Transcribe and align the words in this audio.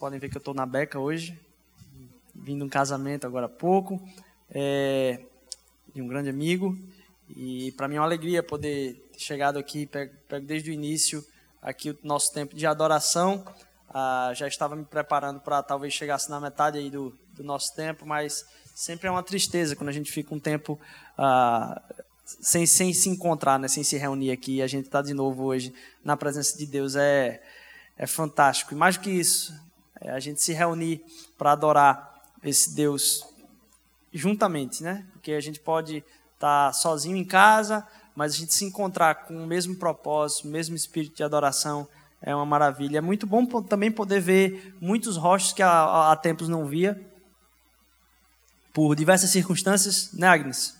Podem 0.00 0.18
ver 0.18 0.30
que 0.30 0.36
eu 0.38 0.40
estou 0.40 0.54
na 0.54 0.64
beca 0.64 0.98
hoje. 0.98 1.38
Vim 2.34 2.56
de 2.56 2.64
um 2.64 2.70
casamento 2.70 3.26
agora 3.26 3.44
há 3.44 3.50
pouco. 3.50 4.00
É, 4.50 5.20
de 5.94 6.00
um 6.00 6.08
grande 6.08 6.30
amigo. 6.30 6.74
E 7.28 7.70
para 7.72 7.86
mim 7.86 7.96
é 7.96 8.00
uma 8.00 8.06
alegria 8.06 8.42
poder 8.42 8.94
ter 9.12 9.20
chegado 9.20 9.58
aqui, 9.58 9.84
pego, 9.84 10.14
pego 10.26 10.46
desde 10.46 10.70
o 10.70 10.72
início 10.72 11.22
aqui 11.60 11.90
o 11.90 11.98
nosso 12.02 12.32
tempo 12.32 12.56
de 12.56 12.66
adoração. 12.66 13.44
Ah, 13.90 14.32
já 14.34 14.48
estava 14.48 14.74
me 14.74 14.86
preparando 14.86 15.38
para 15.38 15.62
talvez 15.62 15.92
chegasse 15.92 16.30
na 16.30 16.40
metade 16.40 16.78
aí 16.78 16.88
do, 16.88 17.14
do 17.34 17.44
nosso 17.44 17.76
tempo, 17.76 18.06
mas 18.06 18.46
sempre 18.74 19.06
é 19.06 19.10
uma 19.10 19.22
tristeza 19.22 19.76
quando 19.76 19.90
a 19.90 19.92
gente 19.92 20.10
fica 20.10 20.34
um 20.34 20.40
tempo 20.40 20.80
ah, 21.18 21.78
sem, 22.24 22.64
sem 22.64 22.94
se 22.94 23.10
encontrar, 23.10 23.58
né, 23.58 23.68
sem 23.68 23.84
se 23.84 23.98
reunir 23.98 24.30
aqui. 24.30 24.56
E 24.56 24.62
a 24.62 24.66
gente 24.66 24.86
está 24.86 25.02
de 25.02 25.12
novo 25.12 25.44
hoje 25.44 25.74
na 26.02 26.16
presença 26.16 26.56
de 26.56 26.64
Deus. 26.64 26.96
É, 26.96 27.42
é 27.98 28.06
fantástico. 28.06 28.72
E 28.72 28.76
mais 28.78 28.96
do 28.96 29.02
que 29.02 29.10
isso, 29.10 29.52
é 30.00 30.10
a 30.10 30.20
gente 30.20 30.42
se 30.42 30.52
reunir 30.52 31.02
para 31.36 31.52
adorar 31.52 32.22
esse 32.42 32.74
Deus 32.74 33.24
juntamente, 34.12 34.82
né? 34.82 35.06
Porque 35.12 35.32
a 35.32 35.40
gente 35.40 35.60
pode 35.60 35.98
estar 36.34 36.66
tá 36.66 36.72
sozinho 36.72 37.16
em 37.16 37.24
casa, 37.24 37.86
mas 38.14 38.34
a 38.34 38.36
gente 38.36 38.54
se 38.54 38.64
encontrar 38.64 39.26
com 39.26 39.36
o 39.42 39.46
mesmo 39.46 39.76
propósito, 39.76 40.48
o 40.48 40.50
mesmo 40.50 40.74
espírito 40.74 41.16
de 41.16 41.22
adoração 41.22 41.86
é 42.22 42.34
uma 42.34 42.46
maravilha. 42.46 42.98
É 42.98 43.00
muito 43.00 43.26
bom 43.26 43.44
também 43.62 43.90
poder 43.90 44.20
ver 44.20 44.74
muitos 44.80 45.16
rostos 45.16 45.52
que 45.52 45.62
há, 45.62 46.18
tempos 46.22 46.48
não 46.48 46.66
via, 46.66 47.00
por 48.72 48.94
diversas 48.94 49.30
circunstâncias, 49.30 50.12
né, 50.12 50.28
Agnes? 50.28 50.78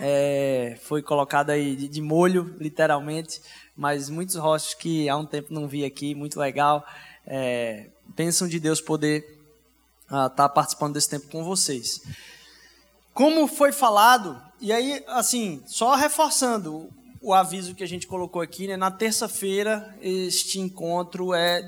É, 0.00 0.76
foi 0.82 1.00
colocado 1.02 1.50
aí 1.50 1.76
de, 1.76 1.88
de 1.88 2.00
molho, 2.00 2.56
literalmente 2.58 3.40
mas 3.76 4.08
muitos 4.08 4.36
rostos 4.36 4.74
que 4.74 5.08
há 5.08 5.16
um 5.16 5.26
tempo 5.26 5.52
não 5.52 5.66
vi 5.66 5.84
aqui, 5.84 6.14
muito 6.14 6.38
legal. 6.38 6.86
É, 7.26 7.88
pensam 8.14 8.48
de 8.48 8.58
Deus 8.60 8.80
poder 8.80 9.38
estar 10.04 10.26
uh, 10.26 10.30
tá 10.30 10.48
participando 10.48 10.94
desse 10.94 11.08
tempo 11.08 11.28
com 11.28 11.42
vocês. 11.44 12.02
Como 13.12 13.46
foi 13.46 13.72
falado, 13.72 14.40
e 14.60 14.72
aí, 14.72 15.04
assim, 15.06 15.62
só 15.66 15.94
reforçando 15.94 16.90
o 17.20 17.32
aviso 17.32 17.74
que 17.74 17.82
a 17.82 17.88
gente 17.88 18.06
colocou 18.06 18.42
aqui, 18.42 18.66
né, 18.66 18.76
na 18.76 18.90
terça-feira 18.90 19.96
este 20.02 20.60
encontro 20.60 21.32
é 21.32 21.62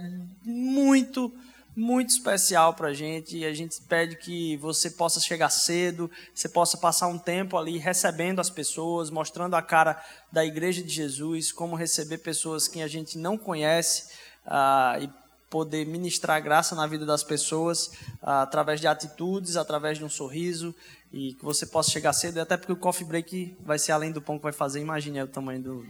muito 0.45 1.33
muito 1.75 2.09
especial 2.09 2.73
para 2.73 2.89
a 2.89 2.95
gente 2.95 3.37
e 3.37 3.45
a 3.45 3.53
gente 3.53 3.79
pede 3.83 4.17
que 4.17 4.57
você 4.57 4.91
possa 4.91 5.21
chegar 5.21 5.51
cedo, 5.51 6.11
você 6.35 6.49
possa 6.49 6.79
passar 6.79 7.07
um 7.07 7.19
tempo 7.19 7.59
ali 7.59 7.77
recebendo 7.77 8.41
as 8.41 8.49
pessoas, 8.49 9.11
mostrando 9.11 9.55
a 9.55 9.61
cara 9.61 10.03
da 10.33 10.43
Igreja 10.43 10.83
de 10.83 10.89
Jesus, 10.89 11.53
como 11.53 11.77
receber 11.77 12.19
pessoas 12.19 12.67
que 12.67 12.81
a 12.81 12.89
gente 12.89 13.19
não 13.19 13.37
conhece 13.37 14.11
uh, 14.47 15.03
e 15.03 15.11
poder 15.49 15.87
ministrar 15.87 16.43
graça 16.43 16.75
na 16.75 16.87
vida 16.87 17.07
das 17.07 17.23
pessoas 17.23 17.87
uh, 18.23 18.43
através 18.43 18.81
de 18.81 18.87
atitudes, 18.87 19.57
através 19.57 19.99
de 19.99 20.05
um 20.05 20.09
sorriso 20.09 20.75
e 21.13 21.35
que 21.35 21.45
você 21.45 21.65
possa 21.67 21.91
chegar 21.91 22.13
cedo, 22.13 22.39
até 22.39 22.57
porque 22.57 22.73
o 22.73 22.77
coffee 22.77 23.07
break 23.07 23.57
vai 23.61 23.79
ser 23.79 23.93
além 23.93 24.13
do 24.13 24.21
pão 24.21 24.37
que 24.37 24.43
vai 24.43 24.53
fazer, 24.53 24.81
imagine 24.81 25.23
o 25.23 25.29
tamanho 25.29 25.63
do... 25.63 25.87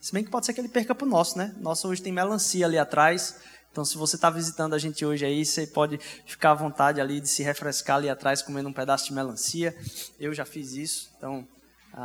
Se 0.00 0.12
bem 0.12 0.24
que 0.24 0.30
pode 0.30 0.46
ser 0.46 0.52
que 0.52 0.60
ele 0.60 0.68
perca 0.68 0.94
para 0.94 1.06
o 1.06 1.08
nosso, 1.08 1.38
né? 1.38 1.54
Nosso 1.60 1.86
hoje 1.88 2.02
tem 2.02 2.12
melancia 2.12 2.66
ali 2.66 2.78
atrás, 2.78 3.36
então, 3.72 3.86
se 3.86 3.96
você 3.96 4.16
está 4.16 4.28
visitando 4.28 4.74
a 4.74 4.78
gente 4.78 5.02
hoje 5.02 5.24
aí, 5.24 5.46
você 5.46 5.66
pode 5.66 5.98
ficar 6.26 6.50
à 6.50 6.54
vontade 6.54 7.00
ali 7.00 7.20
de 7.20 7.28
se 7.28 7.42
refrescar 7.42 7.96
ali 7.96 8.10
atrás 8.10 8.42
comendo 8.42 8.68
um 8.68 8.72
pedaço 8.72 9.06
de 9.06 9.14
melancia. 9.14 9.74
Eu 10.20 10.34
já 10.34 10.44
fiz 10.44 10.74
isso, 10.74 11.10
então 11.16 11.48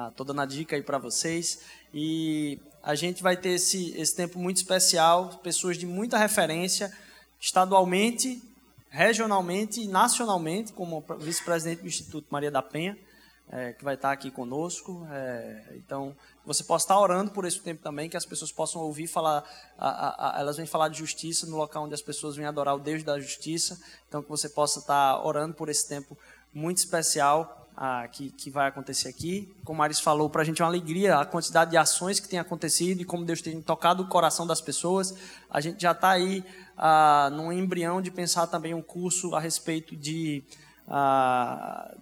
estou 0.10 0.24
ah, 0.24 0.28
dando 0.28 0.42
a 0.42 0.46
dica 0.46 0.78
aí 0.78 0.82
para 0.82 0.98
vocês. 0.98 1.60
E 1.94 2.58
a 2.88 2.96
gente 2.96 3.22
vai 3.22 3.36
ter 3.36 3.50
esse, 3.50 3.92
esse 4.00 4.16
tempo 4.16 4.40
muito 4.40 4.56
especial, 4.56 5.42
pessoas 5.44 5.78
de 5.78 5.86
muita 5.86 6.18
referência, 6.18 6.90
estadualmente, 7.38 8.42
regionalmente 8.90 9.82
e 9.82 9.88
nacionalmente, 9.90 10.72
como 10.72 11.04
vice-presidente 11.20 11.82
do 11.82 11.88
Instituto 11.90 12.28
Maria 12.30 12.50
da 12.50 12.62
Penha, 12.62 12.98
é, 13.52 13.74
que 13.74 13.84
vai 13.84 13.96
estar 13.96 14.14
aqui 14.14 14.32
conosco. 14.32 15.06
É, 15.12 15.66
então, 15.76 16.16
você 16.46 16.64
possa 16.64 16.86
estar 16.86 16.98
orando 16.98 17.32
por 17.32 17.44
esse 17.44 17.60
tempo 17.60 17.84
também, 17.84 18.08
que 18.08 18.16
as 18.16 18.26
pessoas 18.26 18.54
possam 18.54 18.82
ouvir 18.82 19.08
falar, 19.08 19.44
a, 19.78 19.90
a, 19.90 20.38
a, 20.38 20.40
elas 20.40 20.56
vêm 20.56 20.66
falar 20.66 20.88
de 20.88 20.98
justiça 20.98 21.46
no 21.46 21.58
local 21.58 21.84
onde 21.84 21.94
as 21.94 22.02
pessoas 22.02 22.38
vêm 22.38 22.46
adorar 22.46 22.74
o 22.74 22.80
Deus 22.80 23.04
da 23.04 23.20
justiça. 23.20 23.78
Então, 24.08 24.24
que 24.24 24.30
você 24.30 24.48
possa 24.48 24.80
estar 24.80 25.26
orando 25.26 25.54
por 25.54 25.68
esse 25.68 25.86
tempo 25.90 26.18
muito 26.54 26.78
especial 26.78 27.67
ah, 27.80 28.08
que, 28.12 28.32
que 28.32 28.50
vai 28.50 28.68
acontecer 28.68 29.08
aqui. 29.08 29.54
Como 29.64 29.78
Maris 29.78 30.00
falou, 30.00 30.28
para 30.32 30.42
a 30.42 30.46
gente 30.46 30.64
é 30.64 30.66
uma 30.66 30.72
alegria 30.72 31.20
a 31.20 31.26
quantidade 31.26 31.70
de 31.70 31.78
ações 31.78 32.20
que 32.20 32.28
tem 32.28 32.40
acontecido 32.40 33.02
e 33.02 33.06
como 33.06 33.24
Deus 33.24 33.40
tem 33.40 33.62
tocado 33.62 34.02
o 34.02 34.08
coração 34.08 34.48
das 34.48 34.60
pessoas. 34.60 35.14
A 35.48 35.62
gente 35.62 35.80
já 35.80 35.92
está 35.92 36.10
aí 36.10 36.44
ah, 36.76 37.30
num 37.32 37.54
embrião 37.54 38.02
de 38.02 38.10
pensar 38.10 38.48
também 38.48 38.74
um 38.74 38.82
curso 38.82 39.36
a 39.36 39.40
respeito 39.40 39.96
de. 39.96 40.44
Ah, 40.88 41.94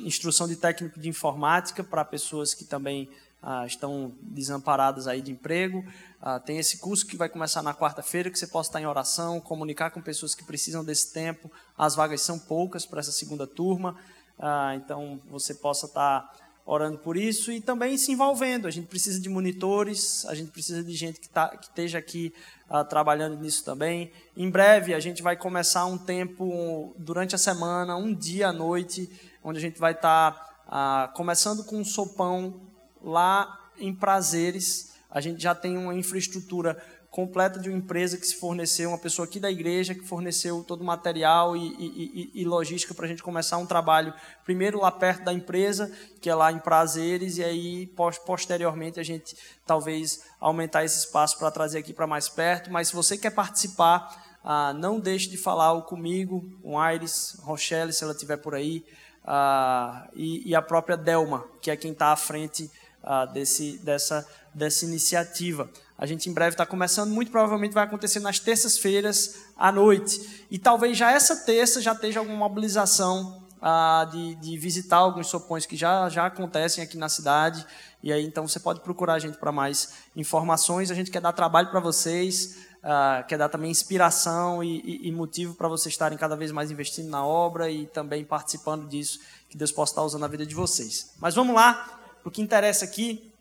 instrução 0.00 0.48
de 0.48 0.56
técnico 0.56 0.98
de 0.98 1.08
informática 1.08 1.84
para 1.84 2.04
pessoas 2.04 2.52
que 2.52 2.64
também 2.64 3.08
ah, 3.40 3.64
estão 3.64 4.12
desamparadas 4.20 5.06
aí 5.06 5.22
de 5.22 5.30
emprego. 5.30 5.84
Ah, 6.20 6.40
tem 6.40 6.58
esse 6.58 6.78
curso 6.78 7.06
que 7.06 7.16
vai 7.16 7.28
começar 7.28 7.62
na 7.62 7.72
quarta-feira, 7.72 8.30
que 8.30 8.38
você 8.38 8.46
possa 8.46 8.70
estar 8.70 8.80
em 8.80 8.86
oração, 8.86 9.40
comunicar 9.40 9.90
com 9.90 10.00
pessoas 10.00 10.34
que 10.34 10.44
precisam 10.44 10.84
desse 10.84 11.12
tempo. 11.12 11.50
As 11.76 11.94
vagas 11.94 12.20
são 12.20 12.38
poucas 12.38 12.84
para 12.84 12.98
essa 12.98 13.12
segunda 13.12 13.46
turma, 13.46 13.96
ah, 14.38 14.74
então 14.76 15.20
você 15.30 15.54
possa 15.54 15.86
estar 15.86 16.32
orando 16.64 16.98
por 16.98 17.16
isso 17.16 17.50
e 17.50 17.60
também 17.60 17.96
se 17.96 18.12
envolvendo. 18.12 18.68
A 18.68 18.70
gente 18.70 18.86
precisa 18.86 19.18
de 19.18 19.28
monitores, 19.28 20.26
a 20.26 20.34
gente 20.34 20.50
precisa 20.50 20.84
de 20.84 20.94
gente 20.94 21.18
que, 21.18 21.28
tá, 21.28 21.48
que 21.48 21.64
esteja 21.64 21.98
aqui 21.98 22.32
ah, 22.68 22.84
trabalhando 22.84 23.36
nisso 23.36 23.64
também. 23.64 24.12
Em 24.36 24.50
breve 24.50 24.92
a 24.94 25.00
gente 25.00 25.22
vai 25.22 25.36
começar 25.36 25.86
um 25.86 25.96
tempo 25.96 26.94
durante 26.98 27.34
a 27.34 27.38
semana, 27.38 27.96
um 27.96 28.14
dia 28.14 28.48
à 28.48 28.52
noite, 28.52 29.10
onde 29.42 29.58
a 29.58 29.62
gente 29.62 29.80
vai 29.80 29.92
estar 29.92 30.64
ah, 30.68 31.10
começando 31.14 31.64
com 31.64 31.78
um 31.78 31.84
sopão 31.84 32.60
lá 33.02 33.70
em 33.78 33.94
Prazeres, 33.94 34.92
a 35.10 35.20
gente 35.20 35.42
já 35.42 35.54
tem 35.54 35.78
uma 35.78 35.94
infraestrutura 35.94 36.76
completa 37.18 37.58
de 37.58 37.68
uma 37.68 37.76
empresa 37.76 38.16
que 38.16 38.24
se 38.24 38.36
forneceu, 38.36 38.90
uma 38.90 38.96
pessoa 38.96 39.26
aqui 39.26 39.40
da 39.40 39.50
igreja 39.50 39.92
que 39.92 40.04
forneceu 40.04 40.62
todo 40.62 40.82
o 40.82 40.84
material 40.84 41.56
e, 41.56 41.66
e, 41.66 42.30
e, 42.32 42.44
logística 42.44 42.94
para 42.94 43.06
a 43.06 43.08
gente 43.08 43.24
começar 43.24 43.58
um 43.58 43.66
trabalho, 43.66 44.14
primeiro 44.44 44.78
lá 44.78 44.92
perto 44.92 45.24
da 45.24 45.32
empresa, 45.32 45.90
que 46.20 46.30
é 46.30 46.34
lá 46.36 46.52
em 46.52 46.60
Prazeres, 46.60 47.36
e 47.38 47.42
aí 47.42 47.92
posteriormente 48.24 49.00
a 49.00 49.02
gente 49.02 49.36
talvez 49.66 50.22
aumentar 50.38 50.84
esse 50.84 51.00
espaço 51.00 51.36
para 51.40 51.50
trazer 51.50 51.80
aqui 51.80 51.92
para 51.92 52.06
mais 52.06 52.28
perto. 52.28 52.70
Mas 52.70 52.86
se 52.86 52.94
você 52.94 53.18
quer 53.18 53.30
participar, 53.30 54.38
ah, 54.44 54.72
não 54.72 55.00
deixe 55.00 55.28
de 55.28 55.36
falar 55.36 55.82
comigo, 55.82 56.48
com 56.62 56.78
Aires, 56.78 57.36
Rochelle, 57.40 57.92
se 57.92 58.04
ela 58.04 58.12
estiver 58.12 58.36
por 58.36 58.54
aí, 58.54 58.84
ah, 59.24 60.08
e 60.14 60.54
a 60.54 60.62
própria 60.62 60.96
Delma, 60.96 61.44
que 61.60 61.68
é 61.68 61.76
quem 61.76 61.90
está 61.90 62.12
à 62.12 62.16
frente 62.16 62.70
ah, 63.02 63.24
desse, 63.26 63.78
dessa, 63.78 64.26
dessa 64.54 64.84
iniciativa. 64.84 65.68
A 65.96 66.06
gente 66.06 66.30
em 66.30 66.32
breve 66.32 66.50
está 66.50 66.64
começando, 66.64 67.10
muito 67.10 67.30
provavelmente 67.30 67.72
vai 67.72 67.84
acontecer 67.84 68.20
nas 68.20 68.38
terças-feiras 68.38 69.36
à 69.56 69.72
noite. 69.72 70.46
E 70.50 70.58
talvez 70.58 70.96
já 70.96 71.10
essa 71.10 71.34
terça 71.34 71.80
já 71.80 71.92
esteja 71.92 72.20
alguma 72.20 72.36
mobilização 72.36 73.42
ah, 73.60 74.08
de, 74.10 74.36
de, 74.36 74.56
visitar 74.56 74.98
alguns 74.98 75.26
sopões 75.26 75.66
que 75.66 75.76
já, 75.76 76.08
já 76.08 76.26
acontecem 76.26 76.82
aqui 76.82 76.96
na 76.96 77.08
cidade. 77.08 77.66
E 78.00 78.12
aí 78.12 78.24
então 78.24 78.46
você 78.46 78.60
pode 78.60 78.80
procurar 78.80 79.14
a 79.14 79.18
gente 79.18 79.38
para 79.38 79.50
mais 79.50 79.94
informações. 80.14 80.90
A 80.90 80.94
gente 80.94 81.10
quer 81.10 81.20
dar 81.20 81.32
trabalho 81.32 81.68
para 81.68 81.80
vocês, 81.80 82.58
ah, 82.82 83.24
quer 83.26 83.36
dar 83.36 83.48
também 83.48 83.70
inspiração 83.70 84.62
e, 84.62 84.80
e, 84.80 85.08
e 85.08 85.12
motivo 85.12 85.54
para 85.54 85.66
vocês 85.66 85.92
estarem 85.92 86.16
cada 86.16 86.36
vez 86.36 86.52
mais 86.52 86.70
investindo 86.70 87.08
na 87.08 87.24
obra 87.24 87.68
e 87.68 87.86
também 87.86 88.24
participando 88.24 88.86
disso, 88.86 89.18
que 89.48 89.56
Deus 89.56 89.72
possa 89.72 89.92
estar 89.92 90.02
usando 90.02 90.24
a 90.24 90.28
vida 90.28 90.46
de 90.46 90.54
vocês. 90.54 91.12
Mas 91.18 91.34
vamos 91.34 91.54
lá, 91.54 91.97
o 92.28 92.30
que 92.30 92.42
interessa 92.42 92.84
aqui. 92.84 93.32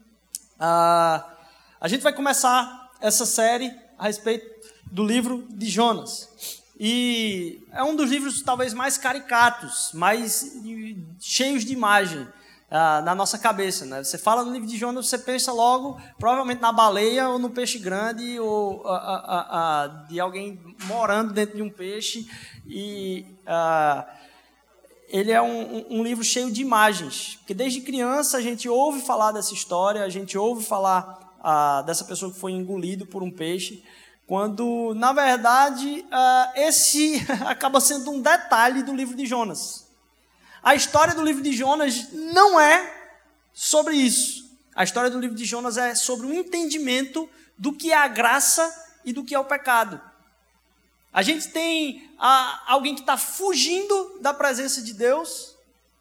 A 0.59 1.87
gente 1.87 2.01
vai 2.01 2.13
começar 2.13 2.89
essa 2.99 3.25
série 3.25 3.71
a 3.97 4.05
respeito 4.05 4.47
do 4.85 5.05
livro 5.05 5.45
de 5.49 5.69
Jonas. 5.69 6.63
E 6.79 7.61
é 7.73 7.83
um 7.83 7.95
dos 7.95 8.09
livros 8.09 8.41
talvez 8.41 8.73
mais 8.73 8.97
caricatos, 8.97 9.91
mais 9.93 10.55
cheios 11.19 11.65
de 11.65 11.73
imagem 11.73 12.27
na 12.69 13.13
nossa 13.13 13.37
cabeça. 13.37 13.85
Né? 13.85 14.03
Você 14.03 14.17
fala 14.17 14.43
no 14.43 14.53
livro 14.53 14.67
de 14.67 14.77
Jonas, 14.77 15.07
você 15.07 15.17
pensa 15.17 15.51
logo, 15.51 15.99
provavelmente 16.17 16.61
na 16.61 16.71
baleia 16.71 17.27
ou 17.29 17.37
no 17.37 17.49
peixe 17.49 17.79
grande, 17.79 18.39
ou 18.39 18.83
de 20.07 20.19
alguém 20.19 20.59
morando 20.85 21.33
dentro 21.33 21.57
de 21.57 21.61
um 21.61 21.69
peixe. 21.69 22.29
E 22.65 23.25
ele 25.07 25.31
é 25.31 25.41
um, 25.41 25.85
um, 25.89 26.03
livro 26.03 26.23
cheio 26.23 26.51
de 26.51 26.61
imagens, 26.61 27.37
porque 27.37 27.53
desde 27.53 27.81
criança 27.81 28.37
a 28.37 28.41
gente 28.41 28.67
ouve 28.67 29.01
falar 29.01 29.31
dessa 29.31 29.53
história, 29.53 30.03
a 30.03 30.09
gente 30.09 30.37
ouve 30.37 30.65
falar 30.65 31.37
ah, 31.41 31.81
dessa 31.83 32.03
pessoa 32.03 32.31
que 32.31 32.39
foi 32.39 32.51
engolido 32.51 33.05
por 33.05 33.23
um 33.23 33.31
peixe, 33.31 33.83
quando 34.25 34.93
na 34.95 35.13
verdade 35.13 36.05
ah, 36.11 36.51
esse 36.55 37.25
acaba 37.47 37.79
sendo 37.79 38.11
um 38.11 38.21
detalhe 38.21 38.83
do 38.83 38.93
livro 38.93 39.15
de 39.15 39.25
Jonas. 39.25 39.87
A 40.61 40.75
história 40.75 41.15
do 41.15 41.23
livro 41.23 41.41
de 41.41 41.53
Jonas 41.53 42.11
não 42.11 42.59
é 42.59 42.93
sobre 43.53 43.95
isso. 43.95 44.45
A 44.75 44.83
história 44.83 45.09
do 45.09 45.19
livro 45.19 45.35
de 45.35 45.45
Jonas 45.45 45.77
é 45.77 45.95
sobre 45.95 46.27
o 46.27 46.33
entendimento 46.33 47.29
do 47.57 47.71
que 47.71 47.91
é 47.91 47.97
a 47.97 48.07
graça 48.07 48.69
e 49.05 49.13
do 49.13 49.23
que 49.23 49.33
é 49.33 49.39
o 49.39 49.45
pecado. 49.45 50.01
A 51.11 51.21
gente 51.21 51.49
tem 51.49 52.09
a, 52.19 52.71
alguém 52.71 52.93
que 52.93 53.01
está 53.01 53.17
fugindo 53.17 54.19
da 54.21 54.33
presença 54.33 54.81
de 54.81 54.93
Deus 54.93 55.55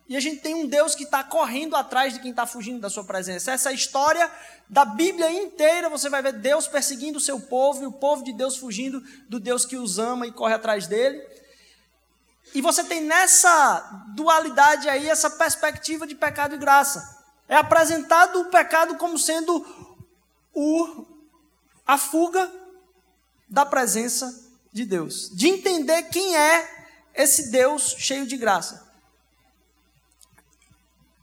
e 0.08 0.16
a 0.16 0.20
gente 0.20 0.40
tem 0.40 0.54
um 0.54 0.66
Deus 0.66 0.94
que 0.94 1.02
está 1.02 1.24
correndo 1.24 1.74
atrás 1.74 2.14
de 2.14 2.20
quem 2.20 2.30
está 2.30 2.46
fugindo 2.46 2.80
da 2.80 2.88
sua 2.88 3.02
presença. 3.02 3.50
Essa 3.50 3.72
história 3.72 4.30
da 4.68 4.84
Bíblia 4.84 5.30
inteira, 5.32 5.88
você 5.88 6.08
vai 6.08 6.22
ver 6.22 6.34
Deus 6.34 6.68
perseguindo 6.68 7.18
o 7.18 7.20
seu 7.20 7.40
povo 7.40 7.82
e 7.82 7.86
o 7.86 7.92
povo 7.92 8.22
de 8.22 8.32
Deus 8.32 8.56
fugindo 8.56 9.02
do 9.28 9.40
Deus 9.40 9.64
que 9.64 9.76
os 9.76 9.98
ama 9.98 10.26
e 10.26 10.32
corre 10.32 10.54
atrás 10.54 10.86
dele. 10.86 11.20
E 12.54 12.60
você 12.60 12.84
tem 12.84 13.00
nessa 13.00 14.04
dualidade 14.14 14.88
aí, 14.88 15.08
essa 15.08 15.28
perspectiva 15.28 16.06
de 16.06 16.14
pecado 16.14 16.54
e 16.54 16.58
graça. 16.58 17.16
É 17.48 17.56
apresentado 17.56 18.40
o 18.40 18.44
pecado 18.46 18.96
como 18.96 19.18
sendo 19.18 19.64
o, 20.54 21.04
a 21.84 21.98
fuga 21.98 22.50
da 23.48 23.66
presença 23.66 24.45
de 24.76 24.84
Deus, 24.84 25.30
de 25.32 25.48
entender 25.48 26.02
quem 26.04 26.36
é 26.36 26.68
esse 27.14 27.50
Deus 27.50 27.96
cheio 27.98 28.26
de 28.26 28.36
graça. 28.36 28.84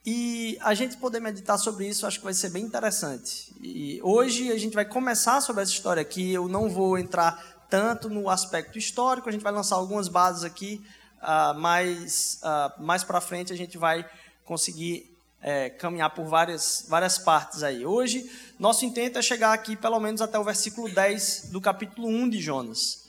E 0.03 0.57
a 0.59 0.73
gente 0.73 0.97
poder 0.97 1.21
meditar 1.21 1.57
sobre 1.59 1.87
isso, 1.87 2.07
acho 2.07 2.17
que 2.17 2.25
vai 2.25 2.33
ser 2.33 2.49
bem 2.49 2.65
interessante. 2.65 3.53
E 3.61 4.01
hoje 4.01 4.51
a 4.51 4.57
gente 4.57 4.73
vai 4.73 4.83
começar 4.83 5.39
sobre 5.39 5.61
essa 5.61 5.71
história 5.71 6.01
aqui. 6.01 6.33
Eu 6.33 6.49
não 6.49 6.67
vou 6.67 6.97
entrar 6.97 7.65
tanto 7.69 8.09
no 8.09 8.27
aspecto 8.27 8.77
histórico, 8.77 9.29
a 9.29 9.31
gente 9.31 9.43
vai 9.43 9.53
lançar 9.53 9.75
algumas 9.75 10.07
bases 10.07 10.43
aqui, 10.43 10.83
uh, 11.21 11.57
mas 11.57 12.41
uh, 12.43 12.83
mais 12.83 13.03
para 13.03 13.21
frente 13.21 13.53
a 13.53 13.55
gente 13.55 13.77
vai 13.77 14.05
conseguir 14.43 15.15
é, 15.41 15.69
caminhar 15.69 16.09
por 16.09 16.25
várias, 16.25 16.85
várias 16.89 17.17
partes 17.19 17.61
aí. 17.61 17.85
Hoje, 17.85 18.29
nosso 18.57 18.83
intento 18.85 19.19
é 19.19 19.21
chegar 19.21 19.53
aqui 19.53 19.75
pelo 19.75 19.99
menos 19.99 20.21
até 20.21 20.39
o 20.39 20.43
versículo 20.43 20.89
10 20.89 21.49
do 21.51 21.61
capítulo 21.61 22.07
1 22.07 22.29
de 22.29 22.41
Jonas. 22.41 23.02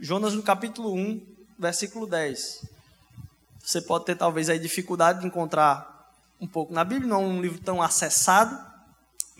Jonas, 0.00 0.34
no 0.34 0.42
capítulo 0.42 0.92
1, 0.94 1.20
versículo 1.58 2.06
10. 2.06 2.64
Você 3.62 3.80
pode 3.82 4.04
ter 4.04 4.16
talvez 4.16 4.48
aí 4.48 4.58
dificuldade 4.58 5.20
de 5.20 5.26
encontrar 5.26 6.12
um 6.40 6.46
pouco 6.46 6.72
na 6.72 6.84
Bíblia, 6.84 7.08
não 7.08 7.22
é 7.22 7.26
um 7.26 7.40
livro 7.40 7.60
tão 7.60 7.82
acessado, 7.82 8.58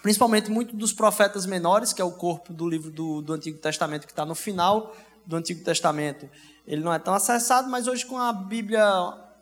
principalmente 0.03 0.51
muito 0.51 0.77
dos 0.77 0.93
profetas 0.93 1.47
menores, 1.47 1.93
que 1.93 2.03
é 2.03 2.05
o 2.05 2.13
corpo 2.13 2.53
do 2.53 2.69
livro 2.69 2.91
do, 2.91 3.23
do 3.23 3.33
Antigo 3.33 3.59
Testamento 3.59 4.07
que 4.07 4.13
está 4.13 4.27
no 4.27 4.35
final 4.35 4.95
do 5.25 5.37
Antigo 5.37 5.65
Testamento. 5.65 6.29
Ele 6.67 6.83
não 6.83 6.93
é 6.93 6.99
tão 6.99 7.15
acessado, 7.15 7.69
mas 7.69 7.87
hoje 7.87 8.05
com 8.05 8.19
a 8.19 8.33
Bíblia 8.33 8.85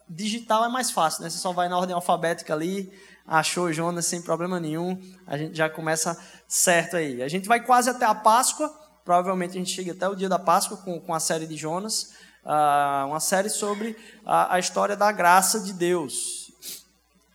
digital 0.08 0.64
é 0.64 0.68
mais 0.68 0.90
fácil, 0.90 1.22
né? 1.22 1.30
Você 1.30 1.38
só 1.38 1.52
vai 1.52 1.68
na 1.68 1.76
ordem 1.76 1.94
alfabética 1.94 2.54
ali, 2.54 2.92
achou 3.26 3.72
Jonas 3.72 4.06
sem 4.06 4.22
problema 4.22 4.60
nenhum, 4.60 5.00
a 5.26 5.36
gente 5.36 5.56
já 5.56 5.68
começa 5.68 6.16
certo 6.46 6.96
aí. 6.96 7.22
A 7.22 7.28
gente 7.28 7.48
vai 7.48 7.60
quase 7.60 7.90
até 7.90 8.04
a 8.04 8.14
Páscoa, 8.14 8.72
provavelmente 9.06 9.52
a 9.52 9.60
gente 9.60 9.70
chega 9.70 9.92
até 9.92 10.08
o 10.08 10.16
dia 10.16 10.28
da 10.28 10.38
Páscoa 10.38 10.76
com, 10.76 11.00
com 11.00 11.14
a 11.14 11.20
série 11.20 11.46
de 11.46 11.56
Jonas, 11.56 12.12
uh, 12.44 13.06
uma 13.06 13.20
série 13.20 13.48
sobre 13.48 13.96
a, 14.26 14.56
a 14.56 14.58
história 14.58 14.96
da 14.96 15.12
graça 15.12 15.60
de 15.60 15.72
Deus. 15.72 16.50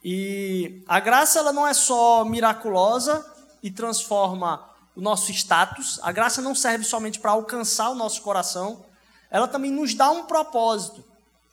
E 0.04 0.84
a 0.86 1.00
graça 1.00 1.40
ela 1.40 1.54
não 1.54 1.66
é 1.66 1.74
só 1.74 2.26
miraculosa 2.26 3.26
e 3.64 3.72
transforma 3.72 4.70
o 4.94 5.00
nosso 5.00 5.32
status. 5.32 5.98
A 6.04 6.12
graça 6.12 6.42
não 6.42 6.54
serve 6.54 6.84
somente 6.84 7.20
para 7.20 7.32
alcançar 7.32 7.90
o 7.90 7.96
nosso 7.96 8.22
coração. 8.22 8.84
Ela 9.30 9.48
também 9.48 9.72
nos 9.72 9.94
dá 9.94 10.12
um 10.12 10.26
propósito, 10.26 11.06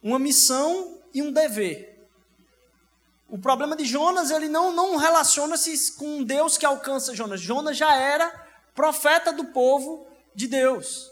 uma 0.03 0.19
missão 0.19 0.99
e 1.15 1.23
um 1.23 1.31
dever. 1.31 1.97
O 3.29 3.39
problema 3.39 3.77
de 3.77 3.85
Jonas, 3.85 4.33
ele 4.33 4.49
não, 4.49 4.73
não 4.73 4.97
relaciona-se 4.97 5.93
com 5.93 6.25
Deus 6.25 6.59
que 6.59 6.67
alcança 6.67 7.15
Jonas. 7.15 7.41
Jonas 7.41 7.77
já 7.77 7.95
era 7.95 8.49
profeta 8.75 9.33
do 9.33 9.45
povo 9.45 10.08
de 10.39 10.47
Deus. 10.47 11.11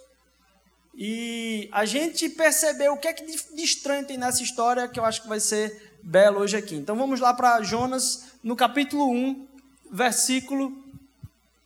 E 0.94 1.69
a 1.73 1.84
gente 1.84 2.28
percebeu 2.28 2.93
o 2.93 2.96
que 2.96 3.08
é 3.08 3.12
que 3.12 3.26
de 3.26 3.62
estranho 3.62 4.06
tem 4.06 4.17
nessa 4.17 4.40
história 4.40 4.87
que 4.87 5.00
eu 5.00 5.05
acho 5.05 5.20
que 5.20 5.28
vai 5.28 5.40
ser 5.40 5.99
belo 6.00 6.38
hoje 6.38 6.56
aqui. 6.56 6.76
Então 6.76 6.96
vamos 6.96 7.19
lá 7.19 7.34
para 7.34 7.61
Jonas, 7.61 8.26
no 8.40 8.55
capítulo 8.55 9.11
1, 9.11 9.49
versículo 9.90 10.73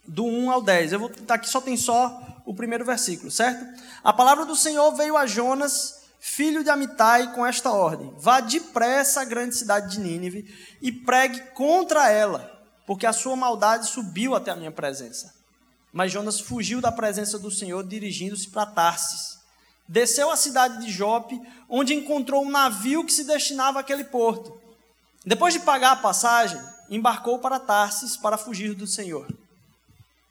do 0.06 0.24
1 0.24 0.50
ao 0.50 0.62
10. 0.62 0.92
Eu 0.92 1.00
vou 1.00 1.10
estar 1.10 1.34
aqui, 1.34 1.50
só 1.50 1.60
tem 1.60 1.76
só 1.76 2.42
o 2.46 2.54
primeiro 2.54 2.82
versículo, 2.82 3.30
certo? 3.30 3.62
A 4.02 4.12
palavra 4.12 4.46
do 4.46 4.56
Senhor 4.56 4.90
veio 4.92 5.14
a 5.14 5.26
Jonas, 5.26 6.00
filho 6.18 6.64
de 6.64 6.70
Amitai, 6.70 7.34
com 7.34 7.44
esta 7.44 7.70
ordem: 7.70 8.10
Vá 8.16 8.40
depressa 8.40 9.20
à 9.20 9.24
grande 9.26 9.54
cidade 9.54 9.96
de 9.96 10.00
Nínive 10.00 10.50
e 10.80 10.90
pregue 10.90 11.40
contra 11.52 12.10
ela, 12.10 12.58
porque 12.86 13.06
a 13.06 13.12
sua 13.12 13.36
maldade 13.36 13.86
subiu 13.86 14.34
até 14.34 14.50
a 14.50 14.56
minha 14.56 14.72
presença. 14.72 15.39
Mas 15.92 16.12
Jonas 16.12 16.40
fugiu 16.40 16.81
da 16.81 16.92
presença 16.92 17.38
do 17.38 17.50
Senhor, 17.50 17.82
dirigindo-se 17.84 18.48
para 18.48 18.66
Tarsis 18.66 19.40
desceu 19.90 20.31
à 20.31 20.37
cidade 20.37 20.87
de 20.87 20.92
Jope, 20.92 21.42
onde 21.69 21.92
encontrou 21.92 22.44
um 22.44 22.50
navio 22.50 23.04
que 23.04 23.12
se 23.12 23.25
destinava 23.25 23.81
àquele 23.81 24.04
porto. 24.04 24.56
Depois 25.26 25.52
de 25.52 25.58
pagar 25.58 25.90
a 25.90 25.96
passagem, 25.96 26.62
embarcou 26.88 27.40
para 27.40 27.58
Tarsis 27.58 28.16
para 28.16 28.38
fugir 28.38 28.72
do 28.72 28.87
Senhor. 28.87 29.26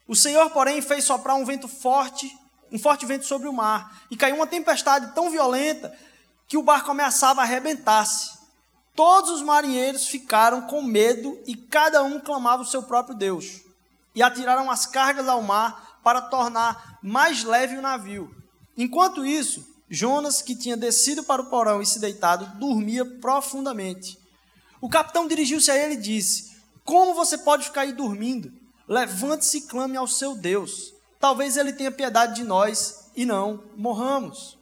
O 0.08 0.16
Senhor, 0.16 0.48
porém, 0.48 0.80
fez 0.80 1.04
soprar 1.04 1.36
um 1.36 1.44
vento 1.44 1.68
forte, 1.68 2.34
um 2.72 2.78
forte 2.78 3.04
vento 3.04 3.26
sobre 3.26 3.48
o 3.48 3.52
mar, 3.52 4.02
e 4.10 4.16
caiu 4.16 4.36
uma 4.36 4.46
tempestade 4.46 5.14
tão 5.14 5.30
violenta 5.30 5.94
que 6.48 6.56
o 6.56 6.62
barco 6.62 6.90
ameaçava 6.90 7.42
arrebentar-se. 7.42 8.30
Todos 8.96 9.30
os 9.30 9.42
marinheiros 9.42 10.08
ficaram 10.08 10.62
com 10.62 10.80
medo 10.80 11.38
e 11.46 11.54
cada 11.54 12.02
um 12.02 12.18
clamava 12.18 12.62
o 12.62 12.66
seu 12.66 12.82
próprio 12.82 13.14
Deus. 13.14 13.60
E 14.14 14.22
atiraram 14.22 14.70
as 14.70 14.86
cargas 14.86 15.28
ao 15.28 15.42
mar 15.42 16.00
para 16.02 16.20
tornar 16.20 16.98
mais 17.02 17.44
leve 17.44 17.76
o 17.76 17.82
navio. 17.82 18.34
Enquanto 18.76 19.24
isso, 19.24 19.66
Jonas, 19.88 20.40
que 20.40 20.56
tinha 20.56 20.76
descido 20.76 21.24
para 21.24 21.42
o 21.42 21.50
porão 21.50 21.82
e 21.82 21.86
se 21.86 21.98
deitado, 21.98 22.46
dormia 22.58 23.04
profundamente. 23.04 24.18
O 24.80 24.88
capitão 24.88 25.28
dirigiu-se 25.28 25.70
a 25.70 25.76
ele 25.76 25.94
e 25.94 26.00
disse: 26.00 26.56
Como 26.84 27.14
você 27.14 27.36
pode 27.36 27.64
ficar 27.64 27.82
aí 27.82 27.92
dormindo? 27.92 28.52
Levante-se 28.88 29.58
e 29.58 29.62
clame 29.62 29.96
ao 29.96 30.06
seu 30.06 30.34
Deus. 30.34 30.94
Talvez 31.18 31.56
ele 31.56 31.72
tenha 31.72 31.90
piedade 31.90 32.36
de 32.36 32.44
nós 32.44 33.10
e 33.14 33.26
não 33.26 33.64
morramos. 33.76 34.58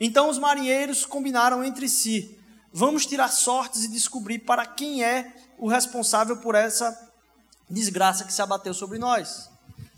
Então 0.00 0.28
os 0.28 0.38
marinheiros 0.38 1.04
combinaram 1.04 1.62
entre 1.62 1.88
si: 1.88 2.38
Vamos 2.72 3.06
tirar 3.06 3.28
sortes 3.28 3.84
e 3.84 3.88
descobrir 3.88 4.40
para 4.40 4.66
quem 4.66 5.04
é 5.04 5.34
o 5.58 5.68
responsável 5.68 6.38
por 6.38 6.54
essa 6.54 7.03
desgraça 7.74 8.24
que 8.24 8.32
se 8.32 8.40
abateu 8.40 8.72
sobre 8.72 8.98
nós. 8.98 9.50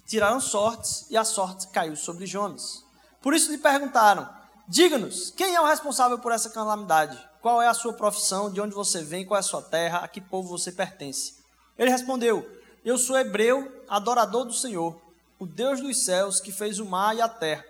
Tiraram 0.06 0.40
sortes 0.40 1.06
e 1.10 1.16
a 1.16 1.24
sorte 1.24 1.68
caiu 1.68 1.94
sobre 1.94 2.26
Jonas. 2.26 2.84
Por 3.20 3.34
isso 3.34 3.50
lhe 3.50 3.58
perguntaram: 3.58 4.28
Diga-nos, 4.66 5.30
quem 5.30 5.54
é 5.54 5.60
o 5.60 5.66
responsável 5.66 6.18
por 6.18 6.32
essa 6.32 6.50
calamidade? 6.50 7.16
Qual 7.40 7.62
é 7.62 7.68
a 7.68 7.74
sua 7.74 7.92
profissão? 7.92 8.50
De 8.50 8.60
onde 8.60 8.74
você 8.74 9.02
vem? 9.02 9.24
Qual 9.24 9.36
é 9.36 9.40
a 9.40 9.42
sua 9.42 9.62
terra? 9.62 9.98
A 9.98 10.08
que 10.08 10.20
povo 10.20 10.48
você 10.48 10.72
pertence? 10.72 11.34
Ele 11.78 11.90
respondeu: 11.90 12.44
Eu 12.84 12.98
sou 12.98 13.16
hebreu, 13.16 13.84
adorador 13.88 14.44
do 14.44 14.52
Senhor, 14.52 15.00
o 15.38 15.46
Deus 15.46 15.80
dos 15.80 16.04
céus 16.04 16.40
que 16.40 16.50
fez 16.50 16.78
o 16.78 16.86
mar 16.86 17.14
e 17.14 17.20
a 17.20 17.28
terra. 17.28 17.64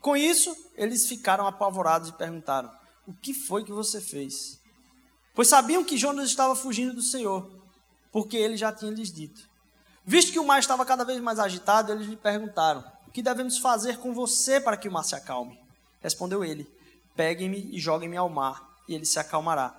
Com 0.00 0.16
isso, 0.16 0.54
eles 0.76 1.06
ficaram 1.06 1.46
apavorados 1.46 2.08
e 2.08 2.12
perguntaram: 2.12 2.70
O 3.06 3.12
que 3.12 3.32
foi 3.32 3.64
que 3.64 3.72
você 3.72 4.00
fez? 4.00 4.58
Pois 5.34 5.48
sabiam 5.48 5.84
que 5.84 5.96
Jonas 5.96 6.28
estava 6.28 6.56
fugindo 6.56 6.94
do 6.94 7.02
Senhor, 7.02 7.59
porque 8.12 8.36
ele 8.36 8.56
já 8.56 8.72
tinha 8.72 8.90
lhes 8.90 9.12
dito. 9.12 9.48
Visto 10.04 10.32
que 10.32 10.38
o 10.38 10.46
mar 10.46 10.58
estava 10.58 10.84
cada 10.84 11.04
vez 11.04 11.20
mais 11.20 11.38
agitado, 11.38 11.92
eles 11.92 12.06
lhe 12.06 12.16
perguntaram: 12.16 12.84
o 13.06 13.10
que 13.10 13.22
devemos 13.22 13.58
fazer 13.58 13.98
com 13.98 14.14
você 14.14 14.60
para 14.60 14.76
que 14.76 14.88
o 14.88 14.92
mar 14.92 15.04
se 15.04 15.14
acalme? 15.14 15.58
Respondeu 16.00 16.44
ele: 16.44 16.70
Peguem-me 17.14 17.68
e 17.74 17.78
joguem-me 17.78 18.16
ao 18.16 18.28
mar, 18.28 18.76
e 18.88 18.94
ele 18.94 19.04
se 19.04 19.18
acalmará. 19.18 19.76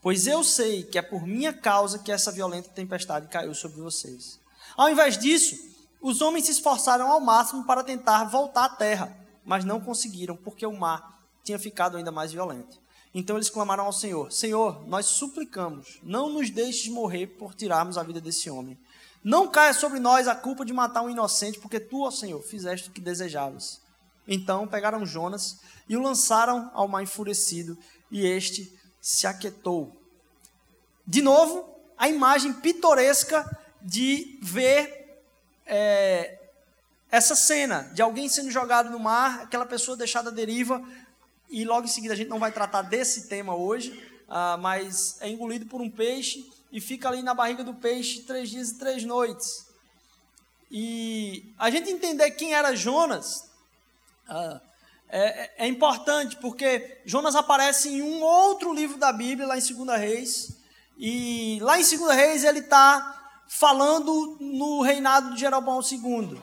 Pois 0.00 0.26
eu 0.26 0.42
sei 0.42 0.82
que 0.82 0.98
é 0.98 1.02
por 1.02 1.24
minha 1.24 1.52
causa 1.52 2.00
que 2.00 2.10
essa 2.10 2.32
violenta 2.32 2.68
tempestade 2.70 3.28
caiu 3.28 3.54
sobre 3.54 3.80
vocês. 3.80 4.40
Ao 4.76 4.90
invés 4.90 5.16
disso, 5.16 5.56
os 6.00 6.20
homens 6.20 6.46
se 6.46 6.50
esforçaram 6.50 7.08
ao 7.08 7.20
máximo 7.20 7.64
para 7.64 7.84
tentar 7.84 8.24
voltar 8.24 8.64
à 8.64 8.68
terra, 8.68 9.16
mas 9.44 9.64
não 9.64 9.80
conseguiram, 9.80 10.36
porque 10.36 10.66
o 10.66 10.76
mar 10.76 11.20
tinha 11.44 11.58
ficado 11.58 11.96
ainda 11.96 12.10
mais 12.10 12.32
violento. 12.32 12.81
Então 13.14 13.36
eles 13.36 13.50
clamaram 13.50 13.84
ao 13.84 13.92
Senhor: 13.92 14.32
Senhor, 14.32 14.86
nós 14.86 15.06
suplicamos, 15.06 16.00
não 16.02 16.30
nos 16.30 16.50
deixes 16.50 16.88
morrer 16.88 17.26
por 17.26 17.54
tirarmos 17.54 17.98
a 17.98 18.02
vida 18.02 18.20
desse 18.20 18.48
homem. 18.48 18.78
Não 19.22 19.48
caia 19.48 19.72
sobre 19.72 20.00
nós 20.00 20.26
a 20.26 20.34
culpa 20.34 20.64
de 20.64 20.72
matar 20.72 21.02
um 21.02 21.10
inocente, 21.10 21.58
porque 21.60 21.78
tu, 21.78 22.02
ó 22.02 22.10
Senhor, 22.10 22.42
fizeste 22.42 22.88
o 22.88 22.92
que 22.92 23.00
desejavas. 23.00 23.80
Então 24.26 24.66
pegaram 24.66 25.06
Jonas 25.06 25.60
e 25.88 25.96
o 25.96 26.02
lançaram 26.02 26.70
ao 26.74 26.88
mar 26.88 27.02
enfurecido, 27.02 27.78
e 28.10 28.26
este 28.26 28.72
se 29.00 29.26
aquietou. 29.26 29.96
De 31.06 31.20
novo, 31.20 31.68
a 31.98 32.08
imagem 32.08 32.52
pitoresca 32.52 33.44
de 33.80 34.38
ver 34.42 35.22
é, 35.66 36.38
essa 37.10 37.34
cena 37.34 37.90
de 37.92 38.00
alguém 38.00 38.28
sendo 38.28 38.50
jogado 38.50 38.90
no 38.90 38.98
mar, 38.98 39.42
aquela 39.42 39.66
pessoa 39.66 39.96
deixada 39.96 40.30
à 40.30 40.32
deriva, 40.32 40.82
e 41.52 41.66
logo 41.66 41.84
em 41.84 41.90
seguida 41.90 42.14
a 42.14 42.16
gente 42.16 42.30
não 42.30 42.38
vai 42.38 42.50
tratar 42.50 42.80
desse 42.80 43.28
tema 43.28 43.54
hoje, 43.54 44.10
ah, 44.26 44.56
mas 44.56 45.18
é 45.20 45.28
engolido 45.28 45.66
por 45.66 45.82
um 45.82 45.90
peixe 45.90 46.50
e 46.72 46.80
fica 46.80 47.08
ali 47.08 47.22
na 47.22 47.34
barriga 47.34 47.62
do 47.62 47.74
peixe 47.74 48.22
três 48.22 48.48
dias 48.48 48.70
e 48.70 48.78
três 48.78 49.04
noites. 49.04 49.66
E 50.70 51.54
a 51.58 51.70
gente 51.70 51.90
entender 51.90 52.30
quem 52.30 52.54
era 52.54 52.74
Jonas 52.74 53.50
ah, 54.26 54.62
é, 55.10 55.66
é, 55.66 55.68
importante, 55.68 56.36
porque 56.36 57.02
Jonas 57.04 57.36
aparece 57.36 57.90
em 57.90 58.00
um 58.00 58.22
outro 58.22 58.72
livro 58.72 58.96
da 58.96 59.12
Bíblia, 59.12 59.46
lá 59.46 59.58
em 59.58 59.60
2 59.60 60.00
Reis. 60.00 60.56
E 60.96 61.58
lá 61.60 61.78
em 61.78 61.82
2 61.82 62.16
Reis 62.16 62.44
ele 62.44 62.60
está 62.60 63.42
falando 63.46 64.38
no 64.40 64.80
reinado 64.80 65.34
de 65.34 65.40
Jeroboão 65.40 65.80
II. 65.82 66.40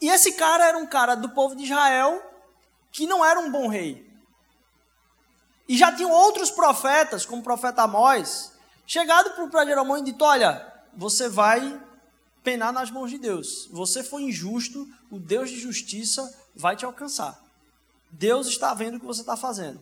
E 0.00 0.08
esse 0.08 0.34
cara 0.34 0.68
era 0.68 0.78
um 0.78 0.86
cara 0.86 1.16
do 1.16 1.30
povo 1.30 1.56
de 1.56 1.64
Israel 1.64 2.29
que 2.92 3.06
não 3.06 3.24
era 3.24 3.40
um 3.40 3.50
bom 3.50 3.68
rei. 3.68 4.08
E 5.68 5.78
já 5.78 5.94
tinham 5.94 6.10
outros 6.10 6.50
profetas, 6.50 7.24
como 7.24 7.40
o 7.40 7.44
profeta 7.44 7.82
Amós, 7.82 8.52
chegado 8.86 9.48
para 9.48 9.64
Jeroboão 9.64 9.98
e 9.98 10.02
dito: 10.02 10.24
Olha, 10.24 10.66
você 10.92 11.28
vai 11.28 11.80
penar 12.42 12.72
nas 12.72 12.90
mãos 12.90 13.10
de 13.10 13.18
Deus. 13.18 13.68
Você 13.70 14.02
foi 14.02 14.22
injusto, 14.22 14.88
o 15.10 15.18
Deus 15.18 15.50
de 15.50 15.60
justiça 15.60 16.36
vai 16.54 16.74
te 16.74 16.84
alcançar. 16.84 17.40
Deus 18.10 18.48
está 18.48 18.74
vendo 18.74 18.96
o 18.96 19.00
que 19.00 19.06
você 19.06 19.20
está 19.20 19.36
fazendo. 19.36 19.80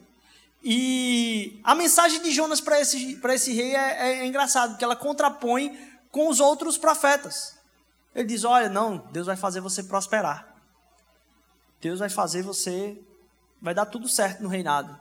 E 0.63 1.61
a 1.63 1.75
mensagem 1.75 2.21
de 2.21 2.33
Jonas 2.33 2.61
para 2.61 2.81
esse, 2.81 3.19
esse 3.23 3.53
rei 3.53 3.75
é, 3.75 3.79
é, 3.79 4.19
é 4.19 4.27
engraçado, 4.27 4.71
porque 4.71 4.85
ela 4.85 4.97
contrapõe 4.97 5.79
com 6.11 6.29
os 6.29 6.41
outros 6.41 6.77
profetas. 6.77 7.57
Ele 8.15 8.29
diz: 8.29 8.45
Olha, 8.45 8.69
não, 8.69 8.99
Deus 9.13 9.27
vai 9.27 9.37
fazer 9.37 9.61
você 9.61 9.83
prosperar. 9.83 10.58
Deus 11.81 11.99
vai 11.99 12.09
fazer 12.09 12.43
você. 12.43 13.01
Vai 13.61 13.75
dar 13.75 13.87
tudo 13.87 14.09
certo 14.09 14.43
no 14.43 14.49
reinado. 14.49 14.99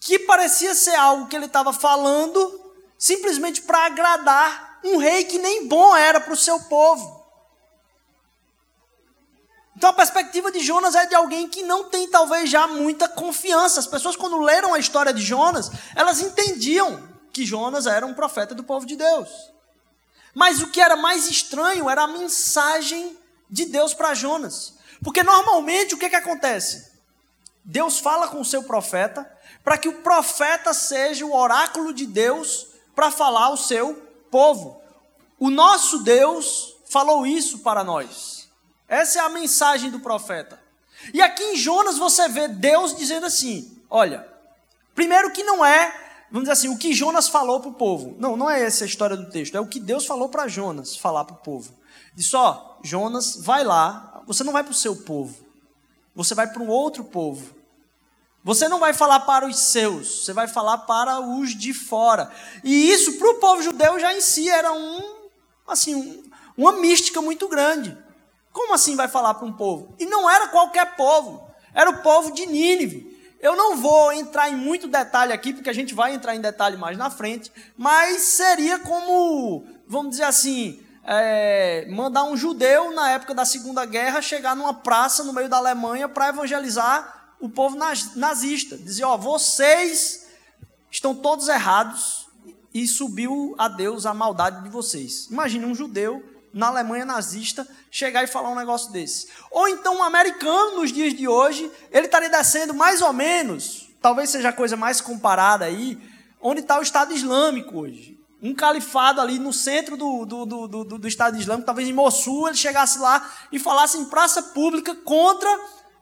Que 0.00 0.18
parecia 0.18 0.74
ser 0.74 0.94
algo 0.94 1.26
que 1.26 1.36
ele 1.36 1.46
estava 1.46 1.72
falando 1.72 2.60
simplesmente 2.98 3.62
para 3.62 3.86
agradar 3.86 4.80
um 4.84 4.98
rei 4.98 5.24
que 5.24 5.38
nem 5.38 5.66
bom 5.66 5.94
era 5.96 6.20
para 6.20 6.32
o 6.32 6.36
seu 6.36 6.60
povo. 6.60 7.24
Então 9.76 9.90
a 9.90 9.94
perspectiva 9.94 10.52
de 10.52 10.60
Jonas 10.60 10.94
é 10.94 11.06
de 11.06 11.14
alguém 11.14 11.48
que 11.48 11.62
não 11.62 11.84
tem 11.90 12.08
talvez 12.08 12.48
já 12.48 12.66
muita 12.66 13.08
confiança. 13.08 13.80
As 13.80 13.86
pessoas 13.86 14.14
quando 14.14 14.40
leram 14.40 14.72
a 14.72 14.78
história 14.78 15.12
de 15.12 15.22
Jonas, 15.22 15.70
elas 15.94 16.20
entendiam 16.20 17.02
que 17.32 17.44
Jonas 17.44 17.86
era 17.86 18.06
um 18.06 18.14
profeta 18.14 18.54
do 18.54 18.62
povo 18.62 18.86
de 18.86 18.96
Deus. 18.96 19.28
Mas 20.32 20.62
o 20.62 20.68
que 20.68 20.80
era 20.80 20.96
mais 20.96 21.28
estranho 21.28 21.90
era 21.90 22.02
a 22.02 22.08
mensagem 22.08 23.16
de 23.54 23.66
Deus 23.66 23.94
para 23.94 24.14
Jonas. 24.14 24.74
Porque 25.00 25.22
normalmente 25.22 25.94
o 25.94 25.98
que, 25.98 26.10
que 26.10 26.16
acontece? 26.16 26.90
Deus 27.64 28.00
fala 28.00 28.26
com 28.26 28.40
o 28.40 28.44
seu 28.44 28.64
profeta 28.64 29.30
para 29.62 29.78
que 29.78 29.88
o 29.88 30.02
profeta 30.02 30.74
seja 30.74 31.24
o 31.24 31.34
oráculo 31.34 31.94
de 31.94 32.04
Deus 32.04 32.66
para 32.96 33.12
falar 33.12 33.44
ao 33.44 33.56
seu 33.56 33.94
povo. 34.28 34.82
O 35.38 35.50
nosso 35.50 36.00
Deus 36.00 36.74
falou 36.86 37.24
isso 37.24 37.60
para 37.60 37.84
nós. 37.84 38.48
Essa 38.88 39.20
é 39.20 39.22
a 39.22 39.28
mensagem 39.28 39.88
do 39.88 40.00
profeta. 40.00 40.60
E 41.12 41.22
aqui 41.22 41.42
em 41.44 41.56
Jonas 41.56 41.96
você 41.96 42.28
vê 42.28 42.48
Deus 42.48 42.94
dizendo 42.96 43.26
assim: 43.26 43.80
olha, 43.88 44.26
primeiro 44.96 45.30
que 45.30 45.44
não 45.44 45.64
é, 45.64 46.26
vamos 46.28 46.48
dizer 46.48 46.52
assim, 46.52 46.68
o 46.68 46.78
que 46.78 46.92
Jonas 46.92 47.28
falou 47.28 47.60
para 47.60 47.70
o 47.70 47.74
povo. 47.74 48.16
Não, 48.18 48.36
não 48.36 48.50
é 48.50 48.62
essa 48.62 48.82
a 48.82 48.86
história 48.86 49.16
do 49.16 49.30
texto, 49.30 49.56
é 49.56 49.60
o 49.60 49.66
que 49.66 49.78
Deus 49.78 50.06
falou 50.06 50.28
para 50.28 50.48
Jonas 50.48 50.96
falar 50.96 51.24
para 51.24 51.36
o 51.36 51.38
povo. 51.38 51.72
Disse: 52.14 52.34
ó, 52.34 52.73
Jonas, 52.84 53.36
vai 53.36 53.64
lá, 53.64 54.22
você 54.26 54.44
não 54.44 54.52
vai 54.52 54.62
para 54.62 54.72
o 54.72 54.74
seu 54.74 54.94
povo, 54.94 55.34
você 56.14 56.34
vai 56.34 56.46
para 56.46 56.62
um 56.62 56.68
outro 56.68 57.02
povo. 57.02 57.64
Você 58.44 58.68
não 58.68 58.78
vai 58.78 58.92
falar 58.92 59.20
para 59.20 59.46
os 59.46 59.58
seus, 59.58 60.22
você 60.22 60.34
vai 60.34 60.46
falar 60.46 60.76
para 60.78 61.18
os 61.18 61.56
de 61.56 61.72
fora. 61.72 62.30
E 62.62 62.90
isso 62.90 63.14
para 63.14 63.30
o 63.30 63.36
povo 63.36 63.62
judeu 63.62 63.98
já 63.98 64.12
em 64.12 64.20
si 64.20 64.50
era 64.50 64.70
um, 64.70 65.00
assim, 65.66 65.94
um, 65.94 66.22
uma 66.54 66.72
mística 66.72 67.22
muito 67.22 67.48
grande. 67.48 67.96
Como 68.52 68.74
assim 68.74 68.96
vai 68.96 69.08
falar 69.08 69.32
para 69.32 69.46
um 69.46 69.52
povo? 69.54 69.96
E 69.98 70.04
não 70.04 70.28
era 70.28 70.48
qualquer 70.48 70.94
povo, 70.94 71.48
era 71.72 71.88
o 71.88 72.02
povo 72.02 72.32
de 72.32 72.44
Nínive. 72.44 73.14
Eu 73.40 73.56
não 73.56 73.78
vou 73.78 74.12
entrar 74.12 74.50
em 74.50 74.56
muito 74.56 74.88
detalhe 74.88 75.32
aqui, 75.32 75.54
porque 75.54 75.70
a 75.70 75.74
gente 75.74 75.94
vai 75.94 76.14
entrar 76.14 76.36
em 76.36 76.40
detalhe 76.40 76.76
mais 76.76 76.98
na 76.98 77.10
frente, 77.10 77.50
mas 77.78 78.20
seria 78.22 78.78
como, 78.78 79.64
vamos 79.86 80.10
dizer 80.10 80.24
assim, 80.24 80.83
é, 81.06 81.86
mandar 81.90 82.24
um 82.24 82.36
judeu 82.36 82.92
na 82.92 83.10
época 83.10 83.34
da 83.34 83.44
Segunda 83.44 83.84
Guerra 83.84 84.22
chegar 84.22 84.56
numa 84.56 84.72
praça 84.72 85.22
no 85.22 85.32
meio 85.32 85.48
da 85.48 85.58
Alemanha 85.58 86.08
para 86.08 86.28
evangelizar 86.28 87.34
o 87.38 87.48
povo 87.48 87.76
nazista. 88.16 88.76
Dizer: 88.76 89.04
Ó, 89.04 89.16
vocês 89.16 90.26
estão 90.90 91.14
todos 91.14 91.48
errados 91.48 92.26
e 92.72 92.88
subiu 92.88 93.54
a 93.58 93.68
Deus 93.68 94.06
a 94.06 94.14
maldade 94.14 94.62
de 94.62 94.68
vocês. 94.68 95.26
Imagine 95.30 95.66
um 95.66 95.74
judeu 95.74 96.24
na 96.52 96.68
Alemanha 96.68 97.04
nazista 97.04 97.66
chegar 97.90 98.24
e 98.24 98.28
falar 98.28 98.50
um 98.50 98.54
negócio 98.54 98.90
desse. 98.90 99.28
Ou 99.50 99.68
então 99.68 99.98
um 99.98 100.02
americano 100.02 100.80
nos 100.80 100.92
dias 100.92 101.12
de 101.12 101.28
hoje, 101.28 101.70
ele 101.90 102.06
estaria 102.06 102.30
descendo 102.30 102.72
mais 102.72 103.02
ou 103.02 103.12
menos, 103.12 103.90
talvez 104.00 104.30
seja 104.30 104.48
a 104.48 104.52
coisa 104.52 104.76
mais 104.76 105.00
comparada 105.00 105.64
aí, 105.64 105.98
onde 106.40 106.60
está 106.60 106.78
o 106.78 106.82
Estado 106.82 107.12
Islâmico 107.12 107.78
hoje. 107.80 108.23
Um 108.44 108.54
califado 108.54 109.22
ali 109.22 109.38
no 109.38 109.54
centro 109.54 109.96
do, 109.96 110.26
do, 110.26 110.44
do, 110.44 110.68
do, 110.68 110.98
do 110.98 111.08
Estado 111.08 111.38
Islâmico, 111.38 111.64
talvez 111.64 111.88
em 111.88 111.94
Mossul, 111.94 112.48
ele 112.48 112.56
chegasse 112.58 112.98
lá 112.98 113.26
e 113.50 113.58
falasse 113.58 113.96
em 113.96 114.04
praça 114.04 114.42
pública 114.42 114.94
contra 114.94 115.48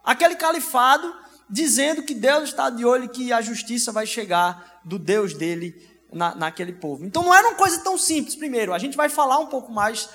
aquele 0.03 0.35
califado, 0.35 1.15
dizendo 1.49 2.03
que 2.03 2.13
Deus 2.13 2.49
está 2.49 2.69
de 2.69 2.85
olho 2.85 3.05
e 3.05 3.09
que 3.09 3.33
a 3.33 3.41
justiça 3.41 3.93
vai 3.93 4.07
chegar 4.07 4.81
do 4.85 4.99
Deus 4.99 5.35
dele 5.35 5.89
na, 6.13 6.35
naquele 6.35 6.73
povo. 6.73 7.05
Então 7.05 7.23
não 7.23 7.33
era 7.33 7.47
uma 7.47 7.57
coisa 7.57 7.79
tão 7.79 7.97
simples. 7.97 8.35
Primeiro, 8.35 8.75
a 8.75 8.79
gente 8.79 8.97
vai 8.97 9.09
falar 9.09 9.39
um 9.39 9.47
pouco 9.47 9.71
mais 9.71 10.09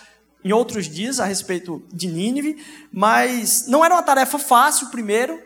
em 0.44 0.52
outros 0.52 0.90
dias 0.90 1.22
a 1.22 1.26
respeito 1.26 1.82
de 1.94 2.08
Nínive, 2.08 2.62
mas 2.92 3.68
não 3.68 3.86
era 3.86 3.96
uma 3.96 4.04
tarefa 4.04 4.38
fácil, 4.38 4.90
primeiro. 4.90 5.42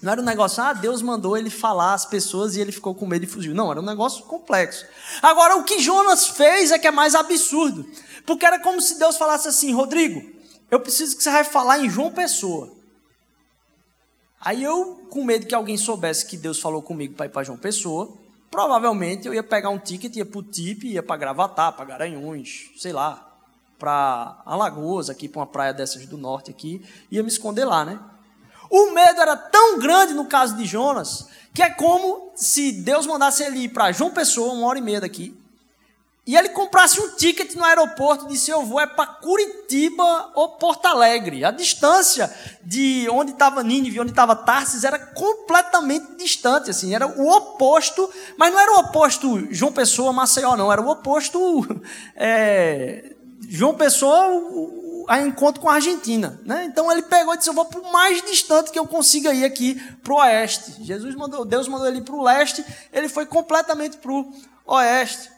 Não 0.00 0.12
era 0.12 0.20
um 0.20 0.24
negócio, 0.24 0.62
ah, 0.62 0.72
Deus 0.72 1.02
mandou 1.02 1.36
ele 1.36 1.50
falar 1.50 1.94
às 1.94 2.04
pessoas 2.04 2.54
e 2.54 2.60
ele 2.60 2.70
ficou 2.70 2.94
com 2.94 3.06
medo 3.06 3.24
e 3.24 3.28
fugiu. 3.28 3.54
Não, 3.54 3.70
era 3.70 3.80
um 3.80 3.84
negócio 3.84 4.24
complexo. 4.24 4.86
Agora, 5.20 5.56
o 5.56 5.64
que 5.64 5.80
Jonas 5.80 6.28
fez 6.28 6.70
é 6.70 6.78
que 6.78 6.86
é 6.86 6.90
mais 6.90 7.16
absurdo. 7.16 7.84
Porque 8.24 8.46
era 8.46 8.60
como 8.60 8.80
se 8.80 8.98
Deus 8.98 9.16
falasse 9.16 9.48
assim: 9.48 9.72
Rodrigo, 9.72 10.22
eu 10.70 10.78
preciso 10.78 11.16
que 11.16 11.22
você 11.22 11.30
vai 11.30 11.44
falar 11.44 11.80
em 11.80 11.90
João 11.90 12.12
Pessoa. 12.12 12.72
Aí 14.40 14.62
eu, 14.62 15.06
com 15.10 15.24
medo 15.24 15.46
que 15.46 15.54
alguém 15.54 15.76
soubesse 15.76 16.26
que 16.26 16.36
Deus 16.36 16.60
falou 16.60 16.80
comigo 16.80 17.14
para 17.14 17.26
ir 17.26 17.30
para 17.30 17.42
João 17.42 17.58
Pessoa, 17.58 18.12
provavelmente 18.50 19.26
eu 19.26 19.34
ia 19.34 19.42
pegar 19.42 19.70
um 19.70 19.78
ticket, 19.78 20.14
ia 20.14 20.24
para 20.24 20.38
o 20.38 20.42
TIP, 20.42 20.84
ia 20.84 21.02
para 21.02 21.16
Gravatar, 21.16 21.72
para 21.72 21.84
Garanhuns, 21.84 22.70
sei 22.76 22.92
lá, 22.92 23.36
para 23.78 24.40
Alagoas, 24.46 25.10
aqui 25.10 25.28
para 25.28 25.40
uma 25.40 25.46
praia 25.46 25.72
dessas 25.72 26.06
do 26.06 26.16
norte 26.16 26.50
aqui, 26.50 26.84
ia 27.10 27.22
me 27.22 27.28
esconder 27.28 27.64
lá, 27.64 27.84
né? 27.84 27.98
O 28.70 28.90
medo 28.90 29.20
era 29.20 29.36
tão 29.36 29.78
grande 29.78 30.14
no 30.14 30.26
caso 30.26 30.56
de 30.56 30.64
Jonas, 30.64 31.26
que 31.54 31.62
é 31.62 31.70
como 31.70 32.32
se 32.34 32.72
Deus 32.72 33.06
mandasse 33.06 33.42
ele 33.42 33.64
ir 33.64 33.68
para 33.70 33.92
João 33.92 34.10
Pessoa, 34.10 34.52
uma 34.52 34.66
hora 34.66 34.78
e 34.78 34.82
meia 34.82 35.00
daqui, 35.00 35.36
e 36.28 36.36
ele 36.36 36.50
comprasse 36.50 37.00
um 37.00 37.16
ticket 37.16 37.54
no 37.54 37.64
aeroporto 37.64 38.26
e 38.26 38.28
disse: 38.28 38.50
Eu 38.50 38.62
vou 38.62 38.78
é 38.78 38.86
para 38.86 39.06
Curitiba 39.06 40.30
ou 40.34 40.50
Porto 40.58 40.84
Alegre. 40.84 41.42
A 41.42 41.50
distância 41.50 42.30
de 42.62 43.08
onde 43.10 43.32
estava 43.32 43.62
Nínive, 43.62 43.98
onde 43.98 44.10
estava 44.10 44.36
Tarsis, 44.36 44.84
era 44.84 44.98
completamente 44.98 46.16
distante. 46.18 46.68
assim, 46.68 46.94
Era 46.94 47.06
o 47.06 47.34
oposto, 47.34 48.10
mas 48.36 48.52
não 48.52 48.60
era 48.60 48.72
o 48.74 48.80
oposto 48.80 49.48
João 49.50 49.72
Pessoa, 49.72 50.12
Maceió, 50.12 50.54
não. 50.54 50.70
Era 50.70 50.82
o 50.82 50.90
oposto 50.90 51.66
é, 52.14 53.14
João 53.48 53.74
Pessoa 53.74 54.28
a 55.06 55.20
encontro 55.20 55.60
com 55.60 55.68
a 55.68 55.74
Argentina. 55.74 56.40
Né? 56.44 56.64
Então 56.64 56.90
ele 56.90 57.02
pegou 57.02 57.34
e 57.34 57.36
disse: 57.36 57.50
Eu 57.50 57.54
vou 57.54 57.64
para 57.64 57.80
o 57.80 57.92
mais 57.92 58.22
distante 58.22 58.70
que 58.70 58.78
eu 58.78 58.86
consiga 58.86 59.32
ir 59.32 59.44
aqui 59.44 59.74
para 60.02 60.12
o 60.12 60.16
oeste. 60.16 60.82
Jesus 60.84 61.14
mandou, 61.14 61.44
Deus 61.44 61.68
mandou 61.68 61.86
ele 61.86 62.00
para 62.00 62.14
o 62.14 62.22
leste, 62.22 62.64
ele 62.92 63.08
foi 63.08 63.26
completamente 63.26 63.98
para 63.98 64.12
o 64.12 64.32
oeste. 64.66 65.30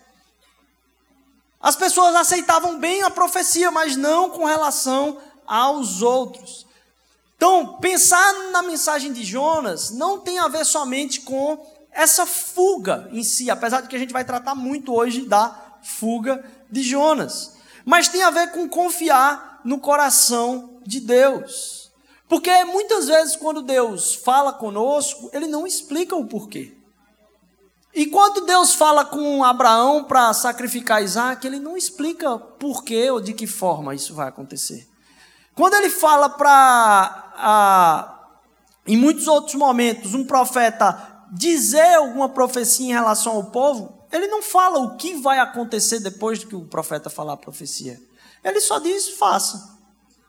As 1.61 1.77
pessoas 1.77 2.15
aceitavam 2.15 2.79
bem 2.79 3.03
a 3.03 3.11
profecia, 3.11 3.71
mas 3.71 3.97
não 3.97 4.31
com 4.31 4.45
relação 4.45 5.19
aos 5.47 6.01
outros. 6.01 6.67
Então, 7.37 7.79
pensar 7.81 8.51
na 8.51 8.63
mensagem 8.63 9.13
de 9.13 9.25
Jonas 9.25 9.91
não 9.91 10.19
tem 10.19 10.39
a 10.39 10.49
ver 10.49 10.65
somente 10.65 11.21
com 11.21 11.59
essa 11.93 12.25
fuga 12.25 13.09
em 13.13 13.23
si, 13.23 13.51
apesar 13.51 13.81
de 13.81 13.89
que 13.89 13.97
a 13.97 13.99
gente 13.99 14.13
vai 14.13 14.25
tratar 14.25 14.55
muito 14.55 14.95
hoje 14.95 15.27
da 15.27 15.79
fuga 15.83 16.45
de 16.71 16.83
Jonas 16.83 17.61
mas 17.85 18.09
tem 18.09 18.23
a 18.23 18.31
ver 18.31 18.53
com 18.53 18.69
confiar 18.69 19.50
no 19.65 19.79
coração 19.79 20.81
de 20.87 21.01
Deus. 21.01 21.91
Porque 22.29 22.65
muitas 22.65 23.09
vezes, 23.09 23.37
quando 23.37 23.63
Deus 23.63 24.15
fala 24.15 24.53
conosco, 24.53 25.31
Ele 25.33 25.47
não 25.47 25.67
explica 25.67 26.15
o 26.15 26.27
porquê. 26.27 26.77
E 27.93 28.07
quando 28.07 28.47
Deus 28.47 28.73
fala 28.75 29.05
com 29.05 29.43
Abraão 29.43 30.05
para 30.05 30.33
sacrificar 30.33 31.03
Isaac, 31.03 31.45
Ele 31.45 31.59
não 31.59 31.77
explica 31.77 32.39
porquê 32.39 33.11
ou 33.11 33.21
de 33.21 33.33
que 33.33 33.49
forma 33.49 33.95
isso 33.95 34.15
vai 34.15 34.29
acontecer. 34.29 34.89
Quando 35.57 35.75
Ele 35.75 35.91
fala 35.91 36.29
para, 36.29 38.17
em 38.87 38.97
muitos 38.97 39.27
outros 39.27 39.57
momentos, 39.57 40.15
um 40.15 40.25
profeta 40.25 41.27
dizer 41.33 41.95
alguma 41.95 42.29
profecia 42.29 42.87
em 42.87 42.93
relação 42.93 43.35
ao 43.35 43.45
povo, 43.45 44.01
ele 44.13 44.27
não 44.27 44.43
fala 44.43 44.79
o 44.79 44.97
que 44.97 45.15
vai 45.15 45.39
acontecer 45.39 46.01
depois 46.01 46.43
que 46.43 46.57
o 46.57 46.65
profeta 46.65 47.09
falar 47.09 47.35
a 47.35 47.37
profecia. 47.37 48.01
Ele 48.45 48.61
só 48.61 48.79
diz: 48.79 49.11
faça. 49.11 49.79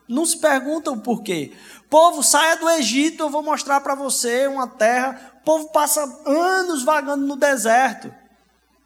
Não 0.07 0.25
se 0.25 0.37
pergunta 0.37 0.91
o 0.91 0.99
porquê. 0.99 1.53
Povo, 1.89 2.21
saia 2.21 2.57
do 2.57 2.69
Egito, 2.69 3.23
eu 3.23 3.29
vou 3.29 3.41
mostrar 3.41 3.79
para 3.81 3.95
você 3.95 4.47
uma 4.47 4.67
terra. 4.67 5.39
O 5.41 5.45
povo 5.45 5.69
passa 5.69 6.03
anos 6.25 6.83
vagando 6.83 7.25
no 7.25 7.35
deserto. 7.35 8.13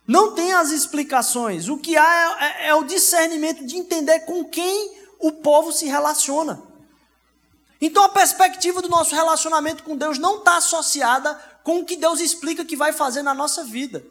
Não 0.07 0.33
tem 0.33 0.53
as 0.53 0.71
explicações. 0.71 1.67
O 1.67 1.77
que 1.77 1.97
há 1.97 2.37
é, 2.39 2.65
é, 2.65 2.67
é 2.69 2.75
o 2.75 2.83
discernimento 2.83 3.65
de 3.65 3.75
entender 3.75 4.19
com 4.21 4.45
quem 4.45 4.95
o 5.19 5.31
povo 5.31 5.71
se 5.71 5.87
relaciona. 5.87 6.61
Então 7.81 8.03
a 8.03 8.09
perspectiva 8.09 8.81
do 8.81 8.89
nosso 8.89 9.15
relacionamento 9.15 9.83
com 9.83 9.97
Deus 9.97 10.17
não 10.17 10.37
está 10.37 10.57
associada 10.57 11.33
com 11.63 11.79
o 11.79 11.85
que 11.85 11.95
Deus 11.95 12.19
explica 12.19 12.63
que 12.63 12.75
vai 12.75 12.93
fazer 12.93 13.23
na 13.23 13.33
nossa 13.33 13.63
vida. 13.63 14.05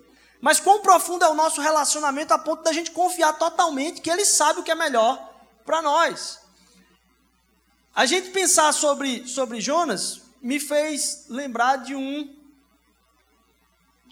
Mas 0.44 0.60
quão 0.60 0.82
profundo 0.82 1.24
é 1.24 1.28
o 1.30 1.34
nosso 1.34 1.58
relacionamento 1.58 2.34
a 2.34 2.38
ponto 2.38 2.62
da 2.62 2.70
gente 2.70 2.90
confiar 2.90 3.32
totalmente 3.32 4.02
que 4.02 4.10
Ele 4.10 4.26
sabe 4.26 4.60
o 4.60 4.62
que 4.62 4.70
é 4.70 4.74
melhor 4.74 5.18
para 5.64 5.80
nós. 5.80 6.38
A 7.94 8.04
gente 8.04 8.28
pensar 8.28 8.70
sobre, 8.74 9.26
sobre 9.26 9.58
Jonas 9.58 10.20
me 10.42 10.60
fez 10.60 11.24
lembrar 11.30 11.76
de 11.76 11.94
um 11.94 12.30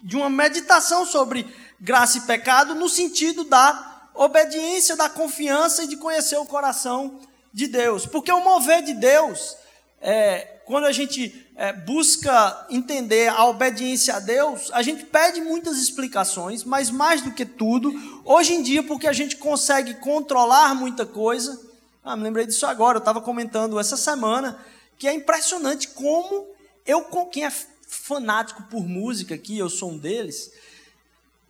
de 0.01 0.17
uma 0.17 0.27
meditação 0.27 1.05
sobre 1.05 1.55
graça 1.79 2.17
e 2.17 2.21
pecado 2.21 2.73
no 2.73 2.89
sentido 2.89 3.43
da 3.43 4.09
obediência, 4.15 4.95
da 4.95 5.07
confiança 5.07 5.83
e 5.83 5.87
de 5.87 5.97
conhecer 5.97 6.37
o 6.37 6.47
coração 6.47 7.21
de 7.53 7.67
Deus. 7.67 8.07
Porque 8.07 8.31
o 8.31 8.43
mover 8.43 8.81
de 8.81 8.95
Deus, 8.95 9.55
é, 10.01 10.61
quando 10.65 10.85
a 10.85 10.91
gente 10.91 11.42
é, 11.55 11.71
busca 11.71 12.65
entender 12.69 13.29
a 13.29 13.45
obediência 13.45 14.15
a 14.15 14.19
Deus, 14.19 14.71
a 14.73 14.81
gente 14.81 15.05
pede 15.05 15.39
muitas 15.41 15.77
explicações, 15.77 16.63
mas 16.63 16.89
mais 16.89 17.21
do 17.21 17.31
que 17.31 17.45
tudo, 17.45 17.93
hoje 18.25 18.53
em 18.53 18.63
dia, 18.63 18.81
porque 18.83 19.07
a 19.07 19.13
gente 19.13 19.37
consegue 19.37 19.93
controlar 19.95 20.73
muita 20.73 21.05
coisa. 21.05 21.61
Ah, 22.03 22.15
me 22.15 22.23
lembrei 22.23 22.45
disso 22.45 22.65
agora, 22.65 22.97
eu 22.97 22.99
estava 22.99 23.21
comentando 23.21 23.79
essa 23.79 23.95
semana, 23.95 24.59
que 24.97 25.07
é 25.07 25.13
impressionante 25.13 25.89
como 25.89 26.47
eu, 26.85 27.03
quem 27.31 27.45
é 27.45 27.51
fanático 27.87 28.63
por 28.63 28.83
música 28.83 29.35
aqui, 29.35 29.57
eu 29.57 29.69
sou 29.69 29.91
um 29.91 29.97
deles, 29.97 30.51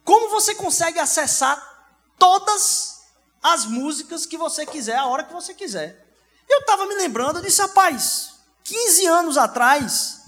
como 0.04 0.30
você 0.30 0.54
consegue 0.54 1.00
acessar 1.00 1.88
todas 2.20 3.02
as 3.42 3.66
músicas 3.66 4.26
que 4.26 4.38
você 4.38 4.66
quiser, 4.66 4.98
a 4.98 5.06
hora 5.06 5.24
que 5.24 5.34
você 5.34 5.54
quiser. 5.54 6.06
Eu 6.50 6.60
estava 6.60 6.86
me 6.86 6.96
lembrando, 6.96 7.40
eu 7.40 7.44
disse, 7.44 7.62
rapaz, 7.62 8.33
15 8.64 9.06
anos 9.08 9.38
atrás, 9.38 10.24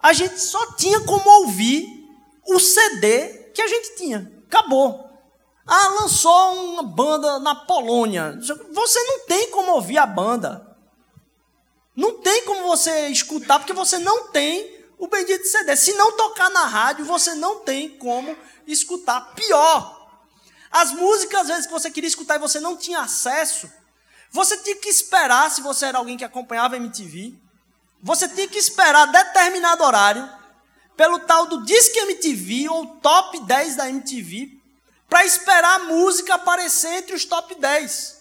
a 0.00 0.12
gente 0.12 0.38
só 0.38 0.72
tinha 0.72 1.00
como 1.00 1.28
ouvir 1.40 1.86
o 2.46 2.58
CD 2.58 3.50
que 3.52 3.60
a 3.60 3.66
gente 3.66 3.96
tinha. 3.96 4.32
Acabou. 4.46 5.08
Ah, 5.66 5.88
lançou 6.00 6.54
uma 6.54 6.82
banda 6.82 7.38
na 7.38 7.54
Polônia. 7.54 8.38
Você 8.40 9.02
não 9.02 9.26
tem 9.26 9.50
como 9.50 9.72
ouvir 9.72 9.98
a 9.98 10.06
banda. 10.06 10.66
Não 11.94 12.20
tem 12.20 12.44
como 12.44 12.62
você 12.62 13.08
escutar, 13.08 13.58
porque 13.58 13.72
você 13.72 13.98
não 13.98 14.28
tem 14.28 14.86
o 14.98 15.08
bendito 15.08 15.46
CD. 15.46 15.76
Se 15.76 15.92
não 15.94 16.16
tocar 16.16 16.48
na 16.50 16.64
rádio, 16.64 17.04
você 17.04 17.34
não 17.34 17.60
tem 17.60 17.90
como 17.98 18.36
escutar. 18.66 19.34
Pior, 19.34 19.98
as 20.70 20.92
músicas, 20.92 21.40
às 21.42 21.48
vezes, 21.48 21.66
que 21.66 21.72
você 21.72 21.90
queria 21.90 22.08
escutar 22.08 22.36
e 22.36 22.40
você 22.40 22.60
não 22.60 22.76
tinha 22.76 23.00
acesso, 23.00 23.70
você 24.30 24.56
tinha 24.58 24.76
que 24.76 24.88
esperar, 24.88 25.50
se 25.50 25.60
você 25.60 25.86
era 25.86 25.98
alguém 25.98 26.16
que 26.16 26.24
acompanhava 26.24 26.74
a 26.74 26.78
MTV, 26.78 27.34
você 28.02 28.28
tinha 28.28 28.48
que 28.48 28.58
esperar 28.58 29.06
determinado 29.06 29.82
horário, 29.82 30.28
pelo 30.96 31.20
tal 31.20 31.46
do 31.46 31.64
Disque 31.64 31.98
MTV, 31.98 32.68
ou 32.68 32.86
Top 32.96 33.38
10 33.40 33.76
da 33.76 33.88
MTV, 33.88 34.58
para 35.08 35.24
esperar 35.24 35.76
a 35.76 35.84
música 35.84 36.34
aparecer 36.34 36.94
entre 36.94 37.14
os 37.14 37.24
top 37.24 37.54
10. 37.54 38.18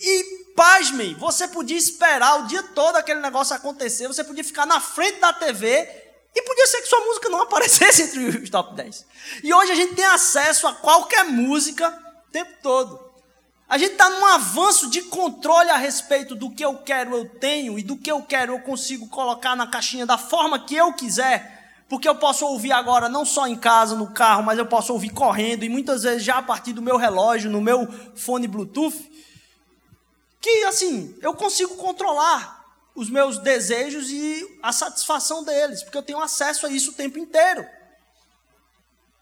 E, 0.00 0.52
pasmem, 0.56 1.14
você 1.14 1.48
podia 1.48 1.76
esperar 1.76 2.40
o 2.40 2.46
dia 2.46 2.62
todo 2.62 2.96
aquele 2.96 3.20
negócio 3.20 3.54
acontecer, 3.54 4.06
você 4.08 4.24
podia 4.24 4.44
ficar 4.44 4.66
na 4.66 4.80
frente 4.80 5.20
da 5.20 5.32
TV 5.32 5.88
e 6.34 6.42
podia 6.42 6.66
ser 6.66 6.82
que 6.82 6.88
sua 6.88 7.00
música 7.00 7.28
não 7.28 7.42
aparecesse 7.42 8.02
entre 8.02 8.42
os 8.42 8.50
top 8.50 8.74
10. 8.74 9.06
E 9.42 9.52
hoje 9.52 9.72
a 9.72 9.74
gente 9.74 9.94
tem 9.94 10.04
acesso 10.04 10.66
a 10.66 10.74
qualquer 10.74 11.24
música 11.24 11.88
o 12.28 12.32
tempo 12.32 12.52
todo. 12.62 13.09
A 13.70 13.78
gente 13.78 13.92
está 13.92 14.10
num 14.10 14.26
avanço 14.26 14.90
de 14.90 15.02
controle 15.02 15.70
a 15.70 15.76
respeito 15.76 16.34
do 16.34 16.50
que 16.50 16.64
eu 16.64 16.78
quero, 16.78 17.16
eu 17.16 17.28
tenho, 17.28 17.78
e 17.78 17.84
do 17.84 17.96
que 17.96 18.10
eu 18.10 18.20
quero, 18.20 18.52
eu 18.52 18.60
consigo 18.62 19.06
colocar 19.06 19.54
na 19.54 19.64
caixinha 19.64 20.04
da 20.04 20.18
forma 20.18 20.58
que 20.58 20.74
eu 20.74 20.92
quiser. 20.92 21.84
Porque 21.88 22.08
eu 22.08 22.16
posso 22.16 22.44
ouvir 22.44 22.72
agora 22.72 23.08
não 23.08 23.24
só 23.24 23.46
em 23.46 23.54
casa, 23.54 23.94
no 23.94 24.10
carro, 24.12 24.42
mas 24.42 24.58
eu 24.58 24.66
posso 24.66 24.92
ouvir 24.92 25.10
correndo, 25.10 25.64
e 25.64 25.68
muitas 25.68 26.02
vezes 26.02 26.24
já 26.24 26.38
a 26.38 26.42
partir 26.42 26.72
do 26.72 26.82
meu 26.82 26.96
relógio, 26.96 27.48
no 27.48 27.60
meu 27.60 27.86
fone 28.16 28.48
Bluetooth. 28.48 29.08
Que 30.40 30.64
assim, 30.64 31.16
eu 31.22 31.32
consigo 31.32 31.76
controlar 31.76 32.64
os 32.92 33.08
meus 33.08 33.38
desejos 33.38 34.10
e 34.10 34.58
a 34.64 34.72
satisfação 34.72 35.44
deles, 35.44 35.84
porque 35.84 35.96
eu 35.96 36.02
tenho 36.02 36.20
acesso 36.20 36.66
a 36.66 36.70
isso 36.70 36.90
o 36.90 36.94
tempo 36.94 37.20
inteiro. 37.20 37.64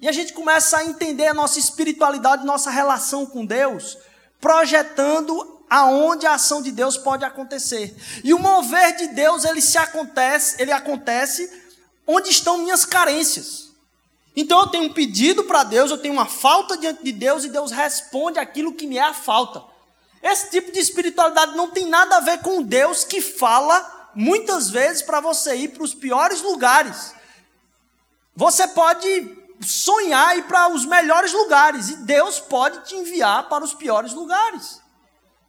E 0.01 0.09
a 0.09 0.13
gente 0.13 0.33
começa 0.33 0.79
a 0.79 0.85
entender 0.85 1.27
a 1.27 1.35
nossa 1.35 1.59
espiritualidade, 1.59 2.47
nossa 2.47 2.71
relação 2.71 3.27
com 3.27 3.45
Deus, 3.45 3.99
projetando 4.41 5.59
aonde 5.69 6.27
a 6.27 6.35
ação 6.35 6.63
de 6.63 6.73
Deus 6.73 6.97
pode 6.97 7.25
acontecer. 7.25 7.95
E 8.25 8.33
o 8.33 8.39
mover 8.39 8.97
de 8.97 9.09
Deus, 9.09 9.45
ele 9.45 9.61
se 9.61 9.77
acontece, 9.77 10.61
ele 10.61 10.73
acontece 10.73 11.51
onde 12.07 12.31
estão 12.31 12.59
minhas 12.59 12.85
carências. 12.85 13.69
Então 14.35 14.61
eu 14.61 14.67
tenho 14.69 14.85
um 14.85 14.93
pedido 14.93 15.45
para 15.45 15.65
Deus, 15.65 15.91
eu 15.91 15.99
tenho 15.99 16.15
uma 16.15 16.27
falta 16.27 16.77
diante 16.77 17.03
de 17.03 17.13
Deus 17.13 17.45
e 17.45 17.49
Deus 17.49 17.71
responde 17.71 18.39
aquilo 18.39 18.73
que 18.73 18.87
me 18.87 18.97
é 18.97 19.03
a 19.03 19.13
falta. 19.13 19.63
Esse 20.23 20.51
tipo 20.51 20.73
de 20.73 20.79
espiritualidade 20.79 21.57
não 21.57 21.69
tem 21.71 21.87
nada 21.87 22.17
a 22.17 22.21
ver 22.21 22.39
com 22.41 22.63
Deus 22.63 23.05
que 23.05 23.21
fala 23.21 24.11
muitas 24.15 24.71
vezes 24.71 25.03
para 25.03 25.21
você 25.21 25.55
ir 25.55 25.69
para 25.69 25.83
os 25.83 25.95
piores 25.95 26.41
lugares. 26.41 27.13
Você 28.35 28.67
pode 28.69 29.38
sonhar 29.61 30.37
ir 30.37 30.45
para 30.45 30.69
os 30.69 30.85
melhores 30.85 31.33
lugares 31.33 31.89
e 31.89 31.97
Deus 31.97 32.39
pode 32.41 32.85
te 32.85 32.95
enviar 32.95 33.49
para 33.49 33.65
os 33.65 33.75
piores 33.75 34.13
lugares. 34.13 34.81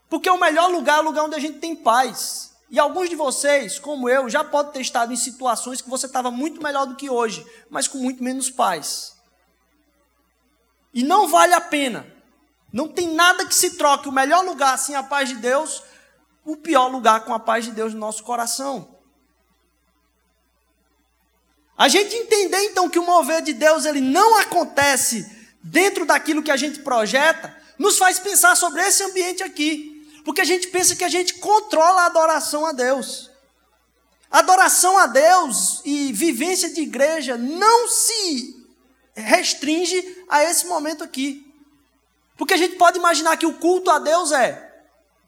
Porque 0.10 0.30
o 0.30 0.40
melhor 0.40 0.70
lugar 0.72 0.98
é 0.98 1.02
o 1.02 1.06
lugar 1.06 1.26
onde 1.26 1.36
a 1.36 1.40
gente 1.40 1.60
tem 1.60 1.76
paz. 1.76 2.54
E 2.70 2.80
alguns 2.80 3.10
de 3.10 3.16
vocês, 3.16 3.80
como 3.80 4.10
eu, 4.10 4.30
já 4.30 4.44
podem 4.44 4.74
ter 4.74 4.82
estado 4.82 5.12
em 5.12 5.18
situações 5.18 5.82
que 5.82 5.90
você 5.90 6.06
estava 6.06 6.30
muito 6.30 6.62
melhor 6.62 6.86
do 6.86 6.96
que 6.96 7.10
hoje, 7.10 7.46
mas 7.70 7.88
com 7.88 7.98
muito 7.98 8.24
menos 8.24 8.50
paz. 8.50 9.16
E 10.94 11.04
não 11.04 11.28
vale 11.28 11.54
a 11.54 11.62
pena 11.62 12.20
não 12.72 12.88
tem 12.88 13.14
nada 13.14 13.46
que 13.46 13.56
se 13.56 13.72
troque 13.78 14.08
o 14.08 14.12
melhor 14.12 14.46
lugar 14.46 14.78
sem 14.78 14.96
a 14.96 15.02
paz 15.02 15.30
de 15.30 15.36
Deus, 15.36 15.84
o 16.46 16.56
pior 16.56 16.88
lugar 16.88 17.26
com 17.26 17.34
a 17.34 17.40
paz 17.40 17.66
de 17.66 17.72
Deus 17.72 17.94
no 17.94 18.00
nosso 18.00 18.24
coração. 18.24 18.99
A 21.80 21.88
gente 21.88 22.14
entender 22.14 22.62
então 22.66 22.90
que 22.90 23.00
o 23.00 23.06
mover 23.06 23.42
de 23.42 23.54
Deus 23.54 23.86
ele 23.86 24.02
não 24.02 24.38
acontece 24.38 25.26
dentro 25.64 26.06
daquilo 26.06 26.44
que 26.44 26.52
a 26.52 26.58
gente 26.58 26.80
projeta, 26.80 27.56
nos 27.78 27.98
faz 27.98 28.20
pensar 28.20 28.58
sobre 28.58 28.82
esse 28.82 29.02
ambiente 29.02 29.42
aqui. 29.42 30.06
Porque 30.26 30.42
a 30.42 30.46
gente 30.46 30.68
pensa 30.68 30.94
que 30.94 31.06
a 31.06 31.10
gente 31.10 31.36
controla 31.36 32.02
a 32.02 32.06
adoração 32.08 32.66
a 32.66 32.74
Deus. 32.74 33.32
Adoração 34.30 34.98
a 34.98 35.08
Deus 35.08 35.82
e 35.86 36.12
vivência 36.12 36.70
de 36.70 36.82
igreja 36.82 37.38
não 37.38 37.88
se 37.88 38.68
restringe 39.16 40.26
a 40.28 40.44
esse 40.44 40.68
momento 40.68 41.02
aqui. 41.02 41.50
Porque 42.38 42.56
a 42.56 42.58
gente 42.58 42.76
pode 42.76 43.00
imaginar 43.00 43.38
que 43.38 43.46
o 43.46 43.54
culto 43.54 43.90
a 43.90 44.00
Deus 44.00 44.34
é. 44.34 44.84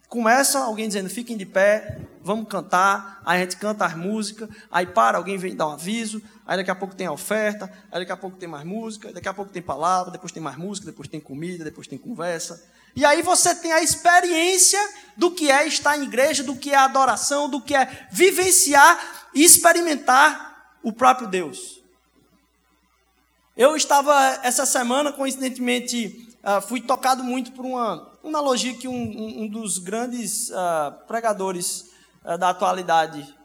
Começa 0.10 0.60
alguém 0.60 0.90
dizendo, 0.90 1.10
fiquem 1.10 1.38
de 1.38 1.46
pé, 1.46 1.98
vamos 2.24 2.48
cantar, 2.48 3.22
aí 3.26 3.42
a 3.42 3.44
gente 3.44 3.58
canta 3.58 3.86
as 3.86 3.96
músicas, 3.96 4.50
aí 4.72 4.86
para, 4.86 5.18
alguém 5.18 5.38
vem 5.38 5.56
dar 5.56 5.68
um 5.68 5.72
aviso, 5.72 6.22
aí 6.46 6.58
daqui 6.58 6.72
a 6.72 6.76
pouco 6.76 6.96
tem 6.96 7.08
a 7.08 7.12
oferta, 7.12 7.72
aí 7.92 8.00
daqui 8.00 8.12
a 8.12 8.18
pouco 8.18 8.38
tem 8.38 8.48
mais 8.48 8.66
música, 8.66 9.12
daqui 9.12 9.28
a 9.28 9.34
pouco 9.34 9.52
tem 9.52 9.62
palavra, 9.62 10.12
depois 10.12 10.32
tem 10.32 10.42
mais 10.42 10.58
música, 10.58 10.86
depois 10.86 11.08
tem 11.08 11.20
comida, 11.20 11.64
depois 11.64 11.88
tem 11.88 11.98
conversa. 11.98 12.64
E 12.96 13.06
aí 13.06 13.22
você 13.22 13.56
tem 13.56 13.72
a 13.72 13.82
experiência 13.82 14.80
do 15.16 15.32
que 15.32 15.50
é 15.50 15.66
estar 15.66 15.98
em 15.98 16.04
igreja, 16.04 16.44
do 16.44 16.56
que 16.56 16.72
é 16.72 16.76
adoração, 16.76 17.50
do 17.50 17.62
que 17.62 17.74
é 17.74 18.08
vivenciar 18.12 19.30
e 19.34 19.44
experimentar 19.44 20.78
o 20.84 20.92
próprio 20.92 21.28
Deus. 21.28 21.82
Eu 23.56 23.76
estava 23.76 24.40
essa 24.44 24.66
semana, 24.66 25.12
coincidentemente, 25.12 26.36
uh, 26.44 26.62
fui 26.62 26.82
tocado 26.82 27.24
muito 27.24 27.52
por 27.52 27.66
uma, 27.66 28.12
analogia 28.24 28.74
que 28.74 28.88
um, 28.88 29.44
um 29.44 29.48
dos 29.48 29.78
grandes 29.78 30.50
uh, 30.50 31.06
pregadores 31.08 31.91
uh, 32.24 32.38
da 32.38 32.50
atualidade 32.50 33.42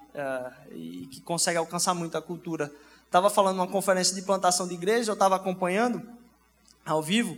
e 0.71 1.07
que 1.09 1.21
consegue 1.21 1.59
alcançar 1.59 1.93
muito 1.93 2.17
a 2.17 2.23
cultura 2.23 2.73
estava 3.05 3.31
falando 3.31 3.57
numa 3.57 3.67
conferência 3.67 4.15
de 4.15 4.23
plantação 4.23 4.67
de 4.67 4.75
igreja, 4.75 5.11
eu 5.11 5.15
estava 5.15 5.37
acompanhando 5.37 6.03
ao 6.85 7.03
vivo, 7.03 7.37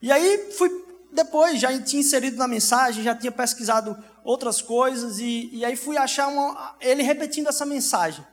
e 0.00 0.10
aí 0.10 0.52
fui 0.56 0.70
depois, 1.12 1.60
já 1.60 1.68
tinha 1.82 2.00
inserido 2.00 2.36
na 2.36 2.48
mensagem, 2.48 3.04
já 3.04 3.14
tinha 3.14 3.30
pesquisado 3.30 3.96
outras 4.24 4.62
coisas, 4.62 5.18
e, 5.18 5.50
e 5.52 5.64
aí 5.64 5.76
fui 5.76 5.96
achar 5.96 6.28
uma, 6.28 6.74
ele 6.80 7.02
repetindo 7.02 7.48
essa 7.48 7.66
mensagem. 7.66 8.24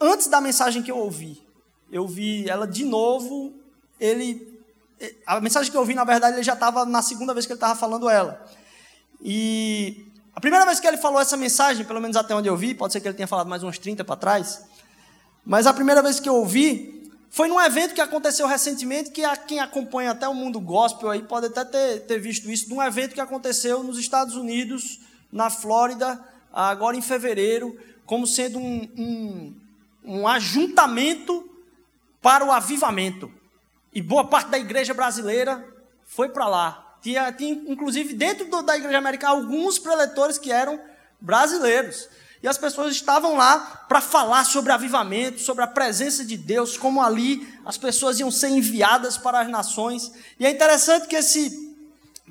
Antes 0.00 0.26
da 0.26 0.40
mensagem 0.40 0.82
que 0.82 0.90
eu 0.90 0.96
ouvi, 0.96 1.42
eu 1.90 2.06
vi 2.06 2.48
ela 2.48 2.66
de 2.66 2.84
novo 2.84 3.54
ele 4.00 4.56
a 5.26 5.40
mensagem 5.40 5.70
que 5.70 5.76
eu 5.76 5.82
ouvi, 5.82 5.94
na 5.94 6.04
verdade, 6.04 6.36
ele 6.36 6.42
já 6.42 6.54
estava 6.54 6.86
na 6.86 7.02
segunda 7.02 7.34
vez 7.34 7.44
que 7.44 7.52
ele 7.52 7.58
estava 7.58 7.78
falando 7.78 8.08
ela. 8.08 8.42
E 9.20 10.05
a 10.36 10.40
primeira 10.40 10.66
vez 10.66 10.78
que 10.78 10.86
ele 10.86 10.98
falou 10.98 11.18
essa 11.18 11.34
mensagem, 11.34 11.86
pelo 11.86 11.98
menos 11.98 12.14
até 12.14 12.34
onde 12.34 12.46
eu 12.46 12.54
vi, 12.54 12.74
pode 12.74 12.92
ser 12.92 13.00
que 13.00 13.08
ele 13.08 13.16
tenha 13.16 13.26
falado 13.26 13.48
mais 13.48 13.62
uns 13.62 13.78
30 13.78 14.04
para 14.04 14.16
trás, 14.16 14.62
mas 15.42 15.66
a 15.66 15.72
primeira 15.72 16.02
vez 16.02 16.20
que 16.20 16.28
eu 16.28 16.34
ouvi 16.34 17.10
foi 17.30 17.48
num 17.48 17.58
evento 17.58 17.94
que 17.94 18.02
aconteceu 18.02 18.46
recentemente, 18.46 19.10
que 19.10 19.22
quem 19.46 19.60
acompanha 19.60 20.10
até 20.10 20.28
o 20.28 20.34
mundo 20.34 20.60
gospel 20.60 21.08
aí 21.08 21.22
pode 21.22 21.46
até 21.46 21.64
ter, 21.64 22.00
ter 22.00 22.18
visto 22.18 22.50
isso, 22.50 22.68
num 22.68 22.82
evento 22.82 23.14
que 23.14 23.20
aconteceu 23.20 23.82
nos 23.82 23.98
Estados 23.98 24.36
Unidos, 24.36 25.00
na 25.32 25.48
Flórida, 25.48 26.22
agora 26.52 26.98
em 26.98 27.02
fevereiro, 27.02 27.74
como 28.04 28.26
sendo 28.26 28.58
um, 28.58 28.86
um, 28.94 29.54
um 30.04 30.28
ajuntamento 30.28 31.48
para 32.20 32.44
o 32.44 32.52
avivamento. 32.52 33.32
E 33.90 34.02
boa 34.02 34.26
parte 34.26 34.50
da 34.50 34.58
igreja 34.58 34.92
brasileira 34.92 35.66
foi 36.04 36.28
para 36.28 36.46
lá. 36.46 36.85
Tinha, 37.02 37.32
tinha, 37.32 37.52
inclusive, 37.66 38.14
dentro 38.14 38.46
do, 38.46 38.62
da 38.62 38.76
igreja 38.76 38.98
americana, 38.98 39.34
alguns 39.34 39.78
preletores 39.78 40.38
que 40.38 40.50
eram 40.50 40.80
brasileiros. 41.20 42.08
E 42.42 42.48
as 42.48 42.58
pessoas 42.58 42.94
estavam 42.94 43.36
lá 43.36 43.84
para 43.88 44.00
falar 44.00 44.44
sobre 44.44 44.70
avivamento, 44.70 45.40
sobre 45.40 45.64
a 45.64 45.66
presença 45.66 46.24
de 46.24 46.36
Deus, 46.36 46.76
como 46.76 47.02
ali 47.02 47.46
as 47.64 47.76
pessoas 47.76 48.20
iam 48.20 48.30
ser 48.30 48.48
enviadas 48.48 49.16
para 49.16 49.40
as 49.40 49.48
nações. 49.48 50.12
E 50.38 50.46
é 50.46 50.50
interessante 50.50 51.08
que 51.08 51.16
esse 51.16 51.74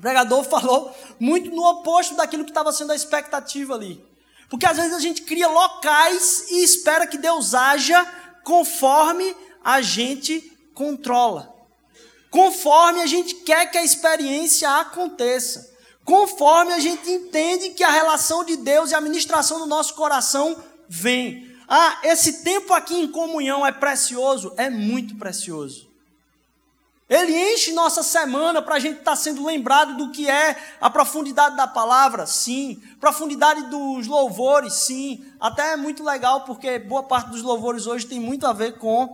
pregador 0.00 0.44
falou 0.48 0.94
muito 1.18 1.50
no 1.50 1.62
oposto 1.62 2.14
daquilo 2.14 2.44
que 2.44 2.50
estava 2.50 2.72
sendo 2.72 2.92
a 2.92 2.96
expectativa 2.96 3.74
ali. 3.74 4.04
Porque 4.48 4.66
às 4.66 4.76
vezes 4.76 4.94
a 4.94 5.00
gente 5.00 5.22
cria 5.22 5.48
locais 5.48 6.46
e 6.50 6.62
espera 6.62 7.06
que 7.06 7.18
Deus 7.18 7.52
haja 7.52 8.06
conforme 8.44 9.34
a 9.64 9.82
gente 9.82 10.40
controla. 10.72 11.55
Conforme 12.36 13.00
a 13.00 13.06
gente 13.06 13.34
quer 13.36 13.70
que 13.70 13.78
a 13.78 13.82
experiência 13.82 14.68
aconteça. 14.68 15.74
Conforme 16.04 16.74
a 16.74 16.78
gente 16.78 17.10
entende 17.10 17.70
que 17.70 17.82
a 17.82 17.90
relação 17.90 18.44
de 18.44 18.58
Deus 18.58 18.90
e 18.90 18.94
a 18.94 19.00
ministração 19.00 19.58
do 19.58 19.64
nosso 19.64 19.94
coração 19.94 20.54
vem. 20.86 21.50
Ah, 21.66 21.98
esse 22.02 22.44
tempo 22.44 22.74
aqui 22.74 22.94
em 22.94 23.08
comunhão 23.08 23.66
é 23.66 23.72
precioso? 23.72 24.52
É 24.58 24.68
muito 24.68 25.16
precioso. 25.16 25.85
Ele 27.08 27.52
enche 27.52 27.70
nossa 27.70 28.02
semana 28.02 28.60
para 28.60 28.74
a 28.74 28.78
gente 28.80 28.98
estar 28.98 29.12
tá 29.12 29.16
sendo 29.16 29.46
lembrado 29.46 29.96
do 29.96 30.10
que 30.10 30.28
é 30.28 30.56
a 30.80 30.90
profundidade 30.90 31.56
da 31.56 31.64
palavra, 31.64 32.26
sim. 32.26 32.82
Profundidade 32.98 33.70
dos 33.70 34.08
louvores, 34.08 34.72
sim. 34.72 35.24
Até 35.38 35.74
é 35.74 35.76
muito 35.76 36.02
legal 36.02 36.40
porque 36.40 36.80
boa 36.80 37.04
parte 37.04 37.30
dos 37.30 37.42
louvores 37.42 37.86
hoje 37.86 38.06
tem 38.06 38.18
muito 38.18 38.44
a 38.44 38.52
ver 38.52 38.78
com 38.78 39.04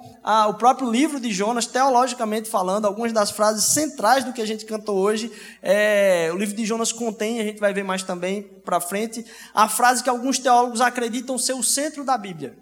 o 0.48 0.54
próprio 0.54 0.90
livro 0.90 1.20
de 1.20 1.30
Jonas, 1.30 1.66
teologicamente 1.66 2.48
falando. 2.48 2.86
Algumas 2.86 3.12
das 3.12 3.30
frases 3.30 3.64
centrais 3.64 4.24
do 4.24 4.32
que 4.32 4.40
a 4.40 4.46
gente 4.46 4.64
cantou 4.64 4.96
hoje, 4.96 5.30
é, 5.62 6.30
o 6.32 6.38
livro 6.38 6.56
de 6.56 6.64
Jonas 6.64 6.92
contém, 6.92 7.40
a 7.40 7.44
gente 7.44 7.60
vai 7.60 7.74
ver 7.74 7.84
mais 7.84 8.02
também 8.02 8.42
para 8.64 8.80
frente, 8.80 9.22
a 9.52 9.68
frase 9.68 10.02
que 10.02 10.08
alguns 10.08 10.38
teólogos 10.38 10.80
acreditam 10.80 11.36
ser 11.36 11.52
o 11.52 11.62
centro 11.62 12.04
da 12.04 12.16
Bíblia. 12.16 12.56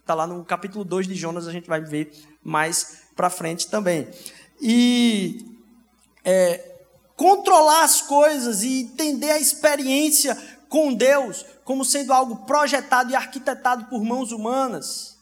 Está 0.00 0.14
lá 0.14 0.26
no 0.26 0.42
capítulo 0.42 0.86
2 0.86 1.06
de 1.06 1.14
Jonas, 1.14 1.46
a 1.46 1.52
gente 1.52 1.68
vai 1.68 1.82
ver 1.82 2.10
mais 2.42 3.02
para 3.14 3.28
frente 3.28 3.68
também 3.68 4.08
e 4.60 5.46
é, 6.24 6.76
controlar 7.16 7.84
as 7.84 8.02
coisas 8.02 8.62
e 8.62 8.82
entender 8.82 9.30
a 9.30 9.38
experiência 9.38 10.36
com 10.68 10.94
Deus 10.94 11.44
como 11.64 11.84
sendo 11.84 12.12
algo 12.12 12.44
projetado 12.46 13.12
e 13.12 13.14
arquitetado 13.14 13.84
por 13.84 14.02
mãos 14.02 14.32
humanas, 14.32 15.18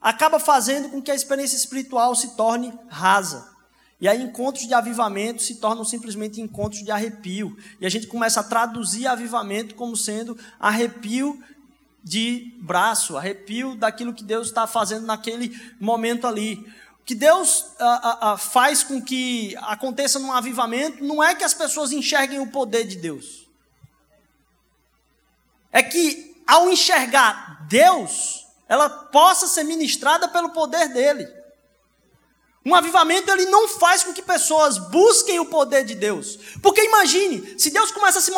acaba 0.00 0.38
fazendo 0.38 0.88
com 0.88 1.02
que 1.02 1.10
a 1.10 1.14
experiência 1.14 1.56
espiritual 1.56 2.14
se 2.14 2.36
torne 2.36 2.72
rasa. 2.88 3.56
E 4.00 4.06
aí 4.06 4.22
encontros 4.22 4.66
de 4.66 4.74
avivamento 4.74 5.42
se 5.42 5.56
tornam 5.56 5.84
simplesmente 5.84 6.40
encontros 6.40 6.84
de 6.84 6.90
arrepio. 6.90 7.56
E 7.80 7.86
a 7.86 7.88
gente 7.88 8.06
começa 8.06 8.40
a 8.40 8.44
traduzir 8.44 9.06
avivamento 9.06 9.74
como 9.74 9.96
sendo 9.96 10.38
arrepio 10.58 11.42
de 12.02 12.54
braço, 12.60 13.16
arrepio 13.16 13.74
daquilo 13.74 14.14
que 14.14 14.22
Deus 14.22 14.46
está 14.46 14.66
fazendo 14.66 15.04
naquele 15.04 15.58
momento 15.80 16.26
ali 16.26 16.64
que 17.08 17.14
Deus 17.14 17.64
a, 17.78 18.32
a, 18.32 18.36
faz 18.36 18.82
com 18.82 19.00
que 19.00 19.56
aconteça 19.62 20.18
num 20.18 20.30
avivamento 20.30 21.02
não 21.02 21.24
é 21.24 21.34
que 21.34 21.42
as 21.42 21.54
pessoas 21.54 21.90
enxerguem 21.90 22.38
o 22.38 22.48
poder 22.48 22.84
de 22.84 22.96
Deus. 22.96 23.48
É 25.72 25.82
que 25.82 26.36
ao 26.46 26.68
enxergar 26.68 27.66
Deus, 27.66 28.46
ela 28.68 28.90
possa 28.90 29.48
ser 29.48 29.64
ministrada 29.64 30.28
pelo 30.28 30.50
poder 30.50 30.88
dele. 30.88 31.26
Um 32.62 32.74
avivamento 32.74 33.30
ele 33.30 33.46
não 33.46 33.68
faz 33.68 34.04
com 34.04 34.12
que 34.12 34.20
pessoas 34.20 34.76
busquem 34.76 35.40
o 35.40 35.46
poder 35.46 35.86
de 35.86 35.94
Deus. 35.94 36.38
Porque 36.62 36.84
imagine, 36.84 37.58
se 37.58 37.70
Deus 37.70 37.90
começa 37.90 38.18
a 38.18 38.22
se 38.22 38.32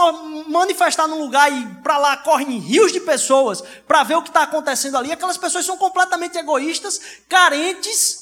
manifestar 0.46 1.09
num 1.09 1.20
lugar 1.20 1.52
e 1.52 1.66
para 1.83 1.98
lá 1.98 2.16
correm 2.18 2.61
rios 2.61 2.92
de 2.92 3.00
pessoas 3.00 3.64
para 3.88 4.04
ver 4.04 4.14
o 4.14 4.22
que 4.22 4.28
está 4.28 4.44
acontecendo 4.44 4.96
ali, 4.96 5.11
aquelas 5.11 5.37
pessoas 5.37 5.66
são 5.66 5.76
completamente 5.76 6.38
egoístas, 6.38 7.00
carentes 7.28 8.19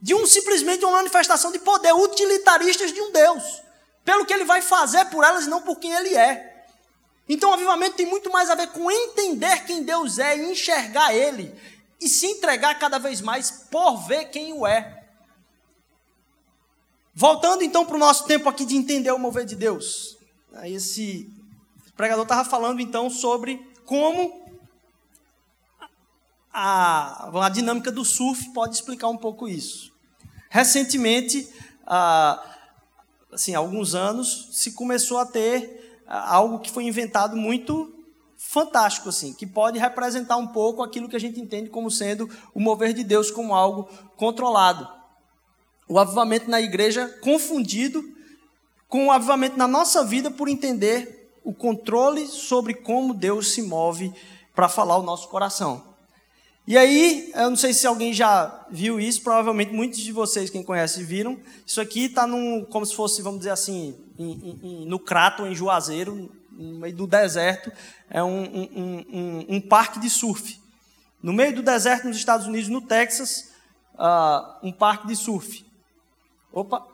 de 0.00 0.14
um 0.14 0.26
simplesmente 0.26 0.84
uma 0.84 0.98
manifestação 0.98 1.52
de 1.52 1.58
poder, 1.58 1.92
utilitaristas 1.92 2.92
de 2.92 3.00
um 3.00 3.12
Deus, 3.12 3.62
pelo 4.04 4.24
que 4.24 4.32
ele 4.32 4.44
vai 4.44 4.62
fazer 4.62 5.04
por 5.06 5.24
elas 5.24 5.46
e 5.46 5.50
não 5.50 5.60
por 5.60 5.78
quem 5.78 5.92
ele 5.92 6.16
é. 6.16 6.64
Então 7.28 7.50
o 7.50 7.54
avivamento 7.54 7.96
tem 7.96 8.06
muito 8.06 8.30
mais 8.30 8.50
a 8.50 8.54
ver 8.54 8.68
com 8.68 8.90
entender 8.90 9.64
quem 9.64 9.84
Deus 9.84 10.18
é 10.18 10.36
e 10.36 10.50
enxergar 10.50 11.14
ele 11.14 11.54
e 12.00 12.08
se 12.08 12.26
entregar 12.26 12.78
cada 12.78 12.98
vez 12.98 13.20
mais 13.20 13.50
por 13.70 13.98
ver 14.06 14.30
quem 14.30 14.52
o 14.52 14.66
é. 14.66 15.04
Voltando 17.14 17.62
então 17.62 17.84
para 17.84 17.96
o 17.96 17.98
nosso 17.98 18.24
tempo 18.24 18.48
aqui 18.48 18.64
de 18.64 18.74
entender 18.74 19.12
o 19.12 19.18
mover 19.18 19.44
de 19.44 19.54
Deus. 19.54 20.16
Esse 20.64 21.30
pregador 21.94 22.22
estava 22.22 22.48
falando 22.48 22.80
então 22.80 23.10
sobre 23.10 23.58
como 23.84 24.40
a, 26.52 27.28
a 27.44 27.48
dinâmica 27.48 27.92
do 27.92 28.04
surf 28.04 28.50
pode 28.52 28.74
explicar 28.74 29.08
um 29.08 29.16
pouco 29.16 29.46
isso. 29.46 29.89
Recentemente, 30.52 31.48
há 31.86 32.42
assim, 33.32 33.54
alguns 33.54 33.94
anos, 33.94 34.48
se 34.50 34.72
começou 34.72 35.18
a 35.18 35.24
ter 35.24 36.02
algo 36.08 36.58
que 36.58 36.70
foi 36.70 36.84
inventado 36.84 37.36
muito 37.36 37.94
fantástico, 38.36 39.08
assim, 39.08 39.32
que 39.32 39.46
pode 39.46 39.78
representar 39.78 40.36
um 40.36 40.48
pouco 40.48 40.82
aquilo 40.82 41.08
que 41.08 41.14
a 41.14 41.20
gente 41.20 41.40
entende 41.40 41.70
como 41.70 41.88
sendo 41.88 42.28
o 42.52 42.58
mover 42.58 42.92
de 42.92 43.04
Deus 43.04 43.30
como 43.30 43.54
algo 43.54 43.88
controlado. 44.16 44.88
O 45.88 46.00
avivamento 46.00 46.50
na 46.50 46.60
igreja 46.60 47.06
confundido 47.22 48.02
com 48.88 49.06
o 49.06 49.12
avivamento 49.12 49.56
na 49.56 49.68
nossa 49.68 50.04
vida 50.04 50.32
por 50.32 50.48
entender 50.48 51.32
o 51.44 51.54
controle 51.54 52.26
sobre 52.26 52.74
como 52.74 53.14
Deus 53.14 53.52
se 53.52 53.62
move 53.62 54.12
para 54.52 54.68
falar 54.68 54.98
o 54.98 55.02
nosso 55.02 55.28
coração. 55.28 55.89
E 56.66 56.76
aí, 56.76 57.32
eu 57.34 57.50
não 57.50 57.56
sei 57.56 57.72
se 57.74 57.86
alguém 57.86 58.12
já 58.12 58.66
viu 58.70 59.00
isso, 59.00 59.22
provavelmente 59.22 59.72
muitos 59.72 59.98
de 59.98 60.12
vocês, 60.12 60.50
quem 60.50 60.62
conhece, 60.62 61.02
viram. 61.02 61.38
Isso 61.66 61.80
aqui 61.80 62.04
está 62.04 62.28
como 62.70 62.86
se 62.86 62.94
fosse, 62.94 63.22
vamos 63.22 63.40
dizer 63.40 63.50
assim, 63.50 63.96
em, 64.18 64.58
em, 64.62 64.86
no 64.86 64.98
Crato, 64.98 65.46
em 65.46 65.54
Juazeiro, 65.54 66.30
no 66.52 66.78
meio 66.78 66.94
do 66.94 67.06
deserto, 67.06 67.72
é 68.08 68.22
um, 68.22 68.44
um, 68.44 69.06
um, 69.12 69.46
um, 69.56 69.60
parque 69.60 69.98
de 69.98 70.10
surf. 70.10 70.60
No 71.22 71.32
meio 71.32 71.54
do 71.54 71.62
deserto, 71.62 72.06
nos 72.06 72.16
Estados 72.16 72.46
Unidos, 72.46 72.68
no 72.68 72.82
Texas, 72.82 73.50
uh, 73.94 74.66
um 74.66 74.70
parque 74.70 75.06
de 75.06 75.16
surf. 75.16 75.64
Opa! 76.52 76.86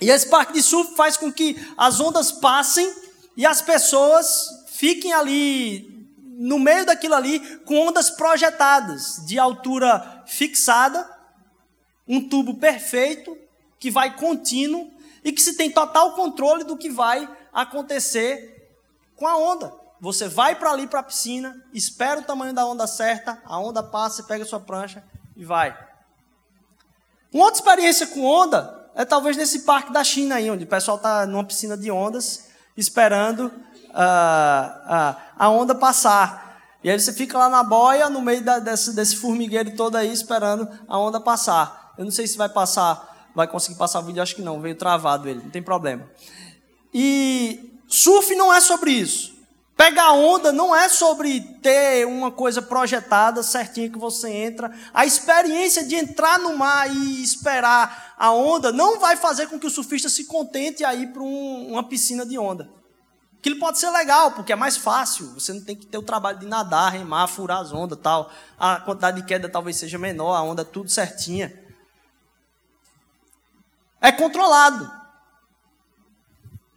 E 0.00 0.10
esse 0.10 0.28
parque 0.28 0.52
de 0.52 0.62
surf 0.62 0.94
faz 0.94 1.16
com 1.16 1.32
que 1.32 1.56
as 1.76 2.00
ondas 2.00 2.30
passem 2.30 2.94
e 3.36 3.44
as 3.44 3.60
pessoas 3.60 4.48
fiquem 4.68 5.12
ali 5.12 5.89
no 6.42 6.58
meio 6.58 6.86
daquilo 6.86 7.14
ali, 7.14 7.38
com 7.66 7.88
ondas 7.88 8.08
projetadas, 8.08 9.22
de 9.26 9.38
altura 9.38 10.24
fixada, 10.26 11.06
um 12.08 12.26
tubo 12.26 12.54
perfeito, 12.54 13.36
que 13.78 13.90
vai 13.90 14.16
contínuo 14.16 14.90
e 15.22 15.32
que 15.32 15.42
se 15.42 15.54
tem 15.54 15.70
total 15.70 16.14
controle 16.14 16.64
do 16.64 16.78
que 16.78 16.88
vai 16.88 17.28
acontecer 17.52 18.72
com 19.16 19.26
a 19.26 19.36
onda. 19.36 19.70
Você 20.00 20.28
vai 20.28 20.54
para 20.54 20.70
ali 20.70 20.86
para 20.86 21.00
a 21.00 21.02
piscina, 21.02 21.62
espera 21.74 22.20
o 22.20 22.24
tamanho 22.24 22.54
da 22.54 22.64
onda 22.64 22.86
certa, 22.86 23.38
a 23.44 23.58
onda 23.58 23.82
passa, 23.82 24.22
pega 24.22 24.42
a 24.42 24.46
sua 24.46 24.60
prancha 24.60 25.04
e 25.36 25.44
vai. 25.44 25.76
Uma 27.30 27.44
outra 27.44 27.60
experiência 27.60 28.06
com 28.06 28.24
onda 28.24 28.90
é 28.94 29.04
talvez 29.04 29.36
nesse 29.36 29.60
parque 29.60 29.92
da 29.92 30.02
China 30.02 30.36
aí, 30.36 30.50
onde 30.50 30.64
o 30.64 30.66
pessoal 30.66 30.96
está 30.96 31.26
numa 31.26 31.44
piscina 31.44 31.76
de 31.76 31.90
ondas, 31.90 32.48
esperando 32.78 33.52
a, 33.94 35.16
a, 35.36 35.48
onda 35.50 35.74
passar. 35.74 36.60
E 36.82 36.90
aí 36.90 36.98
você 36.98 37.12
fica 37.12 37.36
lá 37.36 37.48
na 37.48 37.62
boia, 37.62 38.08
no 38.08 38.22
meio 38.22 38.42
da, 38.42 38.58
desse, 38.58 38.94
desse 38.94 39.16
formigueiro 39.16 39.74
todo 39.76 39.96
aí, 39.96 40.12
esperando 40.12 40.68
a 40.88 40.98
onda 40.98 41.20
passar. 41.20 41.92
Eu 41.98 42.04
não 42.04 42.12
sei 42.12 42.26
se 42.26 42.38
vai 42.38 42.48
passar, 42.48 43.30
vai 43.34 43.46
conseguir 43.46 43.78
passar 43.78 44.00
o 44.00 44.02
vídeo, 44.02 44.22
acho 44.22 44.34
que 44.34 44.42
não, 44.42 44.60
veio 44.60 44.74
travado 44.74 45.28
ele, 45.28 45.42
não 45.42 45.50
tem 45.50 45.62
problema. 45.62 46.08
E 46.92 47.78
surf 47.86 48.34
não 48.34 48.52
é 48.52 48.60
sobre 48.60 48.92
isso. 48.92 49.38
Pegar 49.80 50.12
onda 50.12 50.52
não 50.52 50.76
é 50.76 50.90
sobre 50.90 51.40
ter 51.62 52.06
uma 52.06 52.30
coisa 52.30 52.60
projetada 52.60 53.42
certinha 53.42 53.88
que 53.88 53.98
você 53.98 54.30
entra. 54.30 54.70
A 54.92 55.06
experiência 55.06 55.82
de 55.86 55.94
entrar 55.94 56.38
no 56.38 56.54
mar 56.54 56.94
e 56.94 57.22
esperar 57.22 58.14
a 58.18 58.30
onda 58.30 58.70
não 58.72 59.00
vai 59.00 59.16
fazer 59.16 59.46
com 59.46 59.58
que 59.58 59.66
o 59.66 59.70
surfista 59.70 60.10
se 60.10 60.24
contente 60.24 60.84
a 60.84 60.94
ir 60.94 61.06
para 61.14 61.22
um, 61.22 61.68
uma 61.70 61.82
piscina 61.82 62.26
de 62.26 62.38
onda. 62.38 62.68
Aquilo 63.40 63.58
pode 63.58 63.78
ser 63.78 63.88
legal, 63.88 64.32
porque 64.32 64.52
é 64.52 64.56
mais 64.56 64.76
fácil. 64.76 65.32
Você 65.32 65.54
não 65.54 65.64
tem 65.64 65.74
que 65.74 65.86
ter 65.86 65.96
o 65.96 66.02
trabalho 66.02 66.38
de 66.38 66.44
nadar, 66.44 66.92
remar, 66.92 67.26
furar 67.26 67.60
as 67.60 67.72
ondas 67.72 67.98
tal. 67.98 68.30
A 68.58 68.78
quantidade 68.80 69.18
de 69.18 69.26
queda 69.26 69.48
talvez 69.48 69.78
seja 69.78 69.98
menor, 69.98 70.34
a 70.34 70.42
onda 70.42 70.62
tudo 70.62 70.90
certinha. 70.90 71.50
É 73.98 74.12
controlado. 74.12 74.92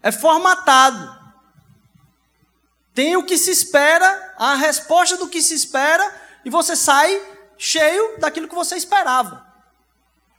É 0.01 0.09
formatado. 0.09 1.21
Tem 2.93 3.17
o 3.17 3.25
que 3.25 3.37
se 3.37 3.51
espera, 3.51 4.33
a 4.37 4.55
resposta 4.55 5.17
do 5.17 5.27
que 5.27 5.41
se 5.41 5.53
espera, 5.53 6.15
e 6.45 6.49
você 6.49 6.77
sai 6.77 7.21
cheio 7.57 8.19
daquilo 8.19 8.47
que 8.47 8.55
você 8.55 8.77
esperava. 8.77 9.45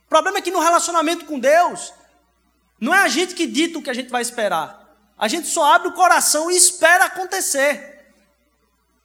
O 0.07 0.09
problema 0.09 0.39
é 0.39 0.41
que 0.41 0.49
no 0.49 0.59
relacionamento 0.59 1.25
com 1.25 1.37
Deus, 1.39 1.93
não 2.79 2.95
é 2.95 3.03
a 3.03 3.07
gente 3.07 3.35
que 3.35 3.45
dita 3.45 3.77
o 3.77 3.83
que 3.83 3.91
a 3.91 3.93
gente 3.93 4.09
vai 4.09 4.23
esperar. 4.23 4.84
A 5.17 5.27
gente 5.27 5.47
só 5.47 5.63
abre 5.73 5.87
o 5.87 5.93
coração 5.93 6.51
e 6.51 6.57
espera 6.57 7.05
acontecer. 7.05 8.13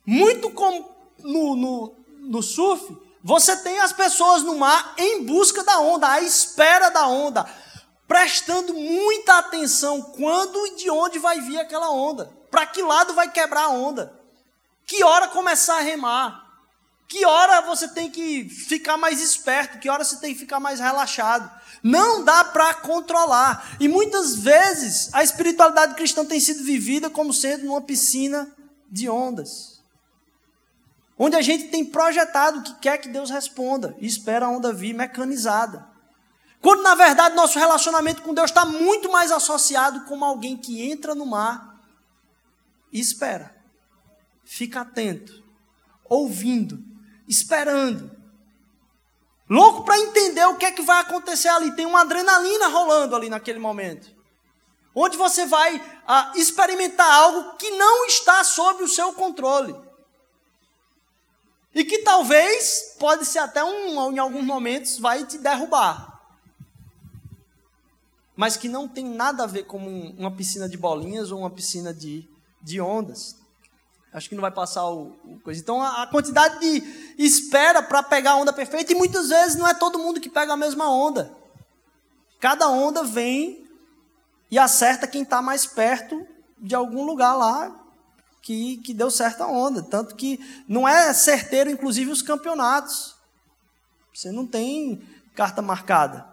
Muito 0.04 0.50
como 0.50 0.90
no, 1.18 1.54
no, 1.54 1.96
no 2.18 2.42
surf, 2.42 2.96
você 3.22 3.56
tem 3.58 3.78
as 3.80 3.92
pessoas 3.92 4.42
no 4.42 4.56
mar 4.56 4.94
em 4.96 5.24
busca 5.24 5.62
da 5.62 5.78
onda, 5.78 6.08
à 6.08 6.20
espera 6.20 6.88
da 6.90 7.06
onda, 7.06 7.48
prestando 8.08 8.74
muita 8.74 9.38
atenção 9.38 10.02
quando 10.02 10.66
e 10.66 10.76
de 10.76 10.90
onde 10.90 11.18
vai 11.18 11.40
vir 11.40 11.60
aquela 11.60 11.90
onda. 11.90 12.32
Para 12.50 12.66
que 12.66 12.82
lado 12.82 13.14
vai 13.14 13.30
quebrar 13.30 13.66
a 13.66 13.68
onda? 13.68 14.18
Que 14.86 15.04
hora 15.04 15.28
começar 15.28 15.76
a 15.76 15.82
remar? 15.82 16.44
Que 17.06 17.24
hora 17.24 17.60
você 17.62 17.88
tem 17.88 18.10
que 18.10 18.48
ficar 18.48 18.96
mais 18.96 19.20
esperto? 19.20 19.78
Que 19.78 19.88
hora 19.88 20.02
você 20.02 20.16
tem 20.16 20.32
que 20.32 20.40
ficar 20.40 20.58
mais 20.58 20.80
relaxado? 20.80 21.59
Não 21.82 22.24
dá 22.24 22.44
para 22.44 22.74
controlar. 22.74 23.76
E 23.80 23.88
muitas 23.88 24.36
vezes 24.36 25.12
a 25.14 25.22
espiritualidade 25.22 25.94
cristã 25.94 26.24
tem 26.24 26.40
sido 26.40 26.62
vivida 26.62 27.08
como 27.08 27.32
sendo 27.32 27.66
uma 27.66 27.80
piscina 27.80 28.50
de 28.90 29.08
ondas. 29.08 29.80
Onde 31.18 31.36
a 31.36 31.42
gente 31.42 31.68
tem 31.68 31.84
projetado 31.84 32.60
o 32.60 32.62
que 32.62 32.74
quer 32.80 32.98
que 32.98 33.08
Deus 33.08 33.30
responda 33.30 33.96
e 33.98 34.06
espera 34.06 34.46
a 34.46 34.48
onda 34.48 34.72
vir 34.72 34.94
mecanizada. 34.94 35.88
Quando 36.60 36.82
na 36.82 36.94
verdade 36.94 37.34
nosso 37.34 37.58
relacionamento 37.58 38.22
com 38.22 38.34
Deus 38.34 38.50
está 38.50 38.64
muito 38.64 39.10
mais 39.10 39.32
associado 39.32 40.04
com 40.04 40.22
alguém 40.24 40.56
que 40.56 40.82
entra 40.82 41.14
no 41.14 41.24
mar 41.24 41.80
e 42.92 43.00
espera. 43.00 43.56
Fica 44.44 44.80
atento, 44.80 45.44
ouvindo, 46.04 46.82
esperando. 47.26 48.19
Louco 49.50 49.84
para 49.84 49.98
entender 49.98 50.46
o 50.46 50.56
que 50.56 50.64
é 50.64 50.72
que 50.72 50.80
vai 50.80 51.00
acontecer 51.00 51.48
ali. 51.48 51.74
Tem 51.74 51.84
uma 51.84 52.02
adrenalina 52.02 52.68
rolando 52.68 53.16
ali 53.16 53.28
naquele 53.28 53.58
momento. 53.58 54.08
Onde 54.94 55.16
você 55.16 55.44
vai 55.44 55.82
ah, 56.06 56.32
experimentar 56.36 57.10
algo 57.12 57.56
que 57.56 57.70
não 57.72 58.06
está 58.06 58.44
sob 58.44 58.82
o 58.84 58.88
seu 58.88 59.12
controle. 59.12 59.74
E 61.74 61.84
que 61.84 61.98
talvez, 61.98 62.96
pode 62.98 63.26
ser 63.26 63.40
até 63.40 63.62
um, 63.64 64.12
em 64.12 64.18
alguns 64.18 64.44
momentos, 64.44 64.98
vai 64.98 65.26
te 65.26 65.36
derrubar. 65.36 66.20
Mas 68.36 68.56
que 68.56 68.68
não 68.68 68.88
tem 68.88 69.04
nada 69.04 69.44
a 69.44 69.46
ver 69.48 69.64
com 69.64 69.78
uma 70.16 70.30
piscina 70.30 70.68
de 70.68 70.76
bolinhas 70.76 71.30
ou 71.32 71.40
uma 71.40 71.50
piscina 71.50 71.92
de 71.92 72.28
de 72.62 72.80
ondas. 72.80 73.36
Acho 74.12 74.28
que 74.28 74.34
não 74.34 74.42
vai 74.42 74.50
passar 74.50 74.88
o, 74.88 75.16
o 75.24 75.40
coisa. 75.42 75.60
Então, 75.60 75.80
a, 75.80 76.02
a, 76.02 76.06
quantidade 76.06 76.58
de 76.58 76.82
espera 77.16 77.82
para 77.82 78.02
pegar 78.02 78.32
a 78.32 78.36
onda 78.36 78.52
perfeita, 78.52 78.92
e 78.92 78.96
muitas 78.96 79.28
vezes 79.28 79.56
não 79.56 79.66
é 79.66 79.74
todo 79.74 79.98
mundo 79.98 80.20
que 80.20 80.28
pega 80.28 80.52
a 80.52 80.56
mesma 80.56 80.90
onda. 80.90 81.32
Cada 82.40 82.68
onda 82.68 83.04
vem 83.04 83.64
e 84.50 84.58
acerta 84.58 85.06
quem 85.06 85.22
está 85.22 85.40
mais 85.40 85.64
perto 85.64 86.26
de 86.58 86.74
algum 86.74 87.04
lugar 87.04 87.34
lá 87.34 87.80
que, 88.42 88.78
que 88.78 88.92
deu 88.92 89.10
certa 89.10 89.46
onda. 89.46 89.82
Tanto 89.82 90.16
que 90.16 90.40
não 90.66 90.88
é 90.88 91.12
certeiro, 91.12 91.70
inclusive, 91.70 92.10
os 92.10 92.22
campeonatos. 92.22 93.14
Você 94.12 94.32
não 94.32 94.46
tem 94.46 95.02
carta 95.36 95.62
marcada. 95.62 96.26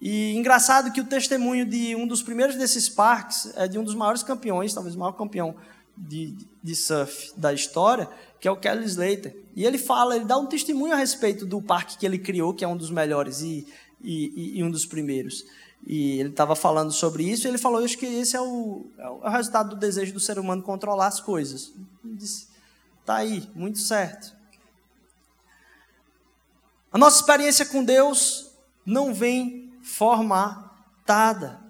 E 0.00 0.36
engraçado 0.36 0.92
que 0.92 1.00
o 1.00 1.06
testemunho 1.06 1.66
de 1.66 1.96
um 1.96 2.06
dos 2.06 2.22
primeiros 2.22 2.54
desses 2.54 2.88
parques 2.88 3.50
é 3.56 3.66
de 3.66 3.78
um 3.78 3.82
dos 3.82 3.94
maiores 3.94 4.22
campeões, 4.22 4.74
talvez 4.74 4.94
o 4.94 4.98
maior 4.98 5.12
campeão 5.12 5.56
de, 5.96 6.36
de 6.62 6.76
surf 6.76 7.32
da 7.36 7.52
história, 7.52 8.08
que 8.40 8.46
é 8.46 8.50
o 8.50 8.56
Kelly 8.56 8.84
Slater. 8.84 9.36
E 9.54 9.64
ele 9.64 9.78
fala, 9.78 10.16
ele 10.16 10.24
dá 10.24 10.36
um 10.36 10.46
testemunho 10.46 10.92
a 10.92 10.96
respeito 10.96 11.46
do 11.46 11.62
parque 11.62 11.96
que 11.96 12.04
ele 12.04 12.18
criou, 12.18 12.52
que 12.52 12.64
é 12.64 12.68
um 12.68 12.76
dos 12.76 12.90
melhores 12.90 13.40
e, 13.40 13.66
e, 14.02 14.58
e 14.58 14.62
um 14.62 14.70
dos 14.70 14.84
primeiros. 14.84 15.44
E 15.86 16.18
ele 16.18 16.30
estava 16.30 16.56
falando 16.56 16.92
sobre 16.92 17.24
isso, 17.24 17.46
e 17.46 17.48
ele 17.48 17.58
falou, 17.58 17.80
eu 17.80 17.84
acho 17.84 17.96
que 17.96 18.06
esse 18.06 18.36
é 18.36 18.40
o, 18.40 18.86
é 18.98 19.08
o 19.08 19.28
resultado 19.28 19.70
do 19.70 19.76
desejo 19.76 20.12
do 20.12 20.20
ser 20.20 20.38
humano 20.38 20.62
controlar 20.62 21.06
as 21.06 21.20
coisas. 21.20 21.72
Ele 22.04 22.16
disse, 22.16 22.48
tá 23.04 23.16
aí, 23.16 23.48
muito 23.54 23.78
certo. 23.78 24.34
A 26.92 26.98
nossa 26.98 27.20
experiência 27.20 27.66
com 27.66 27.84
Deus 27.84 28.50
não 28.84 29.14
vem 29.14 29.72
formatada. 29.82 31.65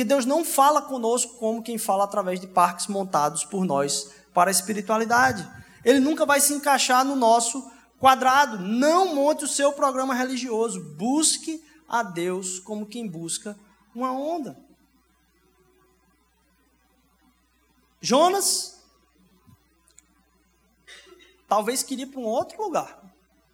Porque 0.00 0.08
Deus 0.08 0.24
não 0.24 0.42
fala 0.42 0.80
conosco 0.80 1.34
como 1.34 1.62
quem 1.62 1.76
fala 1.76 2.04
através 2.04 2.40
de 2.40 2.46
parques 2.46 2.86
montados 2.86 3.44
por 3.44 3.66
nós 3.66 4.10
para 4.32 4.48
a 4.48 4.50
espiritualidade. 4.50 5.46
Ele 5.84 6.00
nunca 6.00 6.24
vai 6.24 6.40
se 6.40 6.54
encaixar 6.54 7.04
no 7.04 7.14
nosso 7.14 7.70
quadrado. 7.98 8.58
Não 8.60 9.14
monte 9.14 9.44
o 9.44 9.46
seu 9.46 9.74
programa 9.74 10.14
religioso. 10.14 10.82
Busque 10.96 11.62
a 11.86 12.02
Deus 12.02 12.58
como 12.58 12.86
quem 12.86 13.06
busca 13.06 13.54
uma 13.94 14.10
onda. 14.10 14.58
Jonas 18.00 18.82
talvez 21.46 21.82
queria 21.82 22.06
ir 22.06 22.08
para 22.08 22.20
um 22.20 22.24
outro 22.24 22.62
lugar. 22.62 23.02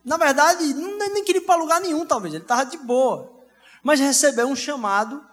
Na 0.05 0.17
verdade, 0.17 0.63
nem 0.73 1.25
queria 1.25 1.43
ir 1.43 1.45
para 1.45 1.61
lugar 1.61 1.81
nenhum, 1.81 2.07
talvez. 2.07 2.33
Ele 2.33 2.45
estava 2.45 2.65
de 2.65 2.77
boa 2.77 3.35
mas 3.87 4.01
recebeu 4.01 4.49
um 4.49 4.57
chamado 4.57 5.25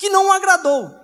que 0.00 0.08
não 0.08 0.28
o 0.28 0.32
agradou, 0.32 0.98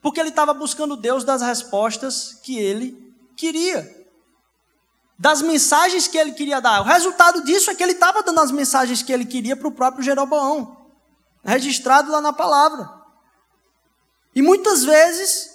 porque 0.00 0.20
ele 0.20 0.28
estava 0.28 0.54
buscando 0.54 0.96
Deus 0.96 1.24
das 1.24 1.42
respostas 1.42 2.34
que 2.44 2.56
ele 2.56 3.12
queria, 3.36 4.06
das 5.18 5.42
mensagens 5.42 6.06
que 6.06 6.16
ele 6.16 6.30
queria 6.30 6.60
dar. 6.60 6.82
O 6.82 6.84
resultado 6.84 7.42
disso 7.42 7.72
é 7.72 7.74
que 7.74 7.82
ele 7.82 7.90
estava 7.90 8.22
dando 8.22 8.38
as 8.38 8.52
mensagens 8.52 9.02
que 9.02 9.12
ele 9.12 9.26
queria 9.26 9.56
para 9.56 9.66
o 9.66 9.72
próprio 9.72 10.04
Jeroboão, 10.04 10.92
registrado 11.42 12.12
lá 12.12 12.20
na 12.20 12.32
palavra. 12.32 12.88
E 14.32 14.40
muitas 14.40 14.84
vezes, 14.84 15.50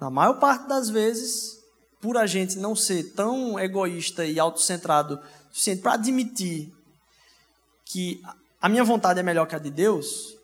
na 0.00 0.08
maior 0.08 0.38
parte 0.40 0.66
das 0.66 0.88
vezes, 0.88 1.58
por 2.00 2.16
a 2.16 2.26
gente 2.26 2.56
não 2.56 2.74
ser 2.74 3.12
tão 3.12 3.60
egoísta 3.60 4.24
e 4.24 4.40
autocentrado 4.40 5.20
suficiente 5.50 5.82
para 5.82 5.92
admitir 5.92 6.72
que 7.84 8.22
a 8.58 8.70
minha 8.70 8.84
vontade 8.84 9.20
é 9.20 9.22
melhor 9.22 9.46
que 9.46 9.54
a 9.54 9.58
de 9.58 9.70
Deus, 9.70 10.37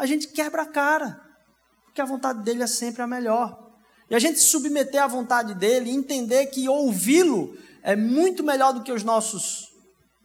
a 0.00 0.06
gente 0.06 0.28
quebra 0.28 0.62
a 0.62 0.66
cara, 0.66 1.20
porque 1.84 2.00
a 2.00 2.06
vontade 2.06 2.42
dele 2.42 2.62
é 2.62 2.66
sempre 2.66 3.02
a 3.02 3.06
melhor. 3.06 3.70
E 4.08 4.14
a 4.14 4.18
gente 4.18 4.40
se 4.40 4.46
submeter 4.46 5.02
à 5.02 5.06
vontade 5.06 5.54
dele, 5.54 5.90
entender 5.90 6.46
que 6.46 6.66
ouvi-lo 6.66 7.54
é 7.82 7.94
muito 7.94 8.42
melhor 8.42 8.72
do 8.72 8.82
que 8.82 8.90
os 8.90 9.04
nossos 9.04 9.70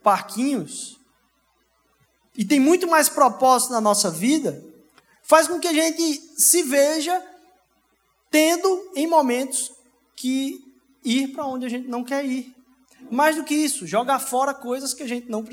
parquinhos, 0.02 0.98
e 2.38 2.46
tem 2.46 2.58
muito 2.58 2.88
mais 2.88 3.10
propósito 3.10 3.74
na 3.74 3.82
nossa 3.82 4.10
vida, 4.10 4.64
faz 5.24 5.46
com 5.46 5.60
que 5.60 5.68
a 5.68 5.74
gente 5.74 6.22
se 6.38 6.64
veja 6.64 7.22
tendo 8.32 8.92
em 8.96 9.08
momentos 9.08 9.74
que 10.16 10.58
ir 11.04 11.34
para 11.34 11.46
onde 11.46 11.66
a 11.66 11.70
gente 11.70 11.90
não 11.90 12.02
quer 12.02 12.26
ir. 12.26 12.56
Mais 13.12 13.36
do 13.36 13.44
que 13.44 13.54
isso, 13.54 13.86
jogar 13.86 14.20
fora 14.20 14.54
coisas 14.54 14.94
que 14.94 15.04
a 15.04 15.08
gente 15.08 15.30
não 15.30 15.44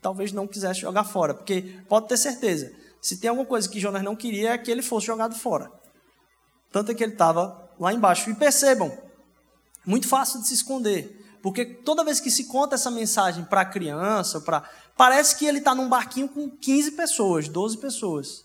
talvez 0.00 0.30
não 0.30 0.46
quisesse 0.46 0.80
jogar 0.80 1.02
fora, 1.02 1.34
porque 1.34 1.80
pode 1.88 2.06
ter 2.06 2.16
certeza, 2.16 2.72
se 3.04 3.18
tem 3.18 3.28
alguma 3.28 3.46
coisa 3.46 3.68
que 3.68 3.78
Jonas 3.78 4.02
não 4.02 4.16
queria 4.16 4.52
é 4.52 4.56
que 4.56 4.70
ele 4.70 4.80
fosse 4.80 5.08
jogado 5.08 5.34
fora. 5.34 5.70
Tanto 6.72 6.90
é 6.90 6.94
que 6.94 7.04
ele 7.04 7.12
estava 7.12 7.70
lá 7.78 7.92
embaixo. 7.92 8.30
E 8.30 8.34
percebam, 8.34 8.96
muito 9.84 10.08
fácil 10.08 10.40
de 10.40 10.48
se 10.48 10.54
esconder, 10.54 11.22
porque 11.42 11.66
toda 11.66 12.02
vez 12.02 12.18
que 12.18 12.30
se 12.30 12.46
conta 12.46 12.76
essa 12.76 12.90
mensagem 12.90 13.44
para 13.44 13.62
criança, 13.66 14.40
para 14.40 14.66
parece 14.96 15.36
que 15.36 15.44
ele 15.44 15.58
está 15.58 15.74
num 15.74 15.86
barquinho 15.86 16.30
com 16.30 16.48
15 16.48 16.92
pessoas, 16.92 17.46
12 17.46 17.76
pessoas. 17.76 18.42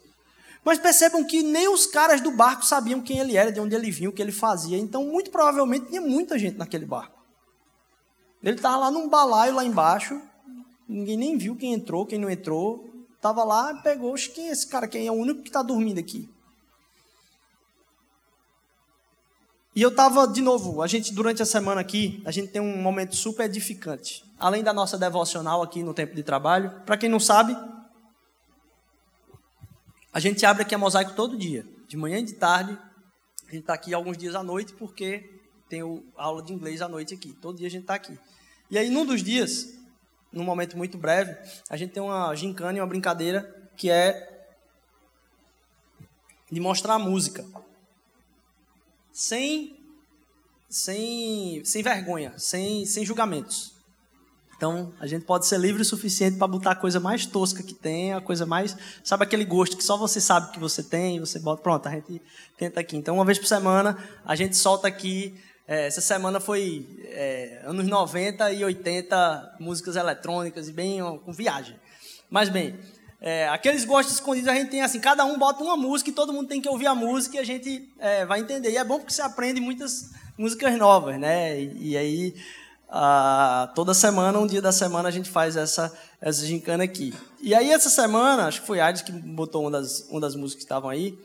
Mas 0.65 0.78
percebam 0.78 1.24
que 1.24 1.41
nem 1.41 1.69
os 1.69 1.86
caras 1.86 2.19
do 2.19 2.32
barco 2.32 2.65
sabiam 2.65 3.00
quem 3.00 3.19
ele 3.19 3.38
era, 3.38 3.54
de 3.54 3.62
onde 3.62 3.74
ele 3.74 3.89
vinha, 3.89 4.10
o 4.10 4.12
que 4.12 4.22
ele 4.22 4.34
fazia. 4.34 4.78
Então, 4.78 5.06
muito 5.06 5.32
provavelmente, 5.32 5.86
tinha 5.86 6.02
muita 6.02 6.38
gente 6.38 6.58
naquele 6.58 6.86
barco. 6.86 7.17
Ele 8.43 8.58
estava 8.58 8.76
lá 8.76 8.91
num 8.91 9.08
balaio 9.08 9.56
lá 9.56 9.63
embaixo, 9.63 10.22
Ninguém 10.89 11.17
nem 11.17 11.38
viu 11.38 11.56
quem 11.56 11.72
entrou, 11.72 12.04
quem 12.04 12.17
não 12.17 12.32
entrou. 12.32 12.88
Estava 13.19 13.43
lá, 13.43 13.75
pegou, 13.82 14.15
quem 14.34 14.47
é 14.47 14.51
esse 14.51 14.65
cara? 14.65 14.88
Quem 14.88 15.05
é 15.05 15.12
o 15.12 15.15
único 15.15 15.41
que 15.41 15.49
está 15.49 15.62
dormindo 15.62 15.99
aqui? 15.99 16.29
E 19.75 19.82
eu 19.82 19.89
estava, 19.89 20.25
de 20.25 20.41
novo, 20.41 20.82
a 20.82 20.88
gente, 20.88 21.13
durante 21.13 21.41
a 21.41 21.45
semana 21.45 21.82
aqui, 21.82 22.23
a 22.25 22.32
gente 22.32 22.49
tem 22.49 22.62
um 22.62 22.82
momento 22.82 23.17
super 23.17 23.43
edificante. 23.45 24.23
Além 24.39 24.63
da 24.63 24.71
nossa 24.71 24.97
devocional 24.97 25.62
aqui 25.62 25.84
no 25.84 25.93
tempo 25.93 26.15
de 26.15 26.23
trabalho. 26.23 26.71
Para 26.86 26.95
quem 26.95 27.10
não 27.10 27.19
sabe, 27.19 27.58
a 30.13 30.19
gente 30.21 30.45
abre 30.45 30.63
aqui 30.63 30.73
a 30.73 30.77
mosaico 30.77 31.13
todo 31.13 31.38
dia, 31.38 31.65
de 31.89 31.97
manhã 31.97 32.19
e 32.19 32.23
de 32.23 32.36
tarde. 32.36 32.71
A 33.49 33.51
gente 33.51 33.62
está 33.62 33.73
aqui 33.73 33.93
alguns 33.93 34.17
dias 34.17 34.34
à 34.34 34.41
noite, 34.41 34.71
porque 34.71 35.29
tem 35.67 35.82
a 35.82 36.23
aula 36.23 36.41
de 36.41 36.53
inglês 36.53 36.82
à 36.82 36.88
noite 36.88 37.13
aqui. 37.13 37.34
Todo 37.34 37.58
dia 37.58 37.67
a 37.67 37.71
gente 37.71 37.82
está 37.82 37.95
aqui. 37.95 38.17
E 38.71 38.77
aí, 38.77 38.89
num 38.89 39.05
dos 39.05 39.21
dias, 39.21 39.77
num 40.31 40.43
momento 40.43 40.77
muito 40.77 40.97
breve, 40.97 41.35
a 41.69 41.75
gente 41.75 41.93
tem 41.93 42.03
uma 42.03 42.33
gincana 42.35 42.77
e 42.77 42.81
uma 42.81 42.87
brincadeira 42.87 43.55
que 43.75 43.89
é 43.89 44.47
de 46.51 46.59
mostrar 46.59 46.95
a 46.95 46.99
música. 46.99 47.45
Sem, 49.11 49.77
sem, 50.69 51.63
sem 51.65 51.83
vergonha, 51.83 52.33
sem, 52.37 52.85
sem 52.85 53.05
julgamentos. 53.05 53.79
Então, 54.55 54.91
a 54.99 55.07
gente 55.07 55.23
pode 55.23 55.47
ser 55.47 55.57
livre 55.57 55.81
o 55.81 55.85
suficiente 55.85 56.37
para 56.37 56.45
botar 56.45 56.71
a 56.71 56.75
coisa 56.75 56.99
mais 56.99 57.25
tosca 57.25 57.63
que 57.63 57.73
tem, 57.73 58.13
a 58.13 58.19
coisa 58.19 58.45
mais. 58.45 58.75
Sabe 59.01 59.23
aquele 59.23 59.45
gosto 59.45 59.77
que 59.77 59.83
só 59.83 59.95
você 59.95 60.19
sabe 60.19 60.51
que 60.51 60.59
você 60.59 60.83
tem, 60.83 61.17
você 61.17 61.39
bota. 61.39 61.61
Pronto, 61.61 61.87
a 61.87 61.91
gente 61.91 62.21
tenta 62.57 62.81
aqui. 62.81 62.97
Então, 62.97 63.15
uma 63.15 63.23
vez 63.23 63.39
por 63.39 63.47
semana, 63.47 63.97
a 64.25 64.35
gente 64.35 64.57
solta 64.57 64.85
aqui. 64.85 65.33
É, 65.71 65.86
essa 65.86 66.01
semana 66.01 66.39
foi 66.39 66.84
é, 67.10 67.62
anos 67.63 67.86
90 67.86 68.51
e 68.53 68.65
80, 68.65 69.58
músicas 69.60 69.95
eletrônicas 69.95 70.67
e 70.67 70.71
bem 70.73 70.99
com 71.23 71.32
viagem. 71.32 71.75
Mas, 72.27 72.49
bem, 72.49 72.75
é, 73.21 73.47
aqueles 73.49 73.86
gostos 73.86 74.15
escondidos 74.15 74.49
a 74.49 74.55
gente 74.55 74.71
tem 74.71 74.82
assim, 74.82 74.99
cada 74.99 75.23
um 75.25 75.38
bota 75.38 75.63
uma 75.63 75.77
música 75.77 76.10
e 76.10 76.13
todo 76.13 76.34
mundo 76.34 76.47
tem 76.47 76.60
que 76.60 76.67
ouvir 76.67 76.88
a 76.88 76.95
música 76.95 77.36
e 77.36 77.39
a 77.39 77.43
gente 77.43 77.88
é, 77.99 78.25
vai 78.25 78.39
entender. 78.39 78.71
E 78.71 78.77
é 78.77 78.84
bom 78.84 78.97
porque 78.97 79.13
você 79.13 79.21
aprende 79.21 79.62
muitas 79.62 80.10
músicas 80.36 80.75
novas, 80.75 81.19
né? 81.19 81.62
E, 81.62 81.89
e 81.89 81.97
aí, 81.97 82.36
toda 83.75 83.93
semana, 83.93 84.39
um 84.39 84.47
dia 84.47 84.63
da 84.63 84.71
semana, 84.71 85.08
a 85.08 85.12
gente 85.12 85.29
faz 85.29 85.55
essa, 85.55 85.95
essa 86.19 86.47
gincana 86.47 86.84
aqui. 86.84 87.13
E 87.39 87.53
aí, 87.53 87.71
essa 87.71 87.91
semana, 87.91 88.47
acho 88.47 88.62
que 88.62 88.67
foi 88.67 88.79
Ades 88.79 89.03
que 89.03 89.12
botou 89.12 89.62
uma 89.62 89.71
das, 89.71 90.08
uma 90.10 90.19
das 90.19 90.34
músicas 90.34 90.63
que 90.63 90.65
estavam 90.65 90.89
aí, 90.89 91.15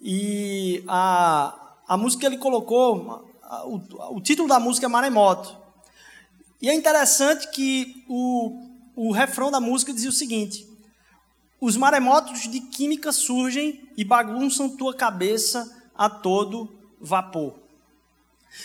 e 0.00 0.84
a, 0.86 1.52
a 1.88 1.96
música 1.96 2.20
que 2.20 2.26
ele 2.26 2.38
colocou, 2.38 3.27
o, 3.64 4.16
o 4.16 4.20
título 4.20 4.48
da 4.48 4.60
música 4.60 4.86
é 4.86 4.88
Maremoto. 4.88 5.56
E 6.60 6.68
é 6.68 6.74
interessante 6.74 7.48
que 7.50 8.04
o, 8.08 8.68
o 8.94 9.12
refrão 9.12 9.50
da 9.50 9.60
música 9.60 9.92
dizia 9.92 10.10
o 10.10 10.12
seguinte: 10.12 10.68
os 11.60 11.76
maremotos 11.76 12.42
de 12.48 12.60
química 12.60 13.12
surgem 13.12 13.88
e 13.96 14.04
bagunçam 14.04 14.76
tua 14.76 14.94
cabeça 14.94 15.90
a 15.94 16.08
todo 16.10 16.76
vapor. 17.00 17.58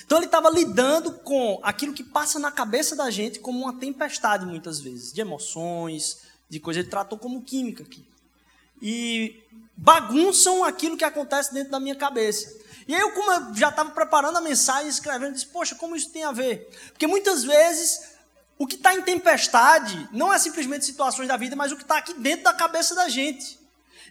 Então 0.06 0.18
ele 0.18 0.26
estava 0.26 0.50
lidando 0.50 1.14
com 1.14 1.60
aquilo 1.62 1.94
que 1.94 2.04
passa 2.04 2.40
na 2.40 2.52
cabeça 2.52 2.96
da 2.96 3.10
gente 3.10 3.40
como 3.40 3.60
uma 3.60 3.74
tempestade, 3.74 4.46
muitas 4.46 4.80
vezes, 4.80 5.12
de 5.12 5.22
emoções, 5.22 6.22
de 6.50 6.60
coisas. 6.60 6.82
Ele 6.82 6.90
tratou 6.90 7.18
como 7.18 7.42
química 7.42 7.84
aqui. 7.84 8.06
E 8.82 9.42
bagunçam 9.76 10.64
aquilo 10.64 10.98
que 10.98 11.04
acontece 11.04 11.54
dentro 11.54 11.72
da 11.72 11.80
minha 11.80 11.96
cabeça. 11.96 12.63
E 12.88 12.94
aí, 12.94 13.02
eu, 13.02 13.12
como 13.12 13.56
já 13.56 13.70
estava 13.70 13.92
preparando 13.92 14.38
a 14.38 14.42
mensagem, 14.42 14.90
escrevendo, 14.90 15.34
disse: 15.34 15.48
Poxa, 15.48 15.76
como 15.76 15.96
isso 15.96 16.10
tem 16.10 16.24
a 16.24 16.32
ver? 16.32 16.70
Porque 16.92 17.08
muitas 17.08 17.44
vezes 17.44 18.14
o 18.58 18.68
que 18.68 18.76
está 18.76 18.94
em 18.94 19.02
tempestade 19.02 20.08
não 20.12 20.34
é 20.34 20.40
simplesmente 20.40 20.86
situações 20.86 21.28
da 21.28 21.38
vida, 21.38 21.56
mas 21.56 21.72
o 21.72 21.76
que 21.76 21.84
está 21.84 21.98
aqui 21.98 22.14
dentro 22.14 22.46
da 22.46 22.54
cabeça 22.54 22.94
da 22.96 23.10
gente. 23.10 23.60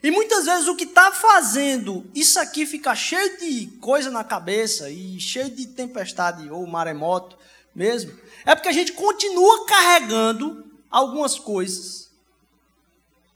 E 0.02 0.10
muitas 0.10 0.46
vezes 0.46 0.66
o 0.66 0.74
que 0.74 0.84
está 0.84 1.12
fazendo 1.12 2.04
isso 2.14 2.38
aqui 2.40 2.66
ficar 2.66 2.96
cheio 2.96 3.38
de 3.38 3.68
coisa 3.80 4.10
na 4.10 4.24
cabeça 4.24 4.90
e 4.90 5.20
cheio 5.20 5.48
de 5.48 5.66
tempestade 5.66 6.50
ou 6.50 6.66
maremoto 6.66 7.38
mesmo, 7.74 8.12
é 8.44 8.54
porque 8.54 8.68
a 8.68 8.72
gente 8.72 8.92
continua 8.92 9.64
carregando 9.64 10.66
algumas 10.90 11.38
coisas 11.38 12.10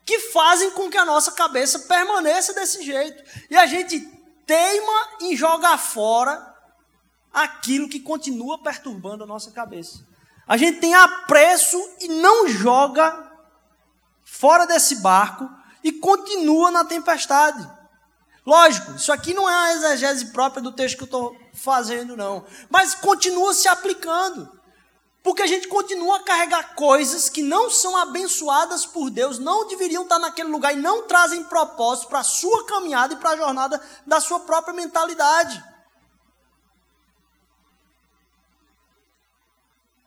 que 0.04 0.20
fazem 0.20 0.70
com 0.72 0.90
que 0.90 0.98
a 0.98 1.04
nossa 1.04 1.32
cabeça 1.32 1.80
permaneça 1.80 2.52
desse 2.52 2.84
jeito. 2.84 3.24
E 3.50 3.56
a 3.56 3.66
gente 3.66 4.00
teima 4.46 5.08
em 5.20 5.36
jogar 5.36 5.76
fora 5.76 6.54
aquilo 7.32 7.88
que 7.88 8.00
continua 8.00 8.62
perturbando 8.62 9.24
a 9.24 9.26
nossa 9.26 9.50
cabeça. 9.50 10.06
A 10.46 10.56
gente 10.56 10.80
tem 10.80 10.94
apreço 10.94 11.76
e 12.00 12.08
não 12.08 12.48
joga 12.48 13.30
fora 14.24 14.64
desse 14.64 14.96
barco 14.96 15.50
e 15.82 15.92
continua 15.92 16.70
na 16.70 16.84
tempestade. 16.84 17.68
Lógico, 18.44 18.92
isso 18.92 19.12
aqui 19.12 19.34
não 19.34 19.50
é 19.50 19.56
uma 19.56 19.72
exegese 19.72 20.26
própria 20.26 20.62
do 20.62 20.70
texto 20.70 20.96
que 20.96 21.02
eu 21.02 21.06
estou 21.06 21.36
fazendo, 21.52 22.16
não. 22.16 22.44
Mas 22.70 22.94
continua 22.94 23.52
se 23.52 23.66
aplicando. 23.66 24.48
Porque 25.26 25.42
a 25.42 25.46
gente 25.48 25.66
continua 25.66 26.18
a 26.18 26.22
carregar 26.22 26.76
coisas 26.76 27.28
que 27.28 27.42
não 27.42 27.68
são 27.68 27.96
abençoadas 27.96 28.86
por 28.86 29.10
Deus, 29.10 29.40
não 29.40 29.66
deveriam 29.66 30.04
estar 30.04 30.20
naquele 30.20 30.48
lugar 30.48 30.72
e 30.72 30.80
não 30.80 31.08
trazem 31.08 31.42
propósito 31.42 32.06
para 32.06 32.20
a 32.20 32.22
sua 32.22 32.64
caminhada 32.64 33.14
e 33.14 33.16
para 33.16 33.30
a 33.30 33.36
jornada 33.36 33.82
da 34.06 34.20
sua 34.20 34.38
própria 34.38 34.72
mentalidade. 34.72 35.60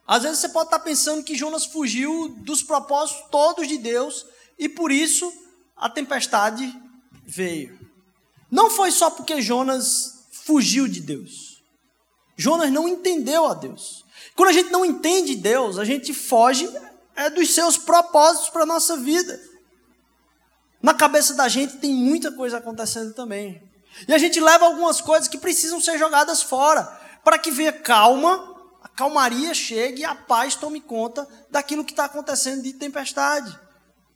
Às 0.08 0.24
vezes 0.24 0.40
você 0.40 0.48
pode 0.48 0.68
estar 0.68 0.80
pensando 0.80 1.22
que 1.22 1.36
Jonas 1.36 1.66
fugiu 1.66 2.30
dos 2.38 2.64
propósitos 2.64 3.30
todos 3.30 3.68
de 3.68 3.78
Deus 3.78 4.26
e 4.58 4.70
por 4.70 4.90
isso 4.90 5.30
a 5.76 5.90
tempestade 5.90 6.74
veio. 7.26 7.78
Não 8.50 8.70
foi 8.70 8.90
só 8.90 9.12
porque 9.12 9.42
Jonas 9.42 10.30
fugiu 10.32 10.88
de 10.88 11.02
Deus. 11.02 11.62
Jonas 12.38 12.72
não 12.72 12.88
entendeu 12.88 13.48
a 13.48 13.54
Deus. 13.54 14.08
Quando 14.39 14.52
a 14.52 14.54
gente 14.54 14.69
não 14.69 14.86
entende 14.86 15.36
Deus, 15.36 15.78
a 15.78 15.84
gente 15.84 16.13
foge 16.13 16.65
é 17.13 17.30
dos 17.30 17.54
seus 17.54 17.78
propósitos 17.78 18.49
para 18.49 18.63
a 18.63 18.65
nossa 18.65 18.95
vida. 18.95 19.38
Na 20.82 20.93
cabeça 20.93 21.34
da 21.34 21.49
gente 21.49 21.75
tem 21.75 21.93
muita 21.93 22.32
coisa 22.32 22.58
acontecendo 22.58 23.13
também. 23.13 23.62
E 24.08 24.13
a 24.13 24.17
gente 24.17 24.39
leva 24.39 24.63
algumas 24.63 25.02
coisas 25.02 25.28
que 25.28 25.38
precisam 25.38 25.82
ser 25.82 25.99
jogadas 25.99 26.41
fora, 26.41 26.84
para 27.21 27.38
que 27.38 27.52
venha 27.52 27.73
calma 27.73 28.56
a 28.82 28.88
calmaria 28.88 29.54
chegue 29.54 30.04
e 30.04 30.06
a 30.06 30.15
paz 30.15 30.56
tome 30.56 30.80
conta 30.80 31.28
daquilo 31.52 31.84
que 31.84 31.91
está 31.91 32.06
acontecendo 32.06 32.63
de 32.63 32.71
tempestade. 32.71 33.60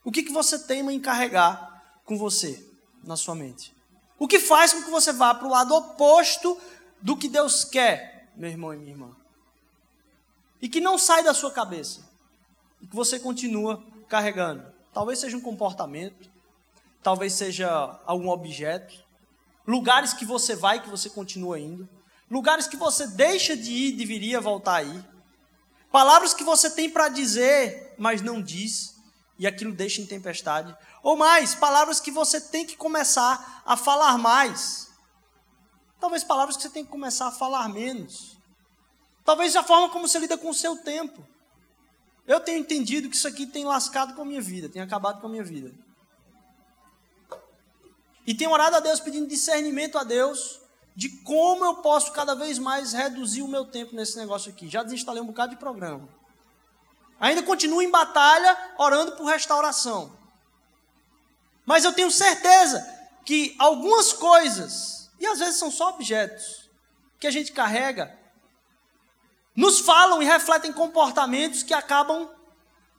O 0.05 0.09
que, 0.09 0.23
que 0.23 0.31
você 0.31 0.57
teima 0.57 0.93
em 0.93 1.01
carregar 1.01 1.83
com 2.05 2.17
você, 2.17 2.65
na 3.03 3.17
sua 3.17 3.35
mente? 3.35 3.75
O 4.17 4.25
que 4.25 4.39
faz 4.39 4.71
com 4.71 4.83
que 4.83 4.89
você 4.89 5.11
vá 5.11 5.35
para 5.35 5.49
o 5.49 5.51
lado 5.51 5.75
oposto 5.75 6.57
do 7.01 7.17
que 7.17 7.27
Deus 7.27 7.65
quer, 7.65 8.31
meu 8.37 8.49
irmão 8.49 8.73
e 8.73 8.77
minha 8.77 8.91
irmã? 8.91 9.22
E 10.63 10.69
que 10.69 10.79
não 10.79 10.97
sai 10.97 11.21
da 11.21 11.33
sua 11.33 11.51
cabeça. 11.51 11.99
E 12.81 12.87
que 12.87 12.95
você 12.95 13.19
continua 13.19 13.83
carregando. 14.07 14.65
Talvez 14.93 15.19
seja 15.19 15.35
um 15.35 15.41
comportamento, 15.41 16.31
talvez 17.03 17.33
seja 17.33 17.99
algum 18.05 18.29
objeto, 18.29 18.95
lugares 19.67 20.13
que 20.13 20.23
você 20.23 20.55
vai 20.55 20.81
que 20.81 20.89
você 20.89 21.09
continua 21.09 21.59
indo. 21.59 21.89
Lugares 22.31 22.65
que 22.65 22.77
você 22.77 23.05
deixa 23.07 23.57
de 23.57 23.71
ir, 23.71 23.91
deveria 23.91 24.39
voltar 24.39 24.75
aí, 24.75 25.05
palavras 25.91 26.33
que 26.33 26.45
você 26.45 26.69
tem 26.69 26.89
para 26.89 27.09
dizer, 27.09 27.93
mas 27.97 28.21
não 28.21 28.41
diz, 28.41 28.95
e 29.37 29.45
aquilo 29.45 29.73
deixa 29.73 30.01
em 30.01 30.05
tempestade, 30.05 30.75
ou 31.03 31.17
mais, 31.17 31.53
palavras 31.53 31.99
que 31.99 32.09
você 32.09 32.39
tem 32.39 32.65
que 32.65 32.77
começar 32.77 33.61
a 33.65 33.75
falar 33.75 34.17
mais, 34.17 34.89
talvez 35.99 36.23
palavras 36.23 36.55
que 36.55 36.63
você 36.63 36.69
tem 36.69 36.85
que 36.85 36.89
começar 36.89 37.27
a 37.27 37.31
falar 37.31 37.67
menos, 37.67 38.37
talvez 39.23 39.55
a 39.55 39.63
forma 39.63 39.89
como 39.89 40.07
você 40.07 40.19
lida 40.19 40.37
com 40.37 40.49
o 40.49 40.53
seu 40.53 40.77
tempo. 40.77 41.25
Eu 42.25 42.39
tenho 42.39 42.59
entendido 42.59 43.09
que 43.09 43.15
isso 43.15 43.27
aqui 43.27 43.45
tem 43.45 43.65
lascado 43.65 44.13
com 44.13 44.21
a 44.21 44.25
minha 44.25 44.41
vida, 44.41 44.69
tem 44.69 44.81
acabado 44.81 45.19
com 45.19 45.27
a 45.27 45.29
minha 45.29 45.43
vida. 45.43 45.73
E 48.25 48.33
tenho 48.33 48.51
orado 48.51 48.77
a 48.77 48.79
Deus 48.79 48.99
pedindo 48.99 49.27
discernimento 49.27 49.97
a 49.97 50.03
Deus 50.03 50.61
de 50.95 51.09
como 51.23 51.65
eu 51.65 51.75
posso 51.75 52.11
cada 52.11 52.35
vez 52.35 52.57
mais 52.57 52.93
reduzir 52.93 53.41
o 53.41 53.47
meu 53.47 53.65
tempo 53.65 53.95
nesse 53.95 54.17
negócio 54.17 54.51
aqui. 54.51 54.69
Já 54.69 54.83
desinstalei 54.83 55.21
um 55.21 55.25
bocado 55.27 55.53
de 55.53 55.59
programa. 55.59 56.07
Ainda 57.19 57.43
continuo 57.43 57.81
em 57.81 57.89
batalha, 57.89 58.57
orando 58.77 59.13
por 59.13 59.25
restauração. 59.25 60.17
Mas 61.65 61.83
eu 61.83 61.93
tenho 61.93 62.11
certeza 62.11 62.85
que 63.25 63.55
algumas 63.57 64.13
coisas, 64.13 65.09
e 65.19 65.25
às 65.25 65.39
vezes 65.39 65.57
são 65.57 65.71
só 65.71 65.89
objetos, 65.89 66.69
que 67.19 67.27
a 67.27 67.31
gente 67.31 67.53
carrega, 67.53 68.17
nos 69.55 69.79
falam 69.79 70.21
e 70.21 70.25
refletem 70.25 70.73
comportamentos 70.73 71.63
que 71.63 71.73
acabam 71.73 72.29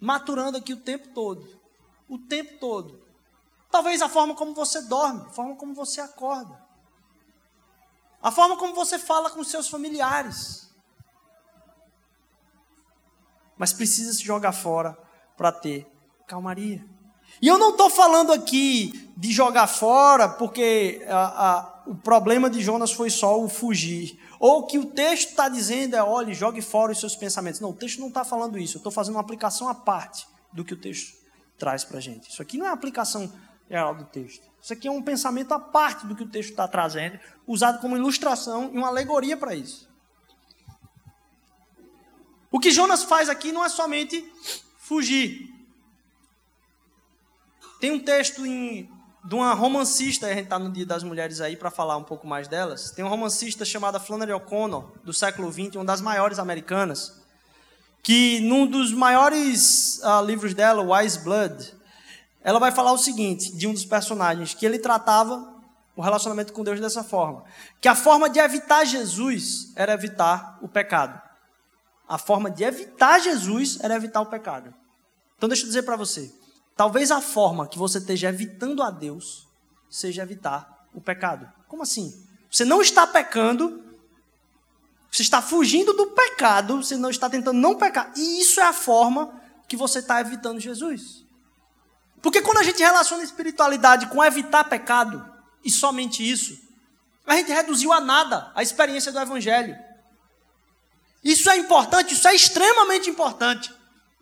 maturando 0.00 0.58
aqui 0.58 0.72
o 0.72 0.80
tempo 0.80 1.08
todo. 1.08 1.60
O 2.08 2.18
tempo 2.18 2.58
todo. 2.58 3.02
Talvez 3.70 4.00
a 4.02 4.08
forma 4.08 4.34
como 4.34 4.54
você 4.54 4.82
dorme, 4.82 5.22
a 5.26 5.30
forma 5.30 5.56
como 5.56 5.74
você 5.74 6.00
acorda. 6.00 6.62
A 8.22 8.30
forma 8.30 8.56
como 8.56 8.74
você 8.74 8.98
fala 8.98 9.30
com 9.30 9.42
seus 9.42 9.68
familiares. 9.68 10.72
Mas 13.58 13.72
precisa 13.72 14.12
se 14.12 14.22
jogar 14.22 14.52
fora 14.52 14.96
para 15.36 15.50
ter 15.50 15.86
calmaria. 16.26 16.84
E 17.42 17.48
eu 17.48 17.58
não 17.58 17.70
estou 17.70 17.90
falando 17.90 18.32
aqui 18.32 19.10
de 19.16 19.32
jogar 19.32 19.66
fora, 19.66 20.28
porque 20.28 21.04
a, 21.08 21.50
a, 21.50 21.82
o 21.86 21.94
problema 21.94 22.48
de 22.48 22.60
Jonas 22.60 22.92
foi 22.92 23.10
só 23.10 23.40
o 23.40 23.48
fugir. 23.48 24.18
Ou 24.46 24.66
que 24.66 24.78
o 24.78 24.84
texto 24.84 25.30
está 25.30 25.48
dizendo 25.48 25.96
é: 25.96 26.02
olhe, 26.02 26.34
jogue 26.34 26.60
fora 26.60 26.92
os 26.92 27.00
seus 27.00 27.16
pensamentos. 27.16 27.60
Não, 27.60 27.70
o 27.70 27.74
texto 27.74 27.98
não 27.98 28.08
está 28.08 28.26
falando 28.26 28.58
isso. 28.58 28.76
Eu 28.76 28.80
estou 28.80 28.92
fazendo 28.92 29.14
uma 29.14 29.22
aplicação 29.22 29.70
à 29.70 29.74
parte 29.74 30.28
do 30.52 30.62
que 30.62 30.74
o 30.74 30.76
texto 30.76 31.16
traz 31.56 31.82
para 31.82 31.96
a 31.96 32.00
gente. 32.00 32.28
Isso 32.28 32.42
aqui 32.42 32.58
não 32.58 32.66
é 32.66 32.68
aplicação 32.68 33.32
geral 33.70 33.94
do 33.94 34.04
texto. 34.04 34.46
Isso 34.60 34.70
aqui 34.70 34.86
é 34.86 34.90
um 34.90 35.00
pensamento 35.00 35.52
à 35.52 35.58
parte 35.58 36.06
do 36.06 36.14
que 36.14 36.24
o 36.24 36.28
texto 36.28 36.50
está 36.50 36.68
trazendo, 36.68 37.18
usado 37.46 37.80
como 37.80 37.96
ilustração 37.96 38.70
e 38.70 38.76
uma 38.76 38.88
alegoria 38.88 39.34
para 39.34 39.54
isso. 39.54 39.88
O 42.50 42.60
que 42.60 42.70
Jonas 42.70 43.02
faz 43.02 43.30
aqui 43.30 43.50
não 43.50 43.64
é 43.64 43.70
somente 43.70 44.30
fugir. 44.76 45.48
Tem 47.80 47.92
um 47.92 47.98
texto 47.98 48.44
em, 48.44 48.90
de 49.24 49.34
uma 49.34 49.54
romancista, 49.54 50.26
a 50.26 50.34
gente 50.34 50.44
está 50.44 50.58
no 50.58 50.70
Dia 50.70 50.84
das 50.84 51.02
Mulheres 51.02 51.40
aí 51.40 51.56
para 51.56 51.70
falar 51.70 51.96
um 51.96 52.04
pouco 52.04 52.26
mais 52.26 52.46
delas. 52.46 52.90
Tem 52.90 53.02
uma 53.02 53.10
romancista 53.10 53.64
chamada 53.64 53.98
Flannery 53.98 54.32
O'Connor, 54.32 54.92
do 55.02 55.14
século 55.14 55.50
XX, 55.50 55.76
uma 55.76 55.84
das 55.84 56.02
maiores 56.02 56.38
americanas, 56.38 57.22
que 58.02 58.40
num 58.40 58.66
dos 58.66 58.92
maiores 58.92 59.98
uh, 60.02 60.22
livros 60.22 60.52
dela, 60.52 60.82
Wise 60.82 61.20
Blood, 61.20 61.74
ela 62.42 62.58
vai 62.58 62.70
falar 62.70 62.92
o 62.92 62.98
seguinte 62.98 63.56
de 63.56 63.66
um 63.66 63.72
dos 63.72 63.86
personagens, 63.86 64.52
que 64.52 64.66
ele 64.66 64.78
tratava 64.78 65.54
o 65.96 66.02
relacionamento 66.02 66.52
com 66.52 66.62
Deus 66.62 66.78
dessa 66.78 67.02
forma, 67.02 67.44
que 67.80 67.88
a 67.88 67.94
forma 67.94 68.28
de 68.28 68.38
evitar 68.38 68.84
Jesus 68.84 69.72
era 69.74 69.94
evitar 69.94 70.58
o 70.60 70.68
pecado. 70.68 71.18
A 72.06 72.18
forma 72.18 72.50
de 72.50 72.62
evitar 72.62 73.18
Jesus 73.20 73.78
era 73.80 73.94
evitar 73.94 74.20
o 74.20 74.26
pecado. 74.26 74.74
Então 75.38 75.48
deixa 75.48 75.62
eu 75.62 75.68
dizer 75.68 75.82
para 75.82 75.96
você, 75.96 76.30
talvez 76.76 77.10
a 77.10 77.20
forma 77.20 77.66
que 77.66 77.78
você 77.78 77.98
esteja 77.98 78.28
evitando 78.28 78.82
a 78.82 78.90
Deus 78.90 79.46
seja 79.88 80.22
evitar 80.22 80.86
o 80.92 81.00
pecado. 81.00 81.50
Como 81.68 81.82
assim? 81.82 82.24
Você 82.50 82.64
não 82.64 82.80
está 82.80 83.06
pecando, 83.06 83.82
você 85.10 85.22
está 85.22 85.40
fugindo 85.40 85.92
do 85.92 86.08
pecado, 86.08 86.82
você 86.82 86.96
não 86.96 87.10
está 87.10 87.28
tentando 87.30 87.58
não 87.58 87.76
pecar. 87.76 88.12
E 88.16 88.40
isso 88.40 88.60
é 88.60 88.64
a 88.64 88.72
forma 88.72 89.40
que 89.68 89.76
você 89.76 90.00
está 90.00 90.20
evitando 90.20 90.60
Jesus. 90.60 91.24
Porque 92.20 92.40
quando 92.40 92.58
a 92.58 92.62
gente 92.62 92.82
relaciona 92.82 93.22
espiritualidade 93.22 94.06
com 94.06 94.24
evitar 94.24 94.64
pecado, 94.64 95.24
e 95.64 95.70
somente 95.70 96.28
isso, 96.28 96.58
a 97.26 97.36
gente 97.36 97.52
reduziu 97.52 97.92
a 97.92 98.00
nada 98.00 98.50
a 98.54 98.62
experiência 98.62 99.12
do 99.12 99.18
Evangelho. 99.18 99.76
Isso 101.22 101.48
é 101.48 101.56
importante, 101.56 102.14
isso 102.14 102.28
é 102.28 102.34
extremamente 102.34 103.08
importante. 103.08 103.72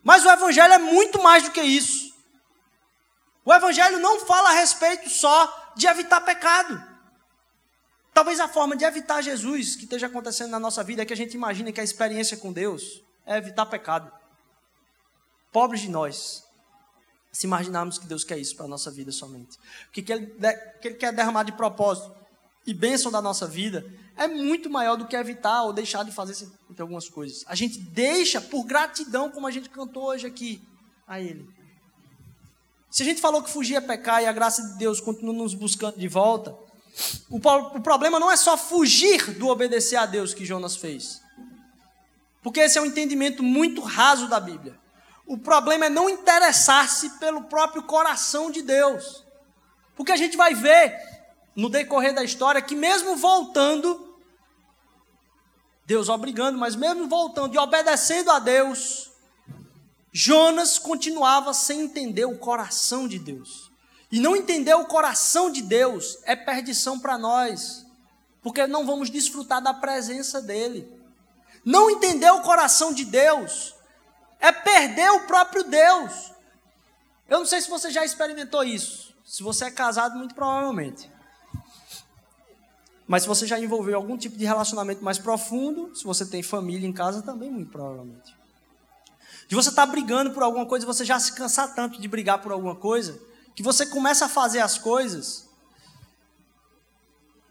Mas 0.05 0.25
o 0.25 0.31
Evangelho 0.31 0.73
é 0.73 0.79
muito 0.79 1.23
mais 1.23 1.45
do 1.45 1.51
que 1.51 1.61
isso. 1.61 2.12
O 3.45 3.53
Evangelho 3.53 3.99
não 3.99 4.21
fala 4.21 4.51
a 4.51 4.53
respeito 4.53 5.09
só 5.11 5.73
de 5.77 5.87
evitar 5.87 6.21
pecado. 6.21 6.93
Talvez 8.15 8.39
a 8.41 8.47
forma 8.47 8.77
de 8.77 8.85
evitar 8.85 9.23
Jesus 9.23 9.75
que 9.75 9.85
esteja 9.85 10.07
acontecendo 10.07 10.51
na 10.51 10.61
nossa 10.61 10.85
vida 10.85 11.03
é 11.03 11.05
que 11.05 11.13
a 11.13 11.17
gente 11.17 11.35
imagine 11.35 11.73
que 11.73 11.81
a 11.81 11.85
experiência 11.85 12.37
com 12.37 12.53
Deus 12.53 13.03
é 13.27 13.39
evitar 13.39 13.67
pecado. 13.67 14.13
Pobres 15.51 15.81
de 15.81 15.89
nós, 15.89 16.45
se 17.33 17.47
imaginarmos 17.47 17.99
que 17.99 18.07
Deus 18.07 18.23
quer 18.23 18.39
isso 18.39 18.55
para 18.55 18.67
a 18.67 18.69
nossa 18.69 18.91
vida 18.91 19.11
somente. 19.11 19.59
O 19.89 19.93
que 19.93 20.13
ele, 20.13 20.27
que 20.81 20.89
ele 20.89 20.95
quer 20.97 21.13
derramar 21.13 21.45
de 21.45 21.53
propósito 21.53 22.15
e 22.67 22.75
bênção 22.75 23.11
da 23.11 23.23
nossa 23.23 23.47
vida 23.47 23.85
é 24.17 24.29
muito 24.29 24.69
maior 24.69 24.97
do 24.97 25.07
que 25.07 25.17
evitar 25.17 25.63
ou 25.63 25.73
deixar 25.73 26.05
de 26.05 26.13
fazer 26.13 26.49
algumas 26.79 27.09
coisas. 27.09 27.45
A 27.49 27.55
gente 27.55 27.79
deixa 27.79 28.41
por 28.41 28.65
gratidão, 28.65 29.31
como 29.31 29.47
a 29.47 29.51
gente 29.51 29.71
cantou 29.71 30.05
hoje 30.05 30.27
aqui, 30.27 30.63
a 31.07 31.19
Ele. 31.19 31.49
Se 32.93 33.03
a 33.03 33.07
gente 33.07 33.23
falou 33.23 33.43
que 33.43 33.51
fugir 33.51 33.75
é 33.75 33.81
pecar 33.81 34.23
e 34.23 34.27
a 34.27 34.33
graça 34.33 34.63
de 34.63 34.75
Deus 34.77 35.01
continua 35.01 35.33
nos 35.33 35.55
buscando 35.55 35.97
de 35.97 36.07
volta, 36.07 36.55
o, 37.31 37.39
o 37.39 37.81
problema 37.81 38.21
não 38.21 38.31
é 38.31 38.37
só 38.37 38.55
fugir 38.55 39.33
do 39.39 39.49
obedecer 39.49 39.97
a 39.97 40.05
Deus 40.05 40.35
que 40.35 40.45
Jonas 40.45 40.77
fez. 40.77 41.23
Porque 42.43 42.61
esse 42.61 42.77
é 42.77 42.83
um 42.83 42.85
entendimento 42.85 43.43
muito 43.43 43.81
raso 43.81 44.29
da 44.29 44.39
Bíblia. 44.39 44.79
O 45.27 45.39
problema 45.39 45.87
é 45.87 45.89
não 45.89 46.11
interessar-se 46.11 47.19
pelo 47.19 47.45
próprio 47.45 47.83
coração 47.85 48.51
de 48.51 48.61
Deus. 48.61 49.25
Porque 49.97 50.13
a 50.13 50.17
gente 50.17 50.37
vai 50.37 50.55
ver 50.55 50.95
no 51.57 51.71
decorrer 51.71 52.15
da 52.15 52.23
história 52.23 52.61
que, 52.61 52.75
mesmo 52.75 53.17
voltando, 53.17 54.19
Deus 55.87 56.11
obrigando, 56.11 56.59
mas 56.59 56.77
mesmo 56.77 57.09
voltando 57.09 57.55
e 57.55 57.59
obedecendo 57.59 58.31
a 58.31 58.39
Deus, 58.39 59.12
Jonas 60.13 60.79
continuava 60.79 61.55
sem 61.55 61.81
entender 61.81 62.27
o 62.27 62.37
coração 62.37 63.09
de 63.09 63.19
Deus. 63.19 63.73
E 64.11 64.21
não 64.21 64.37
entender 64.37 64.75
o 64.75 64.85
coração 64.85 65.51
de 65.51 65.63
Deus 65.63 66.19
é 66.25 66.37
perdição 66.37 67.01
para 67.01 67.17
nós, 67.17 67.87
porque 68.43 68.67
não 68.67 68.85
vamos 68.85 69.09
desfrutar 69.09 69.63
da 69.63 69.73
presença 69.73 70.43
dEle. 70.43 70.87
Não 71.65 71.91
entender 71.91 72.31
o 72.31 72.43
coração 72.43 72.93
de 72.93 73.07
Deus 73.07 73.75
é 74.39 74.53
perder 74.53 75.11
o 75.13 75.27
próprio 75.27 75.65
Deus. 75.65 76.31
Eu 77.27 77.39
não 77.39 77.47
sei 77.47 77.63
se 77.63 77.71
você 77.71 77.91
já 77.91 78.05
experimentou 78.05 78.63
isso. 78.63 79.15
Se 79.25 79.43
você 79.43 79.67
é 79.67 79.71
casado, 79.71 80.19
muito 80.19 80.35
provavelmente. 80.35 81.11
Mas 83.07 83.23
se 83.23 83.29
você 83.29 83.47
já 83.47 83.59
envolveu 83.59 83.97
algum 83.97 84.19
tipo 84.19 84.37
de 84.37 84.45
relacionamento 84.45 85.03
mais 85.03 85.19
profundo, 85.19 85.95
se 85.97 86.05
você 86.05 86.27
tem 86.27 86.43
família 86.43 86.87
em 86.87 86.93
casa, 86.93 87.23
também 87.23 87.51
muito 87.51 87.71
provavelmente. 87.71 88.42
De 89.53 89.57
você 89.57 89.69
estar 89.69 89.85
tá 89.85 89.93
brigando 89.93 90.31
por 90.31 90.43
alguma 90.43 90.65
coisa, 90.65 90.87
você 90.87 91.05
já 91.05 91.21
se 91.21 91.35
cansar 91.35 91.75
tanto 91.75 92.01
de 92.01 92.09
brigar 92.09 92.41
por 92.41 92.53
alguma 92.53 92.75
coisa, 92.75 93.21
que 93.55 93.63
você 93.63 93.85
começa 93.85 94.25
a 94.25 94.29
fazer 94.31 94.61
as 94.61 94.79
coisas 94.79 95.47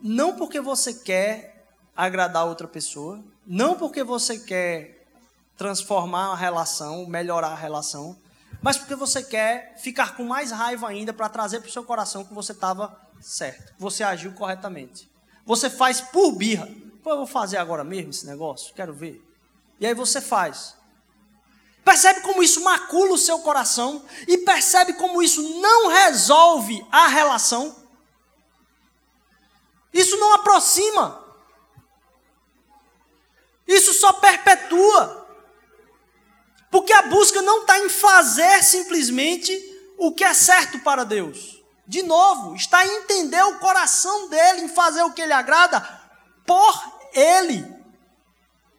não 0.02 0.36
porque 0.36 0.60
você 0.60 0.96
quer 0.96 1.64
agradar 1.96 2.48
outra 2.48 2.68
pessoa, 2.68 3.24
não 3.46 3.76
porque 3.76 4.04
você 4.04 4.40
quer 4.40 5.06
transformar 5.56 6.32
a 6.32 6.36
relação, 6.36 7.06
melhorar 7.06 7.50
a 7.50 7.56
relação, 7.56 8.18
mas 8.64 8.80
porque 8.80 8.96
você 8.96 9.22
quer 9.22 9.78
ficar 9.78 10.18
com 10.18 10.24
mais 10.24 10.50
raiva 10.50 10.88
ainda 10.88 11.14
para 11.14 11.30
trazer 11.30 11.60
para 11.60 11.70
o 11.70 11.72
seu 11.72 11.84
coração 11.84 12.26
que 12.26 12.34
você 12.34 12.52
estava 12.52 13.00
certo, 13.22 13.76
que 13.76 13.80
você 13.80 14.02
agiu 14.02 14.34
corretamente. 14.34 15.08
Você 15.46 15.70
faz 15.70 16.02
por 16.02 16.32
birra. 16.32 16.68
Pô, 17.04 17.12
eu 17.12 17.18
vou 17.18 17.28
fazer 17.28 17.58
agora 17.58 17.84
mesmo 17.84 18.10
esse 18.10 18.26
negócio? 18.26 18.74
Quero 18.74 18.92
ver. 18.92 19.24
E 19.80 19.86
aí 19.86 19.94
você 19.94 20.20
faz. 20.20 20.81
Percebe 21.84 22.22
como 22.22 22.44
isso 22.44 22.62
macula 22.62 23.14
o 23.14 23.18
seu 23.18 23.40
coração 23.40 24.06
e 24.28 24.38
percebe 24.40 24.94
como 24.94 25.22
isso 25.22 25.42
não 25.60 25.88
resolve 25.88 26.86
a 26.92 27.08
relação? 27.08 27.76
Isso 29.92 30.16
não 30.18 30.34
aproxima. 30.34 31.26
Isso 33.68 33.94
só 33.94 34.14
perpetua. 34.14 35.28
Porque 36.70 36.94
a 36.94 37.04
busca 37.04 37.42
não 37.42 37.62
está 37.62 37.80
em 37.80 37.90
fazer 37.90 38.64
simplesmente 38.64 39.52
o 39.98 40.12
que 40.12 40.24
é 40.24 40.34
certo 40.34 40.80
para 40.80 41.04
Deus. 41.04 41.62
De 41.86 42.04
novo, 42.04 42.56
está 42.56 42.86
em 42.86 42.98
entender 43.00 43.44
o 43.44 43.60
coração 43.60 44.30
dele, 44.30 44.62
em 44.62 44.70
fazer 44.70 45.04
o 45.04 45.12
que 45.12 45.22
ele 45.22 45.34
agrada 45.34 45.82
por 46.46 46.74
ele. 47.14 47.66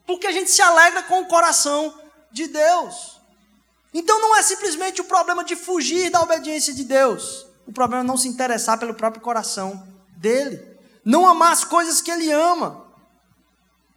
Porque 0.06 0.26
a 0.26 0.32
gente 0.32 0.50
se 0.50 0.62
alegra 0.62 1.02
com 1.02 1.20
o 1.20 1.26
coração 1.26 2.01
de 2.32 2.48
Deus. 2.48 3.20
Então 3.94 4.20
não 4.20 4.36
é 4.36 4.42
simplesmente 4.42 5.00
o 5.00 5.04
problema 5.04 5.44
de 5.44 5.54
fugir 5.54 6.10
da 6.10 6.20
obediência 6.20 6.72
de 6.72 6.84
Deus. 6.84 7.46
O 7.66 7.72
problema 7.72 8.02
é 8.02 8.06
não 8.06 8.16
se 8.16 8.28
interessar 8.28 8.78
pelo 8.78 8.94
próprio 8.94 9.22
coração 9.22 9.86
dele. 10.16 10.60
Não 11.04 11.26
amar 11.26 11.52
as 11.52 11.64
coisas 11.64 12.00
que 12.00 12.10
ele 12.10 12.30
ama. 12.30 12.86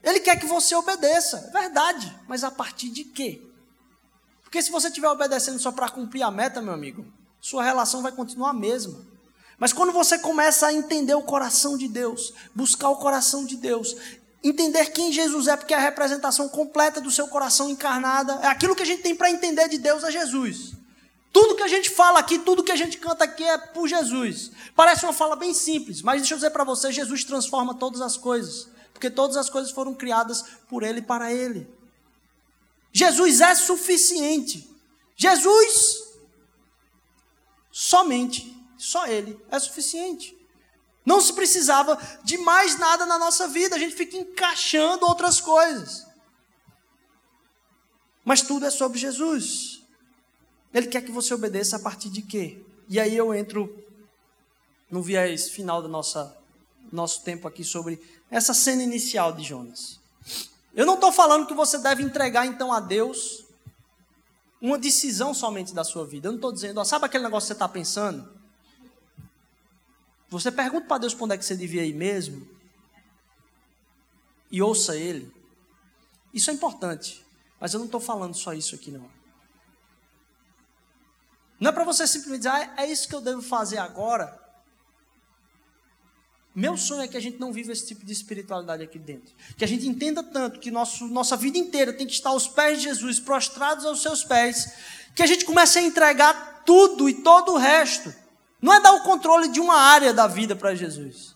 Ele 0.03 0.19
quer 0.19 0.39
que 0.39 0.45
você 0.45 0.75
obedeça, 0.75 1.45
é 1.47 1.51
verdade, 1.51 2.15
mas 2.27 2.43
a 2.43 2.51
partir 2.51 2.89
de 2.89 3.03
quê? 3.03 3.41
Porque 4.43 4.61
se 4.61 4.69
você 4.69 4.87
estiver 4.87 5.09
obedecendo 5.09 5.57
só 5.57 5.71
para 5.71 5.89
cumprir 5.89 6.21
a 6.21 6.29
meta, 6.29 6.61
meu 6.61 6.73
amigo, 6.73 7.05
sua 7.41 7.63
relação 7.63 8.03
vai 8.03 8.11
continuar 8.11 8.51
a 8.51 8.53
mesma. 8.53 9.03
Mas 9.57 9.73
quando 9.73 9.91
você 9.91 10.19
começa 10.19 10.67
a 10.67 10.73
entender 10.73 11.15
o 11.15 11.23
coração 11.23 11.75
de 11.75 11.87
Deus, 11.87 12.33
buscar 12.53 12.89
o 12.89 12.97
coração 12.97 13.45
de 13.45 13.55
Deus, 13.55 13.95
entender 14.47 14.91
quem 14.91 15.11
Jesus 15.11 15.47
é, 15.47 15.57
porque 15.57 15.73
é 15.73 15.77
a 15.77 15.79
representação 15.79 16.47
completa 16.47 17.01
do 17.01 17.09
seu 17.09 17.27
coração 17.27 17.67
encarnada, 17.67 18.39
é 18.43 18.47
aquilo 18.47 18.75
que 18.75 18.83
a 18.83 18.85
gente 18.85 19.01
tem 19.01 19.15
para 19.15 19.31
entender 19.31 19.67
de 19.67 19.79
Deus 19.79 20.03
é 20.03 20.11
Jesus. 20.11 20.73
Tudo 21.33 21.55
que 21.55 21.63
a 21.63 21.67
gente 21.67 21.89
fala 21.89 22.19
aqui, 22.19 22.37
tudo 22.37 22.63
que 22.63 22.71
a 22.71 22.75
gente 22.75 22.99
canta 22.99 23.23
aqui 23.23 23.43
é 23.43 23.57
por 23.57 23.87
Jesus. 23.87 24.51
Parece 24.75 25.03
uma 25.03 25.13
fala 25.13 25.35
bem 25.35 25.51
simples, 25.53 26.03
mas 26.03 26.21
deixa 26.21 26.35
eu 26.35 26.37
dizer 26.37 26.51
para 26.51 26.63
você: 26.63 26.91
Jesus 26.91 27.23
transforma 27.23 27.73
todas 27.73 28.01
as 28.01 28.15
coisas, 28.15 28.69
porque 28.93 29.09
todas 29.09 29.35
as 29.35 29.49
coisas 29.49 29.71
foram 29.71 29.95
criadas 29.95 30.45
por 30.69 30.83
Ele 30.83 30.99
e 30.99 31.01
para 31.01 31.33
Ele. 31.33 31.67
Jesus 32.93 33.41
é 33.41 33.53
suficiente. 33.55 34.69
Jesus 35.17 36.03
somente, 37.71 38.55
só 38.77 39.07
Ele 39.07 39.37
é 39.49 39.59
suficiente. 39.59 40.34
Não 41.05 41.21
se 41.21 41.33
precisava 41.33 41.97
de 42.23 42.37
mais 42.39 42.79
nada 42.79 43.05
na 43.05 43.19
nossa 43.19 43.47
vida, 43.47 43.75
a 43.75 43.79
gente 43.79 43.95
fica 43.95 44.17
encaixando 44.17 45.05
outras 45.05 45.39
coisas. 45.39 46.07
Mas 48.23 48.41
tudo 48.41 48.65
é 48.65 48.71
sobre 48.71 48.97
Jesus. 48.97 49.83
Ele 50.73 50.87
quer 50.87 51.01
que 51.01 51.11
você 51.11 51.33
obedeça 51.33 51.75
a 51.75 51.79
partir 51.79 52.09
de 52.09 52.23
quê? 52.23 52.65
E 52.89 52.99
aí 52.99 53.15
eu 53.15 53.33
entro 53.33 53.85
no 54.89 55.01
viés 55.01 55.49
final 55.49 55.81
nossa 55.87 56.35
nosso 56.91 57.23
tempo 57.23 57.47
aqui 57.47 57.63
sobre 57.63 58.01
essa 58.29 58.53
cena 58.53 58.83
inicial 58.83 59.33
de 59.33 59.43
Jonas. 59.43 59.99
Eu 60.73 60.85
não 60.85 60.95
estou 60.95 61.11
falando 61.11 61.47
que 61.47 61.53
você 61.53 61.77
deve 61.77 62.03
entregar 62.03 62.45
então 62.45 62.71
a 62.71 62.79
Deus 62.79 63.45
uma 64.61 64.77
decisão 64.77 65.33
somente 65.33 65.73
da 65.73 65.83
sua 65.83 66.05
vida. 66.05 66.27
Eu 66.27 66.33
não 66.33 66.37
estou 66.37 66.51
dizendo, 66.51 66.79
ó, 66.79 66.83
sabe 66.83 67.05
aquele 67.05 67.23
negócio 67.23 67.45
que 67.45 67.47
você 67.47 67.53
está 67.53 67.67
pensando? 67.67 68.34
Você 70.39 70.51
pergunta 70.51 70.85
para 70.85 70.97
Deus 70.97 71.13
para 71.13 71.23
onde 71.23 71.35
é 71.35 71.37
que 71.37 71.45
você 71.45 71.55
devia 71.55 71.85
ir 71.85 71.93
mesmo 71.93 72.47
e 74.51 74.61
ouça 74.61 74.95
Ele. 74.97 75.33
Isso 76.33 76.49
é 76.49 76.53
importante, 76.53 77.25
mas 77.59 77.73
eu 77.73 77.79
não 77.79 77.85
estou 77.85 78.01
falando 78.01 78.35
só 78.35 78.53
isso 78.53 78.75
aqui 78.75 78.91
não. 78.91 79.09
Não 81.57 81.69
é 81.69 81.71
para 81.71 81.85
você 81.85 82.05
simplesmente 82.05 82.39
dizer, 82.39 82.49
ah, 82.49 82.73
é 82.77 82.91
isso 82.91 83.07
que 83.07 83.15
eu 83.15 83.21
devo 83.21 83.41
fazer 83.41 83.77
agora. 83.77 84.37
Meu 86.53 86.75
sonho 86.75 87.01
é 87.01 87.07
que 87.07 87.15
a 87.15 87.21
gente 87.21 87.39
não 87.39 87.53
viva 87.53 87.71
esse 87.71 87.85
tipo 87.87 88.05
de 88.05 88.11
espiritualidade 88.11 88.83
aqui 88.83 88.99
dentro. 88.99 89.33
Que 89.57 89.63
a 89.63 89.67
gente 89.67 89.87
entenda 89.87 90.21
tanto 90.21 90.59
que 90.59 90.69
nosso, 90.69 91.07
nossa 91.07 91.37
vida 91.37 91.57
inteira 91.57 91.93
tem 91.93 92.05
que 92.05 92.13
estar 92.13 92.31
aos 92.31 92.47
pés 92.47 92.79
de 92.79 92.85
Jesus, 92.85 93.19
prostrados 93.19 93.85
aos 93.85 94.01
seus 94.01 94.23
pés, 94.23 94.73
que 95.15 95.23
a 95.23 95.25
gente 95.27 95.45
comece 95.45 95.79
a 95.79 95.81
entregar 95.81 96.63
tudo 96.65 97.07
e 97.07 97.13
todo 97.13 97.53
o 97.53 97.57
resto. 97.57 98.24
Não 98.61 98.73
é 98.73 98.79
dar 98.79 98.93
o 98.93 99.03
controle 99.03 99.47
de 99.49 99.59
uma 99.59 99.75
área 99.75 100.13
da 100.13 100.27
vida 100.27 100.55
para 100.55 100.75
Jesus. 100.75 101.35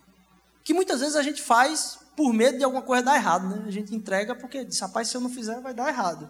Que 0.64 0.74
muitas 0.74 1.00
vezes 1.00 1.16
a 1.16 1.24
gente 1.24 1.42
faz 1.42 2.00
por 2.16 2.34
medo 2.34 2.58
de 2.58 2.64
alguma 2.64 2.82
coisa 2.82 3.04
dar 3.04 3.16
errado, 3.16 3.48
né? 3.48 3.64
A 3.68 3.72
gente 3.72 3.96
entrega 3.96 4.36
porque 4.36 4.66
diz, 4.66 4.80
rapaz, 4.80 5.08
se 5.08 5.16
eu 5.16 5.22
não 5.22 5.30
fizer, 5.30 5.60
vai 5.62 5.74
dar 5.74 5.88
errado. 5.88 6.30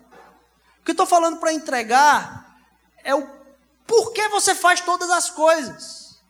O 0.82 0.84
que 0.84 0.92
eu 0.92 0.94
estou 0.94 1.06
falando 1.06 1.38
para 1.38 1.54
entregar 1.54 2.58
é 3.04 3.14
o 3.16 3.28
porquê 3.88 4.28
você 4.30 4.54
faz 4.54 4.82
todas 4.82 5.10
as 5.10 5.30
coisas. 5.30 6.22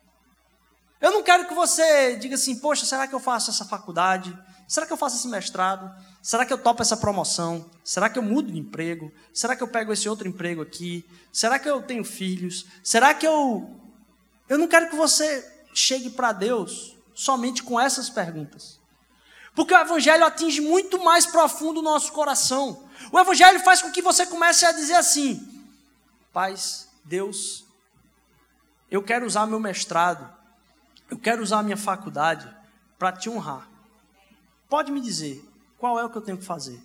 Eu 1.01 1.12
não 1.12 1.24
quero 1.24 1.47
que 1.47 1.53
você 1.53 2.16
diga 2.18 2.36
assim, 2.36 2.57
poxa, 2.57 2.86
será 2.86 3.07
que 3.07 3.16
eu 3.16 3.20
faço 3.20 3.51
essa 3.51 3.66
faculdade? 3.66 4.38
Será 4.68 4.86
que 4.86 4.93
eu 4.93 4.97
faço 4.97 5.16
esse 5.16 5.28
mestrado? 5.28 5.89
Será 6.22 6.45
que 6.45 6.53
eu 6.53 6.57
topo 6.57 6.82
essa 6.82 6.95
promoção? 6.95 7.70
Será 7.84 8.10
que 8.10 8.20
eu 8.20 8.24
mudo 8.24 8.51
de 8.51 8.60
emprego? 8.60 9.12
Será 9.34 9.55
que 9.55 9.64
eu 9.64 9.68
pego 9.68 9.91
esse 9.91 10.07
outro 10.07 10.28
emprego 10.28 10.62
aqui? 10.62 11.03
Será 11.32 11.57
que 11.57 11.70
eu 11.70 11.82
tenho 11.82 12.03
filhos? 12.03 12.66
Será 12.84 13.14
que 13.14 13.26
eu. 13.26 13.76
Eu 14.50 14.58
não 14.58 14.68
quero 14.68 14.89
que 14.89 14.95
você 14.95 15.47
chegue 15.74 16.10
para 16.10 16.34
Deus 16.34 16.97
somente 17.14 17.64
com 17.64 17.80
essas 17.80 18.10
perguntas. 18.10 18.80
Porque 19.56 19.74
o 19.74 19.80
Evangelho 19.80 20.26
atinge 20.26 20.60
muito 20.60 21.02
mais 21.04 21.26
profundo 21.26 21.80
o 21.80 21.84
nosso 21.84 22.12
coração. 22.12 22.84
O 23.12 23.20
Evangelho 23.20 23.60
faz 23.62 23.82
com 23.82 23.91
que 23.91 24.02
você 24.02 24.26
comece 24.26 24.66
a 24.66 24.72
dizer 24.72 24.95
assim: 24.95 25.64
Paz, 26.34 26.88
Deus, 27.06 27.64
eu 28.89 29.04
quero 29.04 29.26
usar 29.26 29.45
meu 29.45 29.60
mestrado 29.60 30.39
eu 31.10 31.18
quero 31.18 31.41
usar 31.41 31.64
minha 31.64 31.78
faculdade 31.78 32.47
para 32.97 33.12
te 33.12 33.30
honrar. 33.30 33.68
Pode 34.70 34.91
me 34.91 35.02
dizer 35.02 35.43
qual 35.78 36.00
é 36.00 36.06
o 36.06 36.10
que 36.10 36.18
eu 36.18 36.22
tenho 36.22 36.38
que 36.38 36.45
fazer? 36.45 36.80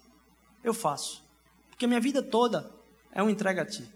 Eu 0.62 0.72
faço. 0.72 1.22
Porque 1.68 1.86
minha 1.86 2.00
vida 2.00 2.22
toda 2.22 2.70
é 3.12 3.22
uma 3.22 3.30
entrega 3.30 3.62
a 3.62 3.66
ti. 3.66 3.86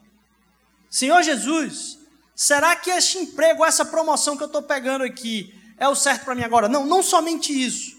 Senhor 0.91 1.23
Jesus, 1.23 1.99
será 2.39 2.77
que 2.77 2.89
este 2.89 3.19
emprego, 3.19 3.65
essa 3.65 3.85
promoção 3.85 4.37
que 4.37 4.45
eu 4.45 4.47
estou 4.47 4.63
pegando 4.63 5.03
aqui, 5.03 5.53
é 5.77 5.89
o 5.89 5.97
certo 5.97 6.25
para 6.25 6.37
mim 6.37 6.45
agora? 6.45 6.69
Não, 6.69 6.87
não 6.87 7.03
somente 7.03 7.53
isso. 7.53 7.97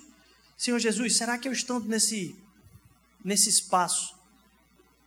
Senhor 0.58 0.80
Jesus, 0.80 1.18
será 1.18 1.38
que 1.38 1.50
eu 1.50 1.52
estando 1.52 1.86
nesse, 1.90 2.42
nesse 3.24 3.50
espaço, 3.50 4.16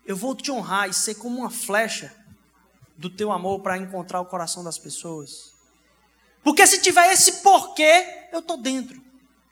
eu 0.04 0.14
vou 0.14 0.34
te 0.34 0.50
honrar 0.50 0.90
e 0.90 0.92
ser 0.92 1.14
como 1.14 1.38
uma 1.38 1.48
flecha 1.48 2.14
do 2.98 3.08
teu 3.08 3.32
amor 3.32 3.60
para 3.60 3.78
encontrar 3.78 4.20
o 4.20 4.26
coração 4.26 4.62
das 4.62 4.76
pessoas? 4.76 5.54
Porque 6.44 6.66
se 6.66 6.82
tiver 6.82 7.10
esse 7.10 7.40
porquê, 7.40 8.28
eu 8.32 8.40
estou 8.40 8.58
dentro. 8.58 9.00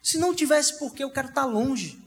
Se 0.03 0.19
não 0.19 0.35
tiver 0.35 0.61
esse 0.61 0.79
porquê, 0.79 1.05
eu 1.05 1.11
quero 1.11 1.29
estar 1.29 1.43
tá 1.43 1.47
longe. 1.47 1.99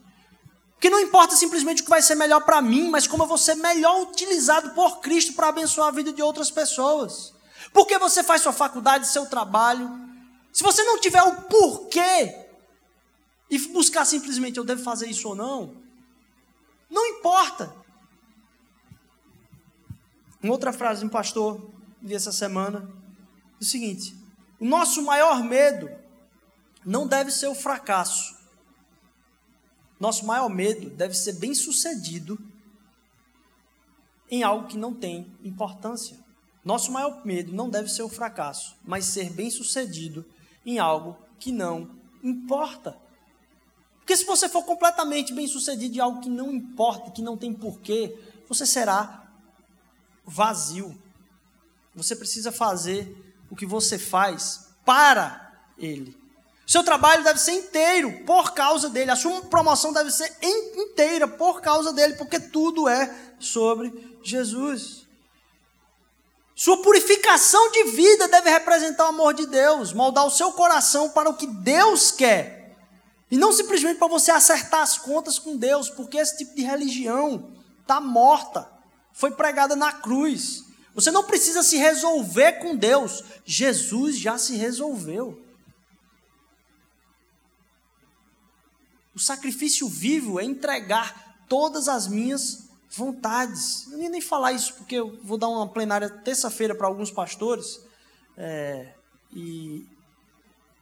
Porque 0.74 0.88
não 0.88 1.00
importa 1.00 1.34
simplesmente 1.34 1.82
o 1.82 1.84
que 1.84 1.90
vai 1.90 2.02
ser 2.02 2.14
melhor 2.14 2.42
para 2.42 2.62
mim, 2.62 2.88
mas 2.88 3.08
como 3.08 3.24
eu 3.24 3.26
vou 3.26 3.38
ser 3.38 3.56
melhor 3.56 4.00
utilizado 4.02 4.70
por 4.74 5.00
Cristo 5.00 5.32
para 5.32 5.48
abençoar 5.48 5.88
a 5.88 5.92
vida 5.92 6.12
de 6.12 6.22
outras 6.22 6.52
pessoas. 6.52 7.33
Porque 7.74 7.98
você 7.98 8.22
faz 8.22 8.40
sua 8.40 8.52
faculdade, 8.52 9.08
seu 9.08 9.26
trabalho. 9.26 9.90
Se 10.52 10.62
você 10.62 10.84
não 10.84 11.00
tiver 11.00 11.22
o 11.24 11.42
porquê 11.42 12.46
e 13.50 13.58
buscar 13.68 14.04
simplesmente 14.04 14.58
eu 14.58 14.64
devo 14.64 14.84
fazer 14.84 15.08
isso 15.08 15.28
ou 15.28 15.34
não, 15.34 15.82
não 16.88 17.04
importa. 17.04 17.74
Uma 20.40 20.52
outra 20.52 20.72
frase 20.72 21.00
de 21.00 21.06
um 21.06 21.08
pastor 21.08 21.68
vi 22.00 22.14
essa 22.14 22.30
semana, 22.30 22.88
é 23.60 23.64
o 23.64 23.66
seguinte: 23.66 24.16
o 24.60 24.64
nosso 24.64 25.02
maior 25.02 25.42
medo 25.42 25.90
não 26.86 27.08
deve 27.08 27.32
ser 27.32 27.48
o 27.48 27.56
fracasso. 27.56 28.36
Nosso 29.98 30.24
maior 30.24 30.48
medo 30.48 30.90
deve 30.90 31.14
ser 31.14 31.32
bem 31.34 31.54
sucedido 31.54 32.38
em 34.30 34.44
algo 34.44 34.68
que 34.68 34.78
não 34.78 34.94
tem 34.94 35.36
importância. 35.42 36.23
Nosso 36.64 36.90
maior 36.90 37.24
medo 37.26 37.52
não 37.52 37.68
deve 37.68 37.88
ser 37.88 38.02
o 38.02 38.08
fracasso, 38.08 38.76
mas 38.84 39.04
ser 39.04 39.30
bem 39.30 39.50
sucedido 39.50 40.24
em 40.64 40.78
algo 40.78 41.16
que 41.38 41.52
não 41.52 41.90
importa. 42.22 42.96
Porque 43.98 44.16
se 44.16 44.24
você 44.24 44.48
for 44.48 44.64
completamente 44.64 45.32
bem 45.32 45.46
sucedido 45.46 45.96
em 45.96 46.00
algo 46.00 46.20
que 46.20 46.28
não 46.28 46.52
importa, 46.52 47.10
que 47.10 47.22
não 47.22 47.36
tem 47.36 47.52
porquê, 47.52 48.18
você 48.48 48.64
será 48.66 49.30
vazio. 50.24 50.96
Você 51.94 52.16
precisa 52.16 52.50
fazer 52.50 53.14
o 53.50 53.56
que 53.56 53.66
você 53.66 53.98
faz 53.98 54.68
para 54.84 55.52
Ele. 55.78 56.16
Seu 56.66 56.82
trabalho 56.82 57.22
deve 57.22 57.38
ser 57.38 57.52
inteiro 57.52 58.24
por 58.24 58.52
causa 58.52 58.88
dele. 58.88 59.10
A 59.10 59.16
sua 59.16 59.42
promoção 59.42 59.92
deve 59.92 60.10
ser 60.10 60.34
inteira 60.42 61.28
por 61.28 61.60
causa 61.60 61.92
dele, 61.92 62.14
porque 62.14 62.40
tudo 62.40 62.88
é 62.88 63.14
sobre 63.38 64.18
Jesus. 64.22 65.03
Sua 66.54 66.80
purificação 66.80 67.72
de 67.72 67.84
vida 67.84 68.28
deve 68.28 68.48
representar 68.48 69.06
o 69.06 69.08
amor 69.08 69.34
de 69.34 69.46
Deus, 69.46 69.92
moldar 69.92 70.24
o 70.24 70.30
seu 70.30 70.52
coração 70.52 71.10
para 71.10 71.28
o 71.28 71.34
que 71.34 71.46
Deus 71.46 72.12
quer. 72.12 72.76
E 73.28 73.36
não 73.36 73.52
simplesmente 73.52 73.98
para 73.98 74.06
você 74.06 74.30
acertar 74.30 74.82
as 74.82 74.96
contas 74.96 75.38
com 75.38 75.56
Deus, 75.56 75.90
porque 75.90 76.16
esse 76.16 76.36
tipo 76.38 76.54
de 76.54 76.62
religião 76.62 77.52
está 77.80 78.00
morta, 78.00 78.70
foi 79.12 79.32
pregada 79.32 79.74
na 79.74 79.92
cruz. 79.92 80.62
Você 80.94 81.10
não 81.10 81.24
precisa 81.24 81.64
se 81.64 81.76
resolver 81.76 82.52
com 82.60 82.76
Deus. 82.76 83.24
Jesus 83.44 84.16
já 84.16 84.38
se 84.38 84.54
resolveu. 84.54 85.44
O 89.12 89.18
sacrifício 89.18 89.88
vivo 89.88 90.38
é 90.38 90.44
entregar 90.44 91.44
todas 91.48 91.88
as 91.88 92.06
minhas 92.06 92.63
vontades. 92.96 93.90
Eu 93.90 93.98
nem 93.98 94.08
nem 94.08 94.20
falar 94.20 94.52
isso 94.52 94.74
porque 94.74 94.96
eu 94.96 95.18
vou 95.22 95.36
dar 95.38 95.48
uma 95.48 95.68
plenária 95.68 96.08
terça-feira 96.08 96.74
para 96.74 96.86
alguns 96.86 97.10
pastores 97.10 97.80
é, 98.36 98.94
e 99.32 99.86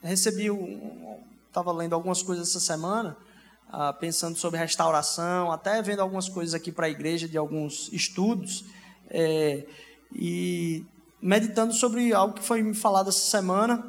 recebi 0.03 0.49
estava 1.49 1.73
lendo 1.73 1.95
algumas 1.95 2.23
coisas 2.23 2.49
essa 2.49 2.61
semana 2.61 3.17
ah, 3.73 3.93
pensando 3.93 4.37
sobre 4.37 4.59
restauração, 4.59 5.51
até 5.51 5.81
vendo 5.81 6.01
algumas 6.01 6.29
coisas 6.29 6.55
aqui 6.55 6.71
para 6.71 6.87
a 6.87 6.91
igreja 6.91 7.27
de 7.27 7.39
alguns 7.39 7.91
estudos. 7.93 8.65
É, 9.09 9.65
e 10.15 10.85
meditando 11.21 11.73
sobre 11.73 12.13
algo 12.13 12.35
que 12.35 12.43
foi 12.43 12.63
me 12.63 12.75
falado 12.75 13.09
essa 13.09 13.31
semana, 13.31 13.83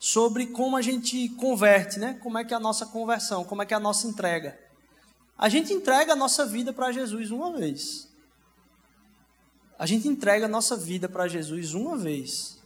sobre 0.00 0.46
como 0.46 0.76
a 0.76 0.82
gente 0.82 1.28
converte, 1.30 2.00
né? 2.00 2.18
Como 2.20 2.38
é 2.38 2.44
que 2.44 2.52
é 2.52 2.56
a 2.56 2.60
nossa 2.60 2.86
conversão, 2.86 3.44
como 3.44 3.62
é 3.62 3.66
que 3.66 3.72
é 3.72 3.76
a 3.76 3.80
nossa 3.80 4.08
entrega. 4.08 4.58
A 5.38 5.48
gente 5.48 5.72
entrega 5.72 6.14
a 6.14 6.16
nossa 6.16 6.46
vida 6.46 6.72
para 6.72 6.92
Jesus 6.92 7.30
uma 7.30 7.52
vez. 7.52 8.08
A 9.78 9.84
gente 9.84 10.08
entrega 10.08 10.46
a 10.46 10.48
nossa 10.48 10.76
vida 10.76 11.08
para 11.08 11.28
Jesus 11.28 11.74
uma 11.74 11.96
vez. 11.96 12.58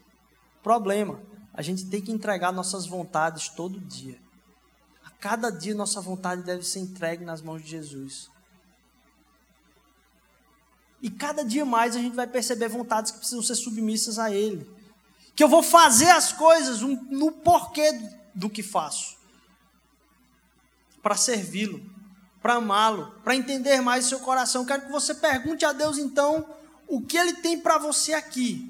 Problema, 0.62 1.20
a 1.52 1.62
gente 1.62 1.86
tem 1.86 2.00
que 2.00 2.12
entregar 2.12 2.52
nossas 2.52 2.86
vontades 2.86 3.48
todo 3.48 3.80
dia. 3.80 4.20
A 5.04 5.10
cada 5.10 5.50
dia 5.50 5.74
nossa 5.74 6.00
vontade 6.00 6.42
deve 6.42 6.62
ser 6.62 6.78
entregue 6.78 7.24
nas 7.24 7.42
mãos 7.42 7.62
de 7.62 7.68
Jesus. 7.68 8.30
E 11.02 11.10
cada 11.10 11.44
dia 11.44 11.64
mais 11.64 11.96
a 11.96 11.98
gente 11.98 12.14
vai 12.14 12.26
perceber 12.26 12.68
vontades 12.68 13.10
que 13.10 13.18
precisam 13.18 13.42
ser 13.42 13.56
submissas 13.56 14.18
a 14.18 14.30
Ele. 14.30 14.70
Que 15.34 15.42
eu 15.42 15.48
vou 15.48 15.62
fazer 15.62 16.10
as 16.10 16.32
coisas 16.32 16.80
no 16.82 17.32
porquê 17.32 17.90
do 18.34 18.48
que 18.48 18.62
faço. 18.62 19.16
Para 21.02 21.16
servi-lo, 21.16 21.82
para 22.42 22.54
amá-lo, 22.54 23.12
para 23.22 23.36
entender 23.36 23.80
mais 23.80 24.06
seu 24.06 24.20
coração. 24.20 24.64
Quero 24.64 24.82
que 24.82 24.92
você 24.92 25.14
pergunte 25.14 25.64
a 25.64 25.72
Deus 25.72 25.98
então 25.98 26.46
o 26.88 27.00
que 27.00 27.16
Ele 27.16 27.34
tem 27.34 27.58
para 27.58 27.78
você 27.78 28.12
aqui. 28.12 28.68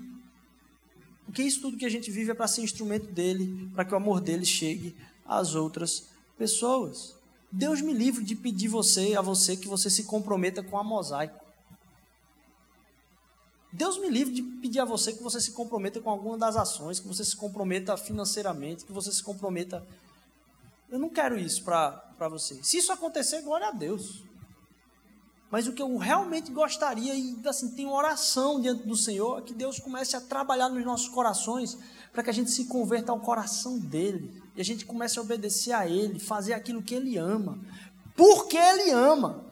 Porque 1.25 1.43
isso 1.43 1.61
tudo 1.61 1.77
que 1.77 1.87
a 1.87 1.91
gente 1.91 2.11
vive 2.11 2.33
é 2.33 2.35
para 2.35 2.49
ser 2.49 2.63
instrumento 2.63 3.07
dele, 3.07 3.71
para 3.75 3.85
que 3.85 3.95
o 3.95 3.97
amor 3.97 4.21
dele 4.21 4.45
chegue 4.45 4.97
às 5.25 5.55
outras 5.55 6.09
pessoas. 6.37 7.15
Deus 7.53 7.81
me 7.81 7.93
livre 7.93 8.25
de 8.25 8.35
pedir 8.35 8.69
você, 8.69 9.15
a 9.15 9.21
você 9.21 9.57
que 9.57 9.69
você 9.69 9.89
se 9.89 10.05
comprometa 10.05 10.63
com 10.63 10.77
a 10.77 10.83
mosaico. 10.83 11.39
Deus 13.73 13.99
me 13.99 14.09
livre 14.09 14.35
de 14.35 14.43
pedir 14.43 14.81
a 14.81 14.85
você 14.85 15.13
que 15.13 15.23
você 15.23 15.41
se 15.41 15.53
comprometa 15.53 16.01
com 16.01 16.11
alguma 16.11 16.37
das 16.37 16.57
ações, 16.57 16.99
que 16.99 17.07
você 17.07 17.25
se 17.25 17.37
comprometa 17.37 17.97
financeiramente, 17.97 18.85
que 18.85 18.93
você 18.93 19.13
se 19.13 19.23
comprometa 19.23 19.87
Eu 20.91 20.99
não 20.99 21.09
quero 21.09 21.39
isso 21.39 21.63
para 21.63 22.29
você. 22.29 22.59
Se 22.63 22.79
isso 22.79 22.93
acontecer, 22.93 23.43
glória 23.43 23.69
a 23.69 23.71
Deus. 23.71 24.25
Mas 25.51 25.67
o 25.67 25.73
que 25.73 25.83
eu 25.83 25.97
realmente 25.97 26.53
gostaria, 26.53 27.15
e 27.15 27.37
assim, 27.47 27.71
tem 27.71 27.87
oração 27.87 28.61
diante 28.61 28.87
do 28.87 28.97
Senhor, 28.97 29.39
é 29.39 29.43
que 29.43 29.55
Deus 29.55 29.79
comece 29.79 30.17
a 30.17 30.21
trabalhar 30.21 30.69
nos 30.69 30.85
nossos 30.85 31.09
corações, 31.09 31.77
para 32.13 32.23
que 32.23 32.31
a 32.31 32.33
gente 32.33 32.51
se 32.51 32.67
converta 32.67 33.11
ao 33.13 33.21
coração 33.21 33.79
dele, 33.79 34.43
e 34.57 34.61
a 34.61 34.65
gente 34.65 34.85
comece 34.85 35.19
a 35.19 35.23
obedecer 35.23 35.73
a 35.73 35.89
Ele, 35.89 36.19
fazer 36.19 36.55
aquilo 36.55 36.83
que 36.83 36.95
Ele 36.95 37.17
ama, 37.17 37.59
porque 38.17 38.57
Ele 38.57 38.91
ama. 38.91 39.45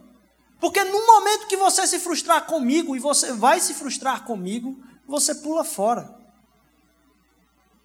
Porque 0.60 0.82
no 0.82 1.06
momento 1.06 1.46
que 1.46 1.56
você 1.56 1.86
se 1.86 2.00
frustrar 2.00 2.46
comigo, 2.46 2.96
e 2.96 2.98
você 2.98 3.32
vai 3.32 3.60
se 3.60 3.74
frustrar 3.74 4.24
comigo, 4.24 4.76
você 5.06 5.34
pula 5.36 5.64
fora. 5.64 6.17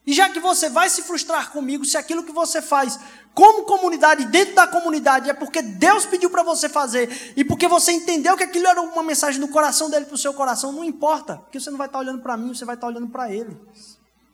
E 0.05 0.13
já 0.13 0.29
que 0.29 0.39
você 0.39 0.69
vai 0.69 0.89
se 0.89 1.01
frustrar 1.01 1.51
comigo, 1.51 1.85
se 1.85 1.97
aquilo 1.97 2.23
que 2.23 2.31
você 2.31 2.61
faz 2.61 2.99
como 3.33 3.63
comunidade, 3.63 4.25
dentro 4.25 4.53
da 4.53 4.67
comunidade, 4.67 5.29
é 5.29 5.33
porque 5.33 5.61
Deus 5.61 6.05
pediu 6.05 6.29
para 6.29 6.43
você 6.43 6.69
fazer, 6.69 7.33
e 7.35 7.43
porque 7.43 7.67
você 7.67 7.91
entendeu 7.91 8.37
que 8.37 8.43
aquilo 8.43 8.67
era 8.67 8.81
uma 8.81 9.01
mensagem 9.01 9.39
do 9.39 9.47
coração 9.47 9.89
dele 9.89 10.05
para 10.05 10.15
o 10.15 10.17
seu 10.17 10.33
coração, 10.33 10.71
não 10.71 10.83
importa, 10.83 11.37
porque 11.37 11.59
você 11.59 11.71
não 11.71 11.77
vai 11.77 11.87
estar 11.87 11.99
olhando 11.99 12.21
para 12.21 12.37
mim, 12.37 12.53
você 12.53 12.65
vai 12.65 12.75
estar 12.75 12.87
olhando 12.87 13.07
para 13.07 13.33
ele. 13.33 13.57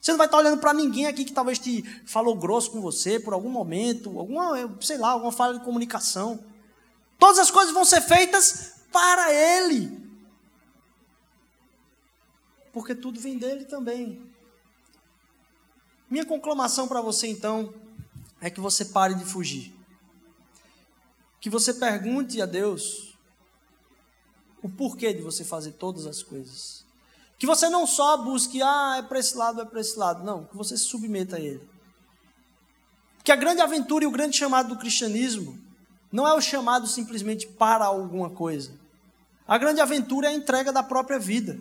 Você 0.02 0.12
não 0.12 0.18
vai 0.18 0.28
estar 0.28 0.38
olhando 0.38 0.60
para 0.60 0.74
ninguém 0.74 1.08
aqui 1.08 1.26
que 1.26 1.34
talvez 1.34 1.60
te 1.60 1.84
falou 2.06 2.36
grosso 2.36 2.72
com 2.72 2.82
você 2.82 3.20
por 3.20 3.34
algum 3.34 3.50
momento, 3.50 4.18
alguma, 4.18 4.56
sei 4.82 4.98
lá, 4.98 5.12
alguma 5.12 5.32
falha 5.32 5.60
de 5.60 5.66
comunicação. 5.66 6.40
Todas 7.18 7.38
as 7.38 7.52
coisas 7.52 7.74
vão 7.74 7.84
ser 7.84 8.02
feitas 8.02 8.76
para 8.92 9.34
ele. 9.34 10.10
Porque 12.72 12.96
tudo 12.96 13.20
vem 13.20 13.38
dele 13.38 13.66
também. 13.66 14.30
Minha 16.10 16.26
conclamação 16.26 16.88
para 16.88 17.02
você 17.02 17.28
então 17.28 17.74
é 18.42 18.50
que 18.50 18.60
você 18.60 18.86
pare 18.86 19.14
de 19.14 19.26
fugir. 19.26 19.74
Que 21.40 21.50
você 21.50 21.74
pergunte 21.74 22.42
a 22.42 22.46
Deus 22.46 23.16
o 24.62 24.68
porquê 24.68 25.14
de 25.14 25.22
você 25.22 25.44
fazer 25.44 25.74
todas 25.74 26.06
as 26.06 26.24
coisas. 26.24 26.84
Que 27.38 27.46
você 27.46 27.70
não 27.70 27.88
só 27.88 28.18
busque, 28.18 28.62
ah, 28.62 28.96
é 28.98 29.02
para 29.02 29.20
esse 29.20 29.38
lado, 29.38 29.62
é 29.62 29.66
para 29.66 29.80
esse 29.80 29.98
lado. 29.98 30.24
Não, 30.24 30.46
que 30.46 30.58
você 30.58 30.78
se 30.78 30.84
submeta 30.86 31.38
a 31.38 31.40
Ele. 31.40 31.68
Que 33.24 33.32
a 33.32 33.36
grande 33.36 33.62
aventura 33.62 34.04
e 34.04 34.08
o 34.08 34.12
grande 34.12 34.36
chamado 34.36 34.70
do 34.70 34.78
cristianismo 34.78 35.58
não 36.12 36.28
é 36.28 36.34
o 36.34 36.42
chamado 36.42 36.88
simplesmente 36.88 37.48
para 37.48 37.86
alguma 37.86 38.30
coisa. 38.30 38.72
A 39.48 39.58
grande 39.58 39.80
aventura 39.80 40.28
é 40.28 40.32
a 40.32 40.36
entrega 40.36 40.74
da 40.74 40.84
própria 40.84 41.20
vida. 41.20 41.58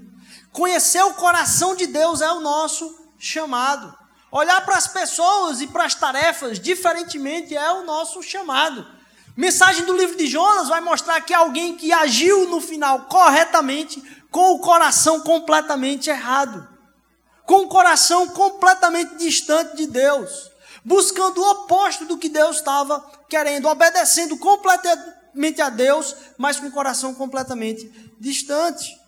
Conhecer 0.52 1.02
o 1.02 1.14
coração 1.14 1.76
de 1.76 1.86
Deus 1.86 2.20
é 2.20 2.32
o 2.32 2.40
nosso 2.40 3.06
chamado. 3.18 4.07
Olhar 4.30 4.60
para 4.64 4.76
as 4.76 4.86
pessoas 4.86 5.60
e 5.60 5.66
para 5.66 5.84
as 5.84 5.94
tarefas 5.94 6.60
diferentemente 6.60 7.56
é 7.56 7.72
o 7.72 7.84
nosso 7.84 8.22
chamado. 8.22 8.86
Mensagem 9.34 9.84
do 9.86 9.96
livro 9.96 10.16
de 10.16 10.26
Jonas 10.26 10.68
vai 10.68 10.80
mostrar 10.80 11.20
que 11.22 11.32
alguém 11.32 11.76
que 11.76 11.92
agiu 11.92 12.48
no 12.48 12.60
final 12.60 13.02
corretamente, 13.02 14.02
com 14.30 14.52
o 14.52 14.58
coração 14.58 15.20
completamente 15.20 16.10
errado, 16.10 16.68
com 17.46 17.60
o 17.62 17.68
coração 17.68 18.26
completamente 18.28 19.16
distante 19.16 19.76
de 19.76 19.86
Deus, 19.86 20.50
buscando 20.84 21.40
o 21.40 21.50
oposto 21.50 22.04
do 22.04 22.18
que 22.18 22.28
Deus 22.28 22.56
estava 22.56 23.00
querendo, 23.28 23.68
obedecendo 23.68 24.36
completamente 24.36 25.62
a 25.62 25.70
Deus, 25.70 26.14
mas 26.36 26.60
com 26.60 26.66
o 26.66 26.72
coração 26.72 27.14
completamente 27.14 27.90
distante. 28.20 29.00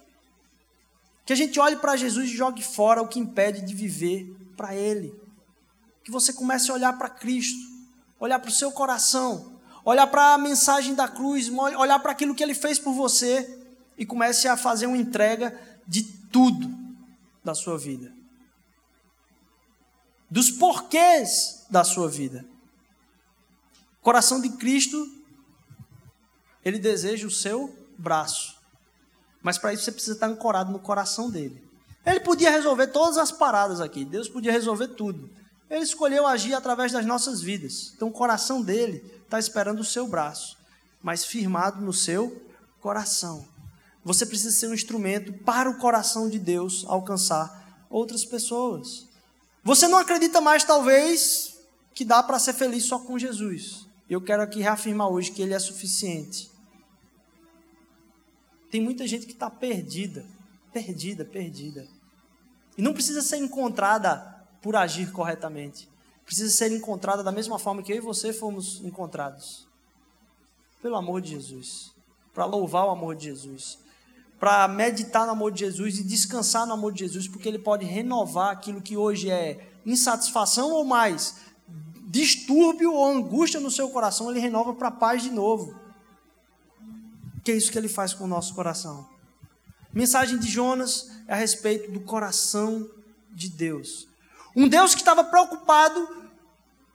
Que 1.26 1.34
a 1.34 1.36
gente 1.36 1.60
olhe 1.60 1.76
para 1.76 1.96
Jesus 1.96 2.30
e 2.30 2.36
jogue 2.36 2.62
fora 2.62 3.02
o 3.02 3.08
que 3.08 3.18
impede 3.18 3.60
de 3.60 3.74
viver 3.74 4.39
para 4.60 4.76
Ele. 4.76 5.18
Que 6.04 6.10
você 6.10 6.34
comece 6.34 6.70
a 6.70 6.74
olhar 6.74 6.92
para 6.98 7.08
Cristo, 7.08 7.66
olhar 8.18 8.38
para 8.38 8.50
o 8.50 8.52
seu 8.52 8.70
coração, 8.70 9.58
olhar 9.82 10.06
para 10.06 10.34
a 10.34 10.38
mensagem 10.38 10.94
da 10.94 11.08
cruz, 11.08 11.48
olhar 11.48 11.98
para 12.00 12.12
aquilo 12.12 12.34
que 12.34 12.42
Ele 12.42 12.52
fez 12.52 12.78
por 12.78 12.92
você 12.92 13.58
e 13.96 14.04
comece 14.04 14.46
a 14.48 14.58
fazer 14.58 14.84
uma 14.84 14.98
entrega 14.98 15.58
de 15.86 16.02
tudo 16.02 16.70
da 17.42 17.54
sua 17.54 17.78
vida. 17.78 18.12
Dos 20.30 20.50
porquês 20.50 21.64
da 21.70 21.82
sua 21.82 22.10
vida. 22.10 22.44
O 23.98 24.02
coração 24.02 24.42
de 24.42 24.50
Cristo, 24.50 25.10
ele 26.62 26.78
deseja 26.78 27.26
o 27.26 27.30
seu 27.30 27.74
braço. 27.96 28.58
Mas 29.42 29.56
para 29.56 29.72
isso 29.72 29.84
você 29.84 29.92
precisa 29.92 30.12
estar 30.12 30.26
ancorado 30.26 30.70
no 30.70 30.78
coração 30.78 31.30
dele. 31.30 31.69
Ele 32.04 32.20
podia 32.20 32.50
resolver 32.50 32.88
todas 32.88 33.18
as 33.18 33.30
paradas 33.30 33.80
aqui, 33.80 34.04
Deus 34.04 34.28
podia 34.28 34.52
resolver 34.52 34.88
tudo. 34.88 35.30
Ele 35.68 35.84
escolheu 35.84 36.26
agir 36.26 36.54
através 36.54 36.92
das 36.92 37.06
nossas 37.06 37.40
vidas. 37.40 37.92
Então 37.94 38.08
o 38.08 38.12
coração 38.12 38.60
dele 38.60 39.04
está 39.24 39.38
esperando 39.38 39.80
o 39.80 39.84
seu 39.84 40.08
braço, 40.08 40.56
mas 41.02 41.24
firmado 41.24 41.80
no 41.80 41.92
seu 41.92 42.44
coração. 42.80 43.46
Você 44.04 44.24
precisa 44.24 44.50
ser 44.50 44.68
um 44.68 44.74
instrumento 44.74 45.32
para 45.44 45.70
o 45.70 45.78
coração 45.78 46.28
de 46.28 46.38
Deus 46.38 46.84
alcançar 46.88 47.86
outras 47.90 48.24
pessoas. 48.24 49.06
Você 49.62 49.86
não 49.86 49.98
acredita 49.98 50.40
mais, 50.40 50.64
talvez, 50.64 51.58
que 51.94 52.04
dá 52.04 52.22
para 52.22 52.38
ser 52.38 52.54
feliz 52.54 52.84
só 52.84 52.98
com 52.98 53.18
Jesus. 53.18 53.86
Eu 54.08 54.20
quero 54.20 54.42
aqui 54.42 54.60
reafirmar 54.60 55.08
hoje 55.08 55.30
que 55.30 55.42
Ele 55.42 55.54
é 55.54 55.58
suficiente. 55.58 56.50
Tem 58.70 58.80
muita 58.80 59.06
gente 59.06 59.26
que 59.26 59.32
está 59.32 59.50
perdida 59.50 60.24
Perdida, 60.72 61.24
perdida. 61.24 61.86
E 62.76 62.82
não 62.82 62.92
precisa 62.92 63.22
ser 63.22 63.36
encontrada 63.36 64.46
por 64.62 64.76
agir 64.76 65.10
corretamente. 65.10 65.88
Precisa 66.24 66.50
ser 66.50 66.72
encontrada 66.72 67.22
da 67.22 67.32
mesma 67.32 67.58
forma 67.58 67.82
que 67.82 67.92
eu 67.92 67.96
e 67.96 68.00
você 68.00 68.32
fomos 68.32 68.80
encontrados. 68.84 69.66
Pelo 70.80 70.96
amor 70.96 71.20
de 71.20 71.30
Jesus. 71.30 71.92
Para 72.32 72.44
louvar 72.44 72.86
o 72.86 72.90
amor 72.90 73.16
de 73.16 73.24
Jesus. 73.24 73.78
Para 74.38 74.68
meditar 74.68 75.26
no 75.26 75.32
amor 75.32 75.52
de 75.52 75.60
Jesus 75.60 75.98
e 75.98 76.04
descansar 76.04 76.66
no 76.66 76.72
amor 76.72 76.92
de 76.92 77.00
Jesus, 77.00 77.28
porque 77.28 77.48
Ele 77.48 77.58
pode 77.58 77.84
renovar 77.84 78.52
aquilo 78.52 78.80
que 78.80 78.96
hoje 78.96 79.30
é 79.30 79.68
insatisfação 79.84 80.70
ou 80.70 80.84
mais, 80.84 81.36
distúrbio 82.06 82.94
ou 82.94 83.04
angústia 83.04 83.60
no 83.60 83.70
seu 83.70 83.90
coração, 83.90 84.30
Ele 84.30 84.40
renova 84.40 84.72
para 84.72 84.90
paz 84.90 85.22
de 85.22 85.30
novo. 85.30 85.74
Que 87.44 87.52
é 87.52 87.56
isso 87.56 87.70
que 87.70 87.76
Ele 87.76 87.88
faz 87.88 88.14
com 88.14 88.24
o 88.24 88.28
nosso 88.28 88.54
coração. 88.54 89.06
Mensagem 89.92 90.38
de 90.38 90.48
Jonas 90.48 91.10
é 91.26 91.32
a 91.32 91.36
respeito 91.36 91.90
do 91.90 92.00
coração 92.00 92.88
de 93.32 93.48
Deus. 93.48 94.06
Um 94.54 94.68
Deus 94.68 94.94
que 94.94 95.00
estava 95.00 95.24
preocupado 95.24 96.08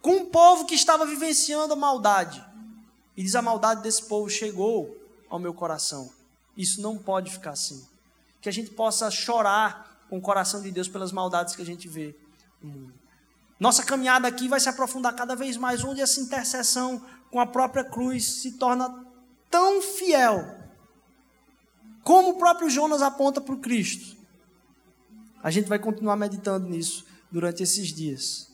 com 0.01 0.17
um 0.17 0.25
povo 0.25 0.65
que 0.65 0.75
estava 0.75 1.05
vivenciando 1.05 1.73
a 1.73 1.75
maldade. 1.75 2.43
E 3.17 3.23
diz: 3.23 3.35
a 3.35 3.41
maldade 3.41 3.81
desse 3.81 4.03
povo 4.03 4.29
chegou 4.29 4.95
ao 5.29 5.39
meu 5.39 5.53
coração. 5.53 6.09
Isso 6.55 6.81
não 6.81 6.97
pode 6.97 7.31
ficar 7.31 7.51
assim. 7.51 7.85
Que 8.41 8.47
a 8.47 8.51
gente 8.51 8.71
possa 8.71 9.11
chorar 9.11 10.05
com 10.09 10.17
o 10.17 10.21
coração 10.21 10.61
de 10.61 10.71
Deus 10.71 10.87
pelas 10.87 11.11
maldades 11.11 11.55
que 11.55 11.61
a 11.61 11.65
gente 11.65 11.87
vê 11.87 12.15
no 12.61 12.69
mundo. 12.69 12.93
Nossa 13.59 13.83
caminhada 13.83 14.27
aqui 14.27 14.47
vai 14.47 14.59
se 14.59 14.69
aprofundar 14.69 15.15
cada 15.15 15.35
vez 15.35 15.57
mais, 15.57 15.83
onde 15.83 16.01
essa 16.01 16.19
intercessão 16.19 17.03
com 17.31 17.39
a 17.39 17.45
própria 17.45 17.83
cruz 17.83 18.41
se 18.41 18.53
torna 18.53 19.05
tão 19.49 19.81
fiel 19.81 20.64
como 22.05 22.29
o 22.29 22.37
próprio 22.37 22.69
Jonas 22.69 23.01
aponta 23.01 23.41
para 23.41 23.55
o 23.55 23.57
Cristo. 23.57 24.15
A 25.41 25.49
gente 25.49 25.67
vai 25.67 25.79
continuar 25.79 26.15
meditando 26.15 26.69
nisso 26.69 27.03
durante 27.31 27.63
esses 27.63 27.87
dias. 27.87 28.47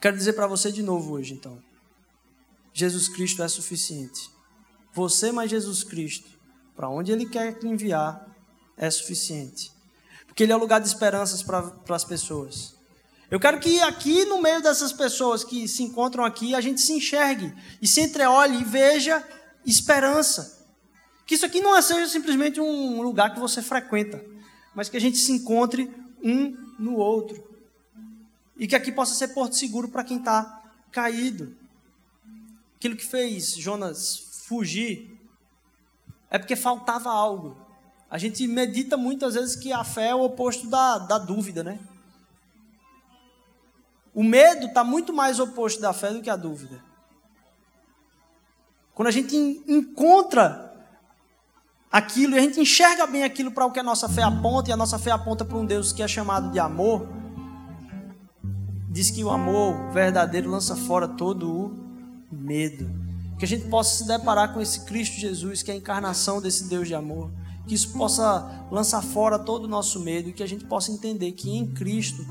Quero 0.00 0.16
dizer 0.16 0.32
para 0.32 0.46
você 0.46 0.72
de 0.72 0.82
novo 0.82 1.12
hoje, 1.12 1.34
então. 1.34 1.62
Jesus 2.72 3.08
Cristo 3.08 3.42
é 3.42 3.48
suficiente. 3.48 4.30
Você 4.94 5.30
mais 5.30 5.50
Jesus 5.50 5.84
Cristo, 5.84 6.30
para 6.74 6.88
onde 6.88 7.12
Ele 7.12 7.26
quer 7.26 7.58
te 7.58 7.66
enviar, 7.66 8.26
é 8.74 8.90
suficiente. 8.90 9.70
Porque 10.26 10.44
Ele 10.44 10.52
é 10.52 10.56
o 10.56 10.60
lugar 10.60 10.80
de 10.80 10.88
esperanças 10.88 11.42
para 11.42 11.74
as 11.90 12.04
pessoas. 12.04 12.74
Eu 13.30 13.38
quero 13.38 13.60
que 13.60 13.82
aqui 13.82 14.24
no 14.24 14.40
meio 14.40 14.62
dessas 14.62 14.94
pessoas 14.94 15.44
que 15.44 15.68
se 15.68 15.82
encontram 15.82 16.24
aqui, 16.24 16.54
a 16.54 16.60
gente 16.62 16.80
se 16.80 16.94
enxergue 16.94 17.54
e 17.82 17.86
se 17.86 18.00
entreolhe 18.00 18.62
e 18.62 18.64
veja 18.64 19.22
esperança. 19.66 20.57
Que 21.28 21.34
isso 21.34 21.44
aqui 21.44 21.60
não 21.60 21.76
é 21.76 21.82
seja 21.82 22.08
simplesmente 22.08 22.58
um 22.58 23.02
lugar 23.02 23.34
que 23.34 23.38
você 23.38 23.60
frequenta, 23.60 24.24
mas 24.74 24.88
que 24.88 24.96
a 24.96 25.00
gente 25.00 25.18
se 25.18 25.30
encontre 25.30 25.94
um 26.24 26.56
no 26.78 26.94
outro. 26.94 27.46
E 28.56 28.66
que 28.66 28.74
aqui 28.74 28.90
possa 28.90 29.14
ser 29.14 29.28
porto 29.34 29.54
seguro 29.54 29.88
para 29.88 30.02
quem 30.02 30.16
está 30.16 30.62
caído. 30.90 31.54
Aquilo 32.76 32.96
que 32.96 33.04
fez 33.04 33.54
Jonas 33.54 34.42
fugir 34.46 35.20
é 36.30 36.38
porque 36.38 36.56
faltava 36.56 37.10
algo. 37.10 37.58
A 38.10 38.16
gente 38.16 38.46
medita 38.46 38.96
muitas 38.96 39.34
vezes 39.34 39.54
que 39.54 39.70
a 39.70 39.84
fé 39.84 40.08
é 40.08 40.14
o 40.14 40.22
oposto 40.22 40.66
da, 40.66 40.96
da 40.96 41.18
dúvida, 41.18 41.62
né? 41.62 41.78
O 44.14 44.24
medo 44.24 44.68
está 44.68 44.82
muito 44.82 45.12
mais 45.12 45.38
oposto 45.38 45.78
da 45.78 45.92
fé 45.92 46.10
do 46.10 46.22
que 46.22 46.30
a 46.30 46.36
dúvida. 46.36 46.82
Quando 48.94 49.08
a 49.08 49.12
gente 49.12 49.36
encontra 49.36 50.67
aquilo 51.90 52.34
e 52.34 52.38
a 52.38 52.42
gente 52.42 52.60
enxerga 52.60 53.06
bem 53.06 53.24
aquilo 53.24 53.50
para 53.50 53.66
o 53.66 53.70
que 53.70 53.80
a 53.80 53.82
nossa 53.82 54.08
fé 54.08 54.22
aponta, 54.22 54.70
e 54.70 54.72
a 54.72 54.76
nossa 54.76 54.98
fé 54.98 55.10
aponta 55.10 55.44
para 55.44 55.56
um 55.56 55.64
Deus 55.64 55.92
que 55.92 56.02
é 56.02 56.08
chamado 56.08 56.50
de 56.50 56.58
amor, 56.58 57.08
diz 58.90 59.10
que 59.10 59.22
o 59.22 59.30
amor 59.30 59.90
verdadeiro 59.92 60.50
lança 60.50 60.74
fora 60.74 61.06
todo 61.06 61.48
o 61.50 62.34
medo. 62.34 62.90
Que 63.38 63.44
a 63.44 63.48
gente 63.48 63.68
possa 63.68 63.98
se 63.98 64.08
deparar 64.08 64.52
com 64.52 64.60
esse 64.60 64.80
Cristo 64.80 65.20
Jesus, 65.20 65.62
que 65.62 65.70
é 65.70 65.74
a 65.74 65.76
encarnação 65.76 66.40
desse 66.40 66.64
Deus 66.64 66.88
de 66.88 66.94
amor. 66.94 67.30
Que 67.66 67.74
isso 67.74 67.92
possa 67.92 68.66
lançar 68.70 69.02
fora 69.02 69.38
todo 69.38 69.66
o 69.66 69.68
nosso 69.68 70.00
medo 70.00 70.30
e 70.30 70.32
que 70.32 70.42
a 70.42 70.48
gente 70.48 70.64
possa 70.64 70.90
entender 70.90 71.30
que 71.32 71.50
em 71.56 71.66
Cristo 71.68 72.26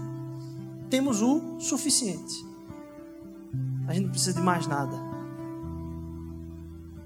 temos 0.89 1.21
o 1.21 1.59
suficiente. 1.59 2.45
A 3.87 3.93
gente 3.93 4.05
não 4.05 4.11
precisa 4.11 4.33
de 4.33 4.41
mais 4.41 4.67
nada. 4.67 5.06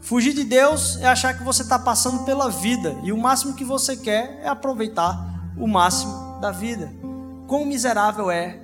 Fugir 0.02 0.34
de 0.34 0.44
Deus 0.44 0.98
é 1.00 1.06
achar 1.06 1.38
que 1.38 1.44
você 1.44 1.62
está 1.62 1.78
passando 1.78 2.26
pela 2.26 2.50
vida 2.50 2.98
e 3.04 3.14
o 3.14 3.18
máximo 3.18 3.54
que 3.54 3.64
você 3.64 3.96
quer 3.96 4.42
é 4.44 4.48
aproveitar 4.48 5.54
o 5.56 5.68
máximo 5.68 6.40
da 6.42 6.52
vida. 6.52 6.92
Quão 7.48 7.66
miserável 7.66 8.32
é 8.32 8.60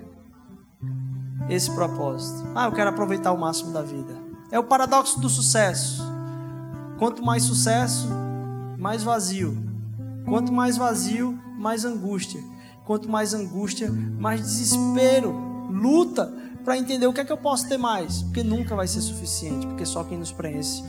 esse 1.47 1.69
propósito? 1.71 2.43
Ah, 2.55 2.65
eu 2.65 2.71
quero 2.71 2.89
aproveitar 2.89 3.31
o 3.31 3.37
máximo 3.37 3.71
da 3.71 3.83
vida. 3.83 4.17
É 4.51 4.57
o 4.57 4.63
paradoxo 4.63 5.19
do 5.19 5.29
sucesso. 5.29 6.03
Quanto 6.97 7.23
mais 7.23 7.43
sucesso, 7.43 8.09
mais 8.77 9.03
vazio. 9.03 9.55
Quanto 10.25 10.51
mais 10.51 10.75
vazio, 10.75 11.39
mais 11.55 11.85
angústia. 11.85 12.43
Quanto 12.83 13.07
mais 13.07 13.35
angústia, 13.35 13.91
mais 13.91 14.41
desespero. 14.41 15.31
Luta 15.69 16.33
para 16.65 16.77
entender 16.77 17.05
o 17.05 17.13
que 17.13 17.21
é 17.21 17.25
que 17.25 17.31
eu 17.31 17.37
posso 17.37 17.69
ter 17.69 17.77
mais, 17.77 18.23
porque 18.23 18.43
nunca 18.43 18.75
vai 18.75 18.87
ser 18.87 19.01
suficiente, 19.01 19.67
porque 19.67 19.85
só 19.85 20.03
quem 20.03 20.17
nos 20.17 20.31
preenche 20.31 20.83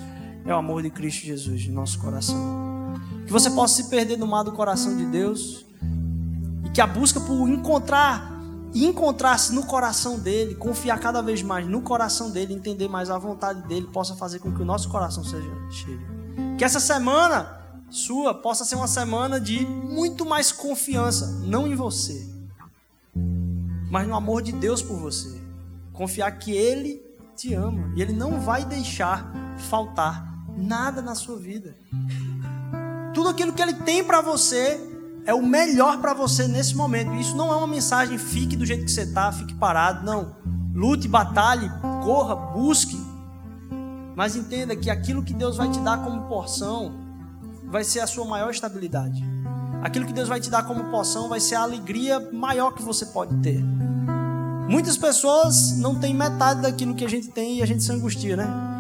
é 0.49 0.55
o 0.55 0.57
amor 0.57 0.83
de 0.83 0.89
Cristo 0.89 1.27
Jesus 1.27 1.67
em 1.67 1.71
nosso 1.71 1.99
coração. 1.99 2.95
Que 3.27 3.31
você 3.31 3.51
possa 3.51 3.83
se 3.83 3.91
perder 3.91 4.17
no 4.17 4.27
mar 4.27 4.43
do 4.43 4.53
coração 4.53 4.97
de 4.97 5.05
Deus 5.05 5.67
e 6.65 6.71
que 6.71 6.81
a 6.81 6.87
busca 6.87 7.21
por 7.21 7.47
encontrar 7.47 8.33
e 8.73 8.87
encontrar-se 8.87 9.53
no 9.53 9.65
coração 9.65 10.19
dele, 10.19 10.55
confiar 10.55 10.99
cada 11.01 11.21
vez 11.21 11.43
mais 11.43 11.67
no 11.67 11.83
coração 11.83 12.31
dele, 12.31 12.55
entender 12.55 12.89
mais 12.89 13.11
a 13.11 13.19
vontade 13.19 13.67
dele, 13.69 13.87
possa 13.89 14.15
fazer 14.15 14.39
com 14.39 14.51
que 14.53 14.63
o 14.63 14.65
nosso 14.65 14.89
coração 14.89 15.23
seja 15.23 15.51
cheio. 15.71 16.01
Que 16.57 16.65
essa 16.65 16.81
semana 16.81 17.61
sua 17.91 18.33
possa 18.33 18.65
ser 18.65 18.77
uma 18.77 18.89
semana 18.89 19.39
de 19.39 19.67
muito 19.67 20.25
mais 20.25 20.51
confiança, 20.51 21.27
não 21.45 21.67
em 21.67 21.75
você, 21.75 22.27
mas 23.91 24.09
no 24.09 24.15
amor 24.15 24.43
de 24.43 24.53
Deus 24.53 24.81
por 24.81 24.97
você. 24.97 25.39
Confiar 25.93 26.31
que 26.33 26.53
ele 26.53 27.03
te 27.37 27.53
ama 27.53 27.93
e 27.95 28.01
ele 28.01 28.15
não 28.15 28.41
vai 28.41 28.65
deixar 28.65 29.31
faltar 29.59 30.38
nada 30.59 31.01
na 31.01 31.15
sua 31.15 31.39
vida. 31.39 31.77
Tudo 33.15 33.29
aquilo 33.29 33.53
que 33.53 33.63
Ele 33.63 33.75
tem 33.75 34.05
para 34.05 34.21
você 34.21 34.81
é 35.25 35.35
o 35.35 35.43
melhor 35.43 35.99
para 35.99 36.15
você 36.15 36.49
nesse 36.49 36.75
momento. 36.75 37.15
Isso 37.15 37.37
não 37.37 37.53
é 37.53 37.57
uma 37.57 37.67
mensagem 37.67 38.17
fique 38.17 38.57
do 38.57 38.65
jeito 38.65 38.85
que 38.85 38.91
você 38.91 39.03
está, 39.03 39.31
fique 39.31 39.55
parado. 39.55 40.05
Não. 40.05 40.37
Lute, 40.75 41.07
batalhe, 41.09 41.71
corra, 42.03 42.35
busque. 42.35 42.99
Mas 44.17 44.37
entenda 44.37 44.75
que 44.75 44.91
aquilo 44.91 45.23
que 45.23 45.35
Deus 45.35 45.57
vai 45.57 45.71
te 45.71 45.79
dar 45.81 46.03
como 46.03 46.23
porção 46.29 46.93
vai 47.67 47.85
ser 47.85 48.01
a 48.01 48.07
sua 48.07 48.25
maior 48.25 48.51
estabilidade. 48.51 49.23
Aquilo 49.83 50.07
que 50.07 50.13
Deus 50.13 50.29
vai 50.29 50.41
te 50.41 50.51
dar 50.51 50.65
como 50.65 50.91
porção 50.91 51.29
vai 51.29 51.41
ser 51.41 51.55
a 51.55 51.61
alegria 51.61 52.19
maior 52.33 52.73
que 52.73 52.83
você 52.83 53.07
pode 53.07 53.37
ter. 53.39 53.63
Muitas 54.69 54.97
pessoas 54.97 55.77
não 55.79 55.95
têm 55.95 56.15
metade 56.15 56.63
daquilo 56.63 56.95
que 56.95 57.05
a 57.05 57.09
gente 57.09 57.29
tem 57.29 57.59
e 57.59 57.63
a 57.63 57.67
gente 57.67 57.83
se 57.83 57.93
angustia, 57.93 58.37
né? 58.37 58.78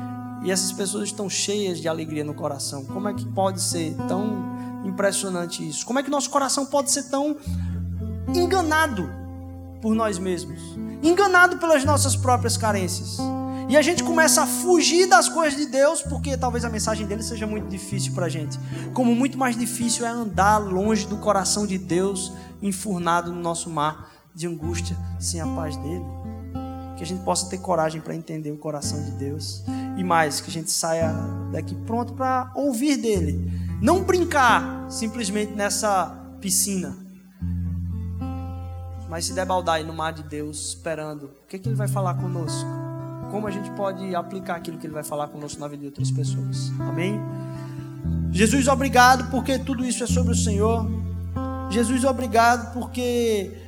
E 0.49 0.51
essas 0.51 0.73
pessoas 0.73 1.11
estão 1.11 1.29
cheias 1.29 1.79
de 1.79 1.89
alegria 1.89 2.25
no 2.25 2.33
coração. 2.33 2.83
Como 2.83 3.07
é 3.07 3.13
que 3.13 3.27
pode 3.27 3.61
ser 3.61 3.95
tão 4.09 4.83
impressionante 4.83 5.69
isso? 5.69 5.85
Como 5.85 5.99
é 5.99 6.03
que 6.03 6.09
nosso 6.09 6.31
coração 6.31 6.65
pode 6.65 6.91
ser 6.91 7.03
tão 7.11 7.37
enganado 8.35 9.13
por 9.83 9.95
nós 9.95 10.19
mesmos? 10.19 10.59
Enganado 11.03 11.59
pelas 11.59 11.85
nossas 11.85 12.17
próprias 12.17 12.57
carências. 12.57 13.19
E 13.69 13.77
a 13.77 13.83
gente 13.83 14.03
começa 14.03 14.41
a 14.41 14.47
fugir 14.47 15.07
das 15.07 15.29
coisas 15.29 15.55
de 15.55 15.67
Deus, 15.67 16.01
porque 16.01 16.35
talvez 16.35 16.65
a 16.65 16.71
mensagem 16.71 17.07
dele 17.07 17.23
seja 17.23 17.47
muito 17.47 17.69
difícil 17.69 18.15
para 18.15 18.25
a 18.25 18.31
gente. 18.31 18.59
Como 18.95 19.15
muito 19.15 19.37
mais 19.37 19.55
difícil 19.55 20.07
é 20.07 20.09
andar 20.09 20.57
longe 20.57 21.07
do 21.07 21.19
coração 21.19 21.67
de 21.67 21.77
Deus, 21.77 22.33
enfurnado 22.63 23.31
no 23.31 23.43
nosso 23.43 23.69
mar 23.69 24.15
de 24.35 24.47
angústia, 24.47 24.97
sem 25.21 25.43
a 25.43 25.47
paz 25.47 25.77
dele 25.77 26.18
que 26.99 27.05
a 27.05 27.07
gente 27.07 27.23
possa 27.23 27.49
ter 27.49 27.59
coragem 27.59 28.01
para 28.01 28.15
entender 28.15 28.51
o 28.51 28.59
coração 28.59 29.01
de 29.05 29.13
Deus 29.13 29.63
e 29.97 30.03
mais 30.03 30.41
que 30.41 30.51
a 30.51 30.53
gente 30.53 30.71
saia 30.71 31.15
daqui 31.53 31.73
pronto 31.87 32.13
para 32.13 32.51
ouvir 32.57 32.97
dele, 32.97 33.49
não 33.81 34.03
brincar 34.03 34.91
simplesmente 34.91 35.53
nessa 35.53 36.07
piscina, 36.41 36.97
mas 39.09 39.27
se 39.27 39.33
debaldar 39.33 39.77
aí 39.77 39.85
no 39.85 39.95
mar 39.95 40.13
de 40.13 40.25
Deus, 40.25 40.71
esperando 40.71 41.27
o 41.27 41.49
que, 41.49 41.57
que 41.59 41.69
ele 41.69 41.77
vai 41.77 41.87
falar 41.87 42.15
conosco, 42.15 42.69
como 43.31 43.47
a 43.47 43.51
gente 43.51 43.71
pode 43.71 44.13
aplicar 44.17 44.57
aquilo 44.57 44.77
que 44.77 44.87
ele 44.87 44.95
vai 44.95 45.05
falar 45.05 45.29
conosco 45.29 45.61
na 45.61 45.69
vida 45.69 45.83
de 45.83 45.87
outras 45.87 46.11
pessoas. 46.11 46.73
Amém? 46.81 47.21
Jesus, 48.33 48.67
obrigado 48.67 49.31
porque 49.31 49.57
tudo 49.57 49.85
isso 49.85 50.03
é 50.03 50.07
sobre 50.07 50.33
o 50.33 50.37
Senhor. 50.37 50.85
Jesus, 51.71 52.05
obrigado 52.05 52.73
porque 52.73 53.68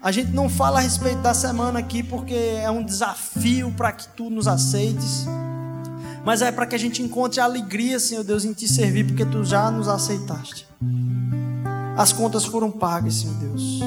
a 0.00 0.12
gente 0.12 0.30
não 0.32 0.48
fala 0.48 0.78
a 0.78 0.82
respeito 0.82 1.18
da 1.20 1.34
semana 1.34 1.78
aqui 1.78 2.02
porque 2.02 2.34
é 2.34 2.70
um 2.70 2.84
desafio 2.84 3.72
para 3.72 3.92
que 3.92 4.08
tu 4.08 4.30
nos 4.30 4.46
aceites, 4.46 5.26
mas 6.24 6.42
é 6.42 6.50
para 6.52 6.66
que 6.66 6.74
a 6.74 6.78
gente 6.78 7.02
encontre 7.02 7.40
alegria, 7.40 7.98
Senhor 7.98 8.24
Deus, 8.24 8.44
em 8.44 8.52
te 8.52 8.68
servir, 8.68 9.06
porque 9.06 9.24
tu 9.24 9.44
já 9.44 9.70
nos 9.70 9.88
aceitaste. 9.88 10.66
As 11.96 12.12
contas 12.12 12.44
foram 12.44 12.70
pagas, 12.70 13.14
Senhor 13.14 13.34
Deus. 13.36 13.80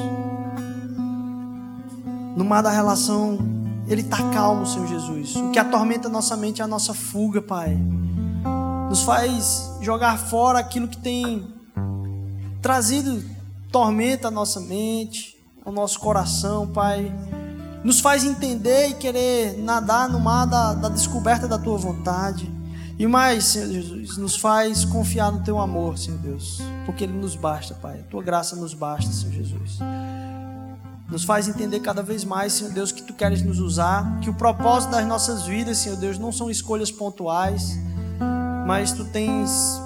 No 2.36 2.44
mar 2.44 2.62
da 2.62 2.70
relação, 2.70 3.38
Ele 3.86 4.00
está 4.00 4.18
calmo, 4.30 4.66
Senhor 4.66 4.88
Jesus. 4.88 5.36
O 5.36 5.50
que 5.50 5.58
atormenta 5.58 6.08
nossa 6.08 6.36
mente 6.36 6.60
é 6.60 6.64
a 6.64 6.68
nossa 6.68 6.94
fuga, 6.94 7.40
Pai. 7.40 7.78
Nos 8.88 9.02
faz 9.02 9.70
jogar 9.80 10.18
fora 10.18 10.58
aquilo 10.58 10.88
que 10.88 10.98
tem 10.98 11.46
trazido 12.60 13.22
tormenta 13.70 14.28
à 14.28 14.30
nossa 14.30 14.60
mente, 14.60 15.39
o 15.64 15.72
nosso 15.72 15.98
coração, 15.98 16.66
Pai. 16.66 17.12
Nos 17.82 18.00
faz 18.00 18.24
entender 18.24 18.88
e 18.88 18.94
querer 18.94 19.56
nadar 19.58 20.08
no 20.08 20.20
mar 20.20 20.46
da, 20.46 20.74
da 20.74 20.88
descoberta 20.88 21.48
da 21.48 21.58
Tua 21.58 21.78
vontade. 21.78 22.52
E 22.98 23.06
mais, 23.06 23.44
Senhor 23.44 23.68
Jesus, 23.68 24.18
nos 24.18 24.36
faz 24.36 24.84
confiar 24.84 25.32
no 25.32 25.42
Teu 25.42 25.58
amor, 25.58 25.96
Senhor 25.96 26.18
Deus. 26.18 26.60
Porque 26.84 27.04
Ele 27.04 27.14
nos 27.14 27.34
basta, 27.34 27.74
Pai. 27.74 28.00
A 28.00 28.10
Tua 28.10 28.22
graça 28.22 28.54
nos 28.56 28.74
basta, 28.74 29.10
Senhor 29.10 29.32
Jesus. 29.32 29.78
Nos 31.08 31.24
faz 31.24 31.48
entender 31.48 31.80
cada 31.80 32.02
vez 32.02 32.24
mais, 32.24 32.52
Senhor 32.52 32.72
Deus, 32.72 32.92
que 32.92 33.02
Tu 33.02 33.14
queres 33.14 33.42
nos 33.42 33.58
usar. 33.58 34.20
Que 34.20 34.28
o 34.28 34.34
propósito 34.34 34.90
das 34.90 35.06
nossas 35.06 35.46
vidas, 35.46 35.78
Senhor 35.78 35.96
Deus, 35.96 36.18
não 36.18 36.30
são 36.30 36.50
escolhas 36.50 36.90
pontuais. 36.90 37.78
Mas 38.66 38.92
Tu 38.92 39.06
tens 39.06 39.80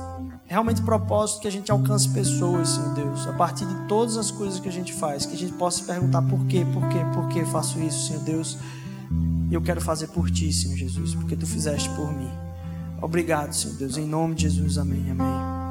realmente 0.47 0.83
propósito 0.83 1.41
que 1.41 1.49
a 1.49 1.53
gente 1.53 1.71
alcance 1.71 2.09
pessoas, 2.09 2.71
Senhor 2.71 2.95
Deus, 2.95 3.27
a 3.27 3.33
partir 3.33 3.67
de 3.67 3.89
todas 3.89 4.17
as 4.17 4.31
coisas 4.31 4.61
que 4.61 4.69
a 4.69 4.73
gente 4.73 4.93
faz, 4.93 5.25
que 5.27 5.35
a 5.35 5.39
gente 5.39 5.53
possa 5.55 5.79
se 5.79 5.85
perguntar 5.85 6.23
por 6.23 6.45
quê, 6.47 6.65
por 6.73 6.89
quê, 6.89 6.99
por 7.15 7.29
que 7.29 7.45
faço 7.47 7.81
isso, 7.81 8.09
Senhor 8.09 8.23
Deus. 8.23 8.59
E 9.51 9.55
eu 9.55 9.63
quero 9.63 9.81
fazer 9.81 10.09
por 10.09 10.31
ti, 10.31 10.53
Senhor 10.53 10.77
Jesus, 10.77 11.15
porque 11.15 11.37
tu 11.37 11.47
fizeste 11.47 11.89
por 11.91 12.13
mim. 12.13 12.31
Obrigado, 13.01 13.53
Senhor 13.53 13.77
Deus, 13.77 13.97
em 13.97 14.07
nome 14.07 14.35
de 14.35 14.43
Jesus, 14.43 14.79
amém, 14.79 15.11
amém. 15.11 15.64